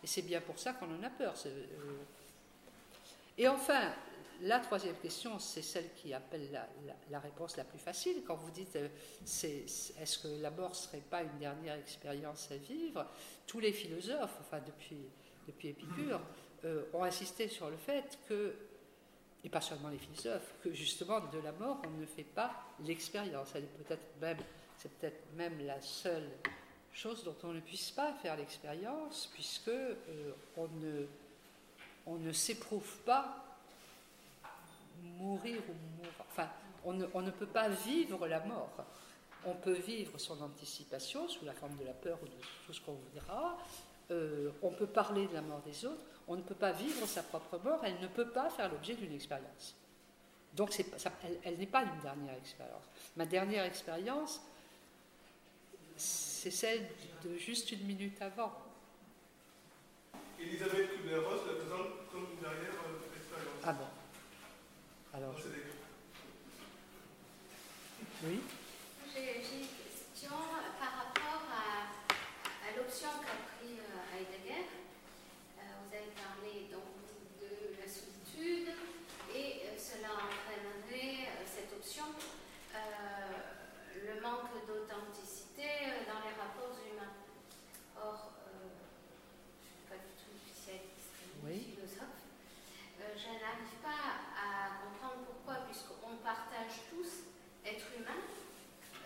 Et 0.02 0.06
c'est 0.06 0.22
bien 0.22 0.40
pour 0.40 0.58
ça 0.58 0.72
qu'on 0.72 0.86
en 0.86 1.02
a 1.02 1.10
peur. 1.10 1.34
euh. 1.44 1.66
Et 3.36 3.46
enfin, 3.46 3.92
la 4.40 4.60
troisième 4.60 4.96
question, 4.96 5.38
c'est 5.38 5.60
celle 5.60 5.92
qui 5.92 6.14
appelle 6.14 6.48
la, 7.10 7.20
réponse 7.20 7.58
la 7.58 7.64
plus 7.64 7.78
facile. 7.78 8.22
Quand 8.26 8.36
vous 8.36 8.50
dites 8.50 8.74
euh, 8.76 8.88
est-ce 9.22 10.18
que 10.18 10.28
la 10.40 10.50
mort 10.50 10.70
ne 10.70 10.74
serait 10.74 11.02
pas 11.10 11.22
une 11.22 11.38
dernière 11.38 11.76
expérience 11.76 12.50
à 12.50 12.56
vivre, 12.56 13.04
tous 13.46 13.60
les 13.60 13.72
philosophes, 13.72 14.38
enfin 14.40 14.60
depuis, 14.66 15.04
depuis 15.46 15.68
Épicure, 15.68 16.20
ont 16.94 17.04
insisté 17.04 17.48
sur 17.48 17.70
le 17.70 17.76
fait 17.76 18.18
que, 18.28 18.54
et 19.44 19.50
pas 19.50 19.60
seulement 19.60 19.90
les 19.90 19.98
philosophes, 19.98 20.54
que 20.64 20.72
justement 20.72 21.20
de 21.20 21.38
la 21.38 21.52
mort, 21.52 21.80
on 21.86 22.00
ne 22.00 22.06
fait 22.06 22.24
pas 22.24 22.50
l'expérience. 22.80 23.50
Elle 23.54 23.64
est 23.64 23.84
peut-être 23.84 24.02
même, 24.20 24.38
c'est 24.78 24.90
peut-être 24.98 25.22
même 25.34 25.64
la 25.66 25.80
seule 25.80 26.28
chose 26.92 27.24
dont 27.24 27.36
on 27.44 27.52
ne 27.52 27.60
puisse 27.60 27.90
pas 27.90 28.12
faire 28.14 28.36
l'expérience, 28.36 29.28
puisque 29.34 29.68
euh, 29.68 30.32
on 30.56 32.16
ne, 32.16 32.32
s'éprouve 32.32 32.98
pas 33.04 33.44
mourir 35.18 35.60
ou 35.68 35.74
mourir. 35.96 36.12
Enfin, 36.20 36.48
on 36.84 37.22
ne, 37.22 37.30
peut 37.30 37.46
pas 37.46 37.68
vivre 37.68 38.26
la 38.26 38.40
mort. 38.40 38.84
On 39.44 39.54
peut 39.54 39.72
vivre 39.72 40.18
son 40.18 40.40
anticipation 40.40 41.28
sous 41.28 41.44
la 41.44 41.52
forme 41.52 41.76
de 41.76 41.84
la 41.84 41.92
peur 41.92 42.18
ou 42.22 42.26
de 42.26 42.32
tout 42.66 42.72
ce 42.72 42.80
qu'on 42.80 42.94
voudra. 42.94 43.58
Euh, 44.10 44.50
on 44.62 44.70
peut 44.70 44.86
parler 44.86 45.26
de 45.26 45.34
la 45.34 45.42
mort 45.42 45.60
des 45.62 45.84
autres. 45.84 46.02
On 46.28 46.36
ne 46.36 46.42
peut 46.42 46.54
pas 46.54 46.72
vivre 46.72 47.06
sa 47.06 47.22
propre 47.22 47.58
mort. 47.58 47.80
Elle 47.84 48.00
ne 48.00 48.08
peut 48.08 48.28
pas 48.28 48.48
faire 48.50 48.70
l'objet 48.70 48.94
d'une 48.94 49.12
expérience. 49.12 49.76
Donc, 50.54 50.74
elle 51.44 51.58
n'est 51.58 51.66
pas 51.66 51.82
une 51.82 52.00
dernière 52.00 52.34
expérience. 52.34 52.84
Ma 53.16 53.26
dernière 53.26 53.64
expérience, 53.64 54.40
c'est 55.96 56.50
celle 56.50 56.86
de 57.24 57.36
juste 57.36 57.70
une 57.72 57.84
minute 57.86 58.20
avant. 58.20 58.52
Elisabeth 60.38 60.90
Kubler-Ross 60.96 61.40
la 61.46 61.54
présente 61.54 62.10
comme 62.12 62.26
une 62.34 62.40
dernière 62.40 62.74
euh, 62.86 63.16
expérience. 63.18 63.62
Ah 63.64 63.72
bon 63.72 63.86
Alors, 65.14 65.34
oui 68.24 68.40
J'ai 69.14 69.36
une 69.36 69.66
question 69.66 70.36
par 70.78 70.92
rapport 71.06 71.42
à, 71.50 72.68
à 72.68 72.76
l'option 72.76 73.08
qu'a 73.20 73.36
pris 73.56 73.78
euh, 73.78 74.16
Heidegger. 74.16 74.64
Euh, 75.58 75.62
vous 75.88 75.94
avez 75.96 76.12
parlé 76.12 76.68
donc 76.70 76.92
de 77.40 77.80
la 77.80 77.88
solitude 77.88 78.68
et 79.34 79.62
cela 79.78 80.08
entraînerait 80.12 81.28
cette 81.46 81.72
option 81.72 82.04
euh, 82.74 82.78
le 83.94 84.20
manque 84.20 84.52
d'authenticité 84.66 85.64
euh, 85.64 86.04
dans 86.06 86.20
les 86.24 86.34
rapports 86.36 86.76
humains. 86.92 87.12
Or, 87.96 88.32
euh, 88.48 88.68
je 89.64 89.68
ne 89.68 89.76
suis 89.76 89.88
pas 89.88 89.96
du 89.96 90.12
tout 90.20 90.30
une 90.32 90.40
spécialiste 90.44 91.16
ni 91.20 91.40
Oui. 91.44 91.74
philosophe. 91.74 92.20
Euh, 93.00 93.12
je 93.16 93.28
n'arrive 93.40 93.76
pas 93.84 94.24
à 94.36 94.80
comprendre 94.84 95.24
pourquoi, 95.28 95.64
puisqu'on 95.68 96.16
partage 96.24 96.84
tous, 96.90 97.24
être 97.64 97.86
humain, 97.98 98.20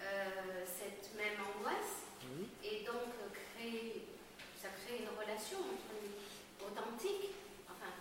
euh, 0.03 0.65
cette 0.67 1.15
même 1.17 1.39
angoisse, 1.41 2.11
Oui. 2.37 2.49
et 2.65 2.85
donc 2.85 3.15
euh, 3.23 3.31
créer, 3.33 4.07
ça 4.61 4.69
crée 4.75 5.03
une 5.07 5.13
relation 5.17 5.59
entre 5.59 5.91
nous, 6.03 6.67
authentique. 6.67 7.31
Enfin, 7.71 7.93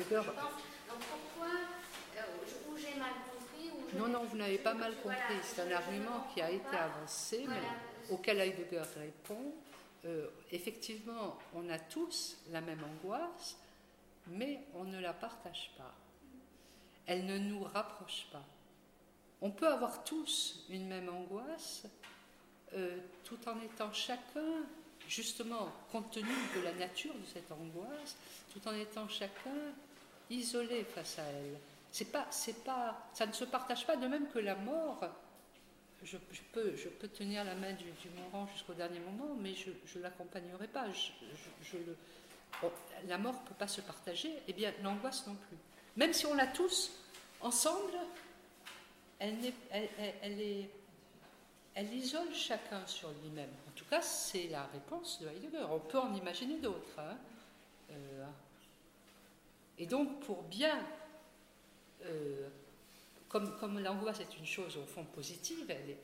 Heidegger. 0.00 0.22
je 0.24 0.30
pense. 0.30 0.52
Donc 0.88 0.98
pourquoi, 0.98 1.52
euh, 2.16 2.20
je- 2.46 2.70
ou 2.70 2.76
j'ai 2.76 2.98
mal 2.98 3.10
compris, 3.30 3.70
ou 3.70 3.88
je 3.92 3.98
Non, 3.98 4.08
non, 4.08 4.24
vous 4.24 4.36
n'avez 4.36 4.58
pas 4.58 4.74
mal 4.74 4.92
Voilà, 5.04 5.20
compris. 5.20 5.38
C'est 5.42 5.62
un 5.62 5.70
argument 5.76 6.26
qui 6.34 6.40
a 6.42 6.50
été 6.50 6.64
pas. 6.70 6.84
avancé, 6.84 7.44
mais 7.48 7.60
auquel 8.14 8.40
Heidegger 8.40 8.82
répond, 8.96 9.54
euh, 10.06 10.26
effectivement, 10.50 11.38
on 11.54 11.68
a 11.68 11.78
tous 11.78 12.36
la 12.50 12.60
même 12.60 12.80
angoisse, 12.84 13.56
mais 14.28 14.60
on 14.74 14.84
ne 14.84 14.98
la 15.00 15.12
partage 15.12 15.70
pas. 15.76 15.94
Elle 17.06 17.26
ne 17.26 17.38
nous 17.38 17.64
rapproche 17.64 18.26
pas. 18.32 18.44
On 19.42 19.50
peut 19.50 19.66
avoir 19.68 20.04
tous 20.04 20.64
une 20.68 20.86
même 20.88 21.08
angoisse, 21.08 21.82
euh, 22.74 22.98
tout 23.24 23.38
en 23.48 23.60
étant 23.62 23.92
chacun, 23.92 24.62
justement, 25.08 25.72
compte 25.90 26.10
tenu 26.12 26.28
de 26.54 26.60
la 26.60 26.72
nature 26.72 27.14
de 27.14 27.24
cette 27.26 27.50
angoisse, 27.50 28.16
tout 28.52 28.60
en 28.68 28.74
étant 28.74 29.08
chacun 29.08 29.72
isolé 30.30 30.84
face 30.84 31.18
à 31.18 31.24
elle. 31.24 31.58
C'est 31.90 32.12
pas, 32.12 32.26
c'est 32.30 32.64
pas, 32.64 33.08
ça 33.12 33.26
ne 33.26 33.32
se 33.32 33.44
partage 33.44 33.84
pas 33.86 33.96
de 33.96 34.06
même 34.06 34.28
que 34.28 34.38
la 34.38 34.54
mort. 34.54 35.04
Je, 36.02 36.16
peux, 36.52 36.74
je 36.76 36.88
tenir 37.08 37.44
la 37.44 37.54
main 37.54 37.72
du, 37.72 37.84
du 37.84 38.08
jusqu'au 38.54 38.72
dernier 38.72 39.00
moment, 39.00 39.34
mais 39.38 39.54
je 39.54 39.98
ne 39.98 40.02
l'accompagnerai 40.02 40.68
pas. 40.68 40.86
Bon, 42.62 42.72
la 43.06 43.18
mort 43.18 43.34
ne 43.34 43.48
peut 43.48 43.54
pas 43.54 43.68
se 43.68 43.80
partager, 43.82 44.30
et 44.48 44.52
bien 44.52 44.72
l'angoisse 44.82 45.26
non 45.26 45.34
plus. 45.34 45.56
Même 45.96 46.12
si 46.12 46.24
on 46.26 46.34
l'a 46.34 46.46
tous 46.46 46.90
ensemble, 47.40 47.92
elle 49.18 49.44
est, 49.44 50.70
elle 51.74 51.94
isole 51.94 52.32
chacun 52.34 52.86
sur 52.86 53.10
lui-même. 53.22 53.50
En 53.68 53.72
tout 53.76 53.84
cas, 53.84 54.00
c'est 54.00 54.48
la 54.48 54.64
réponse 54.66 55.20
de 55.20 55.28
Heidegger. 55.28 55.66
On 55.70 55.80
peut 55.80 55.98
en 55.98 56.14
imaginer 56.14 56.58
d'autres. 56.58 56.98
hein. 56.98 57.16
Euh, 57.90 58.26
et 59.80 59.86
donc, 59.86 60.20
pour 60.20 60.42
bien 60.42 60.78
euh, 62.04 62.48
comme, 63.28 63.78
l'angoisse 63.80 64.20
est 64.20 64.36
une 64.38 64.44
chose 64.44 64.76
au 64.76 64.84
fond 64.84 65.04
positive, 65.04 65.64
elle 65.70 65.90
est 65.90 65.98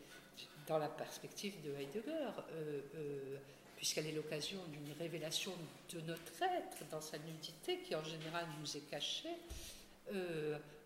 dans 0.66 0.78
la 0.78 0.88
perspective 0.88 1.54
de 1.62 1.70
Heidegger, 1.72 2.10
euh, 2.10 2.80
euh, 2.94 3.36
puisqu'elle 3.76 4.06
est 4.06 4.12
l'occasion 4.12 4.58
d'une 4.72 4.92
révélation 4.98 5.52
de 5.92 6.00
notre 6.00 6.42
être 6.42 6.88
dans 6.90 7.02
sa 7.02 7.18
nudité 7.18 7.80
qui 7.80 7.94
en 7.94 8.02
général 8.02 8.46
nous 8.60 8.76
est 8.76 8.88
cachée, 8.90 9.36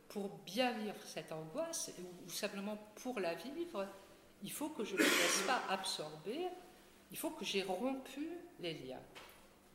pour 0.08 0.28
bien 0.44 0.72
vivre 0.72 0.96
cette 1.04 1.30
angoisse, 1.30 1.92
ou, 2.00 2.26
ou 2.26 2.30
simplement 2.30 2.76
pour 2.96 3.20
la 3.20 3.34
vivre, 3.34 3.86
il 4.42 4.50
faut 4.50 4.70
que 4.70 4.82
je 4.82 4.94
ne 4.94 4.98
me 4.98 5.04
laisse 5.04 5.44
pas 5.46 5.62
absorber, 5.68 6.48
il 7.12 7.18
faut 7.18 7.30
que 7.30 7.44
j'ai 7.44 7.62
rompu 7.62 8.28
les 8.58 8.74
liens 8.74 9.02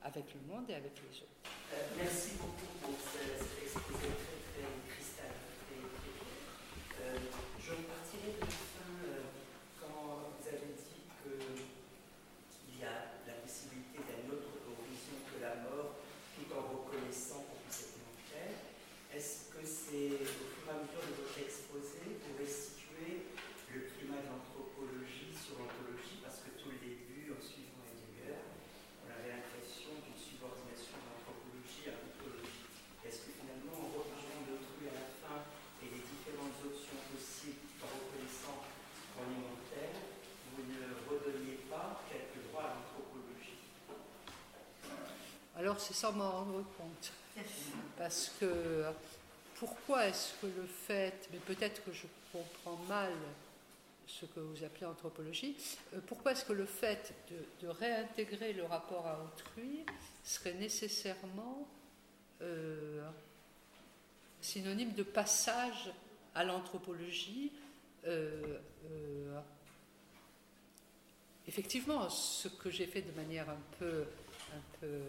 avec 0.06 0.26
le 0.38 0.41
monde 0.53 0.70
et 0.70 0.76
avec 0.76 0.93
les 1.01 1.18
autres. 1.26 1.41
Euh, 1.74 1.82
merci 1.97 2.38
beaucoup 2.38 2.70
pour 2.82 2.93
ce- 3.01 3.41
cet 3.41 3.58
exposé 3.66 4.06
très 4.06 4.38
très, 4.53 4.70
très 4.70 5.01
clair. 5.18 5.34
Euh, 7.01 7.18
je 7.60 7.74
partirai 7.89 8.30
de 8.38 8.41
la 8.45 8.53
fin 8.53 8.93
euh, 9.10 9.26
quand 9.82 10.30
vous 10.38 10.45
avez 10.47 10.72
dit 10.78 11.10
qu'il 11.26 12.74
y 12.80 12.86
a 12.86 13.18
la 13.26 13.34
possibilité 13.41 13.97
d'un 14.06 14.30
autre 14.30 14.53
horizon 14.70 15.18
que 15.26 15.41
la 15.41 15.56
mort, 15.66 15.97
tout 16.38 16.47
en 16.53 16.62
reconnaissant 16.70 17.41
qu'on 17.49 17.60
puisse 17.66 17.89
être 17.89 17.97
mortel. 18.06 18.53
Est-ce 19.10 19.49
que 19.49 19.62
c'est 19.66 20.22
au 20.22 20.47
fur 20.53 20.70
et 20.70 20.74
à 20.76 20.78
mesure 20.86 21.01
de 21.01 21.14
votre 21.18 21.38
exposé, 21.41 22.06
vous 22.22 22.38
restituez 22.38 23.26
le 23.74 23.80
climat 23.89 24.22
de 24.22 24.30
l'anthropologie 24.30 25.34
sur 25.34 25.58
l'anthologie 25.58 26.22
Parce 26.22 26.45
que 26.45 26.53
tout 26.62 26.70
le 26.70 26.80
début, 26.84 27.34
en 27.34 27.41
suivant 27.41 27.82
Heidegger, 27.89 28.38
on 29.03 29.08
avait 29.12 29.32
l'impression 29.39 29.95
d'une 30.03 30.20
subordination 30.20 30.99
de 30.99 31.06
l'anthropologie 31.16 31.88
à 31.88 31.95
l'anthropologie. 31.95 32.68
Est-ce 33.08 33.20
que 33.24 33.32
finalement, 33.39 33.76
en 33.80 33.88
reparlant 33.95 34.43
d'autrui 34.47 34.91
à 34.91 34.95
la 34.99 35.08
fin 35.24 35.39
et 35.80 35.88
les 35.95 36.03
différentes 36.03 36.60
options 36.68 36.99
possibles 37.16 37.64
en 37.80 37.88
reconnaissant 37.95 38.60
qu'on 39.16 39.28
est 39.32 39.43
mortel, 39.47 39.91
vous 40.51 40.64
ne 40.68 40.80
redonniez 41.08 41.64
pas 41.72 42.03
quelques 42.12 42.43
droits 42.51 42.68
à 42.68 42.72
l'anthropologie 42.84 43.64
C'est 45.78 45.93
sans 45.93 46.13
m'en 46.13 46.32
rendre 46.32 46.63
compte. 46.78 47.11
Parce 47.97 48.32
que 48.39 48.86
pourquoi 49.55 50.07
est-ce 50.07 50.34
que 50.41 50.47
le 50.47 50.65
fait, 50.65 51.30
mais 51.32 51.39
peut-être 51.39 51.84
que 51.84 51.91
je 51.91 52.05
comprends 52.32 52.78
mal 52.88 53.11
ce 54.07 54.26
que 54.26 54.39
vous 54.39 54.63
appelez 54.63 54.86
anthropologie, 54.86 55.55
euh, 55.93 55.99
pourquoi 56.07 56.34
est-ce 56.34 56.45
que 56.45 56.53
le 56.53 56.65
fait 56.65 57.13
de, 57.61 57.67
réintégrer 57.67 58.53
le 58.53 58.63
rapport 58.63 59.07
à 59.07 59.19
autrui 59.23 59.84
serait 60.23 60.53
nécessairement 60.53 61.67
euh, 62.41 63.01
synonyme 64.41 64.93
de 64.93 65.03
passage 65.03 65.91
à 66.36 66.43
l'anthropologie 66.43 67.51
euh, 68.05 68.59
Effectivement, 71.47 72.09
ce 72.09 72.47
que 72.47 72.69
j'ai 72.71 72.88
fait 72.88 73.01
de 73.01 73.11
manière 73.11 73.49
un 73.49 73.59
peu, 73.80 74.05
un 74.53 74.80
peu 74.80 74.99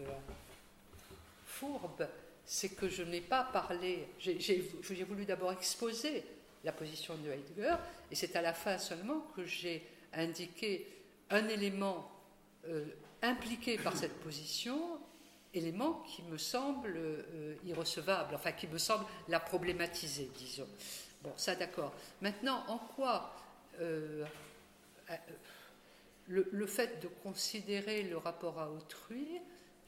c'est 2.45 2.69
que 2.69 2.87
je 2.87 3.03
n'ai 3.03 3.21
pas 3.21 3.43
parlé, 3.43 4.07
j'ai- 4.19 4.39
voulu 5.07 5.25
d'abord 5.25 5.51
exposer 5.51 6.23
la 6.63 6.71
position 6.71 7.15
de 7.15 7.29
Heidegger, 7.29 7.75
et 8.11 8.15
c'est 8.15 8.35
à 8.35 8.41
la 8.41 8.53
fin 8.53 8.77
seulement 8.77 9.21
que 9.35 9.45
j'ai 9.45 9.85
indiqué 10.13 10.87
un 11.29 11.47
élément 11.47 12.09
euh, 12.67 12.85
impliqué 13.21 13.77
par 13.77 13.95
cette 13.95 14.15
position, 14.19 14.99
élément 15.53 16.03
qui 16.07 16.21
me 16.23 16.37
semble 16.37 16.93
euh, 16.97 17.55
irrecevable, 17.65 18.35
enfin 18.35 18.51
qui 18.51 18.67
me 18.67 18.77
semble 18.77 19.05
la 19.27 19.39
problématiser, 19.39 20.29
disons. 20.37 20.67
Bon, 21.23 21.31
ça 21.37 21.55
d'accord. 21.55 21.93
Maintenant, 22.21 22.63
en 22.67 22.77
quoi 22.77 23.33
euh, 23.79 24.25
le 26.27 26.65
fait 26.67 27.01
de 27.01 27.07
considérer 27.23 28.03
le 28.03 28.17
rapport 28.17 28.59
à 28.59 28.69
autrui, 28.69 29.27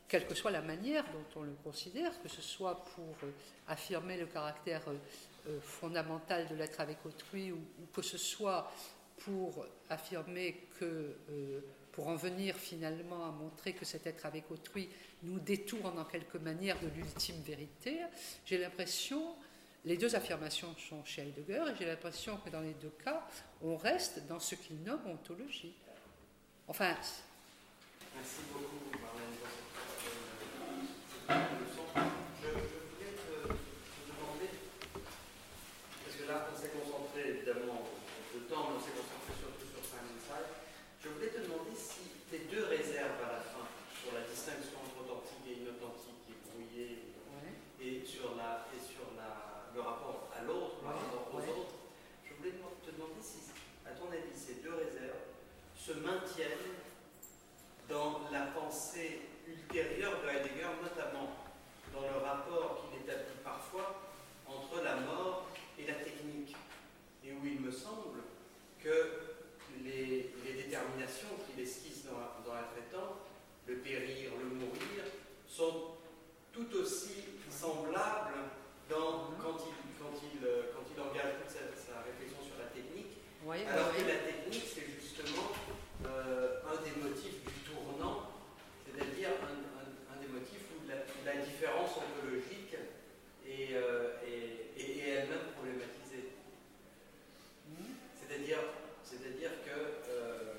quelle 0.10 0.28
que 0.28 0.34
soit 0.36 0.52
la 0.52 0.62
manière 0.62 1.06
dont 1.14 1.40
on 1.40 1.44
le 1.44 1.54
considère, 1.64 2.20
que 2.22 2.28
ce 2.28 2.42
soit 2.42 2.84
pour 2.96 3.16
euh, 3.24 3.32
affirmer 3.68 4.18
le 4.18 4.26
caractère 4.26 4.82
euh, 4.90 4.96
euh, 5.48 5.62
fondamental 5.62 6.48
de 6.48 6.56
l'être 6.56 6.82
avec 6.82 7.06
autrui 7.06 7.52
ou, 7.52 7.60
que 7.94 8.02
ce 8.02 8.18
soit 8.18 8.70
pour 9.20 9.66
affirmer 9.90 10.68
que, 10.80 11.16
pour 11.92 12.08
en 12.08 12.16
venir 12.16 12.56
finalement 12.56 13.26
à 13.26 13.32
montrer 13.32 13.74
que 13.74 13.84
cet 13.84 14.08
être 14.08 14.26
avec 14.26 14.50
autrui 14.50 14.90
nous 15.24 15.40
détourne 15.40 16.00
en 16.00 16.06
quelque 16.06 16.38
manière 16.38 16.80
de 16.80 16.88
l'ultime 16.88 17.42
vérité, 17.42 18.00
j'ai 18.46 18.58
l'impression, 18.58 19.36
les 19.84 19.98
deux 19.98 20.16
affirmations 20.16 20.74
sont 20.78 21.04
chez 21.04 21.24
Heidegger, 21.24 21.66
et 21.70 21.76
j'ai 21.78 21.86
l'impression 21.86 22.38
que 22.38 22.50
dans 22.50 22.62
les 22.62 22.76
deux 22.76 22.94
cas, 23.04 23.28
on 23.62 23.76
reste 23.76 24.26
dans 24.28 24.40
ce 24.40 24.56
qu'il 24.56 24.82
nomme 24.84 25.06
ontologie. 25.06 25.74
Enfin. 26.70 26.96
Merci 28.16 28.40
pour 28.54 28.62
cette 31.28 31.60
leçon. 31.62 31.86
Je, 32.42 32.48
je 32.48 32.54
voulais 32.90 33.14
te, 33.14 33.36
te 33.54 34.02
demander, 34.10 34.50
parce 36.04 36.16
que 36.18 36.26
là, 36.26 36.48
on 36.50 36.56
s'est 36.58 36.74
concentré 36.74 37.30
évidemment, 37.38 37.86
le 38.34 38.42
temps, 38.50 38.70
mais 38.74 38.78
on 38.78 38.82
s'est 38.82 38.98
concentré 38.98 39.34
surtout 39.38 39.68
sur 39.70 39.82
Simon 39.86 40.18
Side. 40.18 40.50
Je 41.04 41.08
voulais 41.10 41.30
te 41.30 41.42
demander 41.46 41.74
si 41.78 42.02
tes 42.34 42.50
deux 42.50 42.66
réserves 42.66 43.22
à 43.24 43.40
la 43.40 43.42
fin, 43.46 43.66
sur 44.02 44.10
la 44.18 44.26
distinction 44.26 44.82
entre 44.82 45.06
authentique 45.06 45.46
et 45.48 45.62
inauthentique, 45.62 46.26
et 46.34 46.38
brouillé, 46.50 46.88
Ouais. 47.30 47.54
et 47.86 48.02
sur, 48.06 48.34
la, 48.36 48.66
et 48.74 48.82
sur 48.82 49.06
la, 49.16 49.70
le 49.74 49.82
rapport 49.86 50.34
à 50.34 50.42
l'autre, 50.44 50.82
le 50.82 50.90
Ouais, 50.90 50.98
rapport 50.98 51.30
aux 51.30 51.38
ouais. 51.46 51.50
autres, 51.62 51.78
je 52.26 52.34
voulais 52.36 52.58
te 52.58 52.90
demander 52.90 53.22
si, 53.22 53.54
à 53.86 53.94
ton 53.94 54.10
avis, 54.10 54.34
ces 54.34 54.66
deux 54.66 54.74
réserves 54.74 55.30
se 55.90 55.94
maintiennent 55.94 56.76
dans 57.90 58.22
la 58.32 58.42
pensée 58.54 59.22
ultérieure 59.48 60.22
de 60.22 60.30
Heidegger, 60.30 60.70
notamment 60.84 61.30
dans 61.92 62.02
le 62.02 62.24
rapport 62.24 62.86
qu'il 62.92 63.02
établit 63.02 63.42
parfois 63.44 64.00
entre 64.46 64.84
la 64.84 64.98
mort 64.98 65.48
et 65.80 65.88
la 65.88 65.96
technique, 65.96 66.56
et 67.26 67.32
où 67.32 67.44
il 67.44 67.60
me 67.62 67.72
semble 67.72 68.20
que 68.84 69.34
les, 69.84 70.32
les 70.46 70.54
déterminations 70.64 71.30
qu'il 71.48 71.64
esquisse 71.64 72.06
dans, 72.06 72.20
la- 72.20 72.38
dans 72.46 72.54
la 72.54 72.68
traitante, 72.70 73.18
le 73.66 73.78
périr, 73.78 74.32
le 74.38 74.46
mourir, 74.46 75.04
sont 75.48 75.96
tout 76.54 76.68
aussi 76.76 77.24
semblables 77.50 78.38
dans, 78.90 79.32
quand, 79.42 79.58
il, 79.66 79.74
quand, 79.98 80.14
il, 80.22 80.40
quand 80.40 80.86
il 80.94 81.02
engage 81.02 81.34
toute 81.42 81.50
sa, 81.50 81.66
sa 81.74 82.02
réflexion 82.06 82.44
sur 82.46 82.60
la 82.60 82.66
technique, 82.70 83.08
Ouais, 83.46 83.66
alors 83.66 83.96
que 83.96 84.02
la 84.02 84.18
technique, 84.18 84.66
c'est 84.76 84.86
justement 85.00 85.48
euh, 86.06 86.60
un 86.68 86.82
des 86.84 86.96
motifs 87.10 87.44
du 87.44 87.54
tournant, 87.70 88.30
c'est-à-dire 88.86 89.30
un, 89.44 90.22
des 90.22 90.28
motifs 90.28 90.64
où 90.76 90.88
la, 90.88 90.96
la 91.32 91.42
différence 91.46 91.92
ontologique 91.98 92.76
est, 93.48 93.74
euh, 93.74 94.14
elle-même 94.78 95.52
problématisée. 95.56 96.32
Hmm. 97.68 97.94
C'est-à-dire, 98.16 98.60
c'est-à-dire 99.04 99.52
que, 99.66 100.10
euh, 100.10 100.54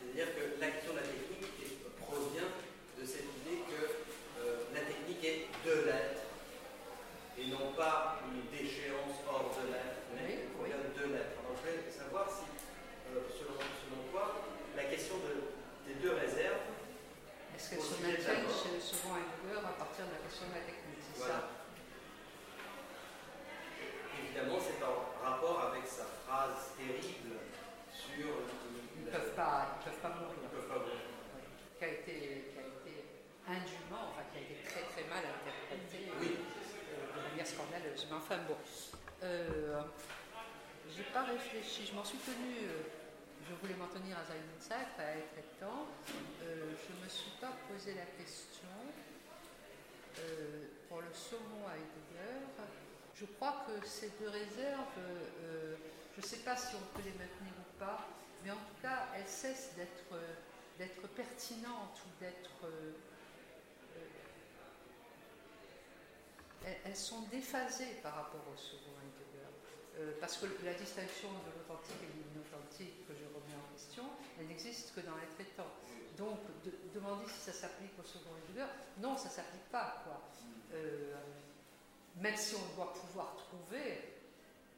c'est-à-dire 0.00 0.34
que 0.34 0.60
l'action 0.60 0.92
de 0.92 0.98
la 0.98 1.02
technique 1.06 1.52
est- 1.62 2.00
provient 2.00 2.50
de 2.98 3.04
cette 3.06 3.28
idée 3.42 3.62
que 3.68 3.82
euh, 4.40 4.56
la 4.74 4.80
technique 4.80 5.24
est 5.24 5.46
de 5.64 5.86
l'être 5.86 6.22
et 7.38 7.46
non 7.48 7.72
pas 7.76 8.20
une 8.30 8.46
déchéance 8.56 9.18
hors 9.28 9.50
de 9.58 9.72
l'être, 9.72 10.00
mais 10.14 10.22
Oui, 10.26 10.34
elle 10.42 10.48
provient 10.54 10.76
de 10.78 11.12
l'être. 11.12 11.34
Alors 11.42 11.56
je 11.58 11.70
voulais 11.70 11.90
savoir 11.90 12.28
si, 12.30 12.46
euh, 13.10 13.20
selon, 13.34 13.58
selon 13.58 14.00
toi, 14.12 14.42
la 14.76 14.84
question 14.84 15.16
de- 15.18 15.50
des 15.88 15.98
deux 16.00 16.12
réserves, 16.14 16.62
Est-ce 17.56 17.70
qu'elles 17.70 17.78
au 17.80 17.82
se 17.82 17.94
sujet 17.94 18.06
de 18.06 18.12
la 18.12 18.18
maintiennent 18.18 18.42
mort. 18.46 18.62
chez 18.62 18.72
le 18.74 18.80
second 18.80 19.14
Heidegger 19.18 19.60
à 19.66 19.72
partir 19.78 20.06
de 20.06 20.12
la 20.12 20.20
question 20.26 20.46
de 20.48 20.54
la 20.54 20.64
technique 20.64 21.02
C'est 21.12 21.18
voilà. 21.18 21.34
ça 21.34 21.50
Évidemment, 24.22 24.58
c'est 24.60 24.82
en 24.84 24.96
rapport 25.22 25.60
avec 25.72 25.86
sa 25.86 26.04
phrase 26.26 26.74
terrible 26.76 27.38
sur 27.90 28.26
Ils 28.96 29.06
ne 29.06 29.10
la- 29.10 29.18
peuvent 29.18 29.34
pas, 29.34 29.78
ils 29.80 29.84
peuvent 29.90 30.00
pas 30.02 30.08
mourir. 30.10 30.38
Ils 30.42 30.48
peuvent 30.54 30.68
pas 30.68 30.78
mourir. 30.78 31.02
qui 31.78 31.84
a 31.84 31.88
été, 31.88 32.14
qui 32.50 32.58
a 32.58 32.66
été 32.66 32.94
indûment, 33.46 34.10
enfin 34.10 34.22
qui 34.32 34.38
a 34.38 34.42
été 34.42 34.56
très 34.64 34.82
très 34.90 35.04
mal 35.10 35.22
interprété 35.26 36.10
Oui. 36.20 36.36
euh, 36.38 37.18
de 37.18 37.28
manière 37.30 37.46
scandaleuse. 37.46 38.06
Mais 38.10 38.16
enfin 38.16 38.38
bon, 38.48 38.56
euh, 39.22 39.82
j'ai 40.90 41.02
pas 41.12 41.23
je 41.36 41.94
m'en 41.94 42.04
suis 42.04 42.18
tenue, 42.18 42.68
euh, 42.68 42.82
je 43.48 43.54
voulais 43.54 43.74
m'en 43.74 43.88
tenir 43.88 44.16
à 44.16 44.24
Zainzak, 44.24 44.98
à 44.98 45.16
être 45.16 45.58
temps. 45.58 45.86
Euh, 46.42 46.74
je 46.78 46.96
ne 46.96 47.04
me 47.04 47.08
suis 47.08 47.32
pas 47.40 47.50
posé 47.68 47.94
la 47.94 48.06
question 48.06 48.68
euh, 50.18 50.66
pour 50.88 51.00
le 51.00 51.12
saumon 51.12 51.66
à 51.66 51.74
Heidegger. 51.74 52.46
Je 53.14 53.24
crois 53.26 53.66
que 53.66 53.86
ces 53.86 54.10
deux 54.20 54.28
réserves, 54.28 54.98
je 56.16 56.20
ne 56.20 56.26
sais 56.26 56.38
pas 56.38 56.56
si 56.56 56.74
on 56.76 56.96
peut 56.96 57.04
les 57.04 57.12
maintenir 57.12 57.52
ou 57.58 57.78
pas, 57.78 58.06
mais 58.44 58.50
en 58.50 58.56
tout 58.56 58.82
cas, 58.82 59.08
elles 59.16 59.28
cessent 59.28 59.74
d'être 59.76 60.20
d'être 60.78 61.06
pertinentes 61.14 62.00
ou 62.04 62.20
d'être. 62.20 62.66
elles, 66.66 66.76
elles 66.84 66.96
sont 66.96 67.22
déphasées 67.30 68.00
par 68.02 68.14
rapport 68.16 68.44
au 68.52 68.56
second 68.56 68.90
Heidegger. 69.00 69.33
Euh, 69.98 70.12
parce 70.20 70.38
que 70.38 70.46
la 70.64 70.74
distinction 70.74 71.28
de 71.30 71.50
l'authentique 71.56 72.02
et 72.02 72.06
de 72.18 72.18
l'inauthentique 72.26 73.06
que 73.06 73.14
je 73.14 73.24
remets 73.26 73.54
en 73.54 73.72
question, 73.72 74.02
elle 74.38 74.46
n'existe 74.48 74.92
que 74.94 75.00
dans 75.00 75.14
les 75.16 75.28
traitants. 75.28 75.70
Donc, 76.18 76.40
de- 76.64 76.72
demander 76.92 77.26
si 77.28 77.38
ça 77.40 77.52
s'applique 77.52 77.92
au 77.98 78.02
second 78.02 78.30
Heidegger, 78.36 78.66
non, 78.98 79.16
ça 79.16 79.28
ne 79.28 79.34
s'applique 79.34 79.68
pas. 79.70 80.02
Quoi. 80.04 80.20
Euh, 80.74 81.14
même 82.16 82.36
si 82.36 82.56
on 82.56 82.74
doit 82.76 82.92
pouvoir 82.92 83.36
trouver 83.36 84.00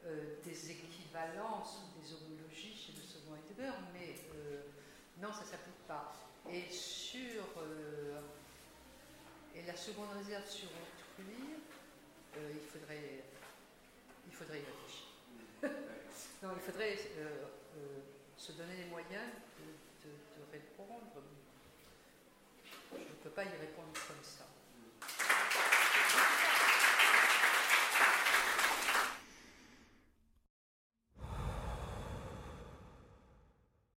euh, 0.04 0.36
des 0.44 0.70
équivalences 0.70 1.80
ou 1.80 2.00
des 2.00 2.12
homologies 2.12 2.74
chez 2.76 2.92
le 2.92 3.02
second 3.02 3.34
Heidegger, 3.36 3.72
mais 3.94 4.14
non, 5.18 5.32
ça 5.32 5.40
ne 5.42 5.46
s'applique 5.46 5.86
pas. 5.88 6.12
Et 6.50 6.70
sur 6.70 7.42
et 9.54 9.62
la 9.66 9.74
seconde 9.76 10.10
réserve 10.18 10.46
sur 10.46 10.68
autrui, 10.68 11.56
il 12.36 12.60
faudrait 12.68 13.24
il 14.26 14.32
faudrait 14.32 14.58
y 14.60 14.64
réfléchir. 14.64 15.05
non, 16.42 16.50
il 16.54 16.60
faudrait 16.62 16.94
euh, 17.18 17.44
euh, 17.76 17.98
se 18.36 18.52
donner 18.52 18.76
les 18.76 18.84
moyens 18.86 19.30
de, 19.58 20.08
de- 20.08 20.14
de 20.14 20.52
répondre. 20.52 21.22
Je 22.92 22.98
ne 22.98 23.14
peux 23.22 23.30
pas 23.30 23.44
y 23.44 23.48
répondre 23.48 23.92
comme 23.92 24.22
ça. 24.22 24.46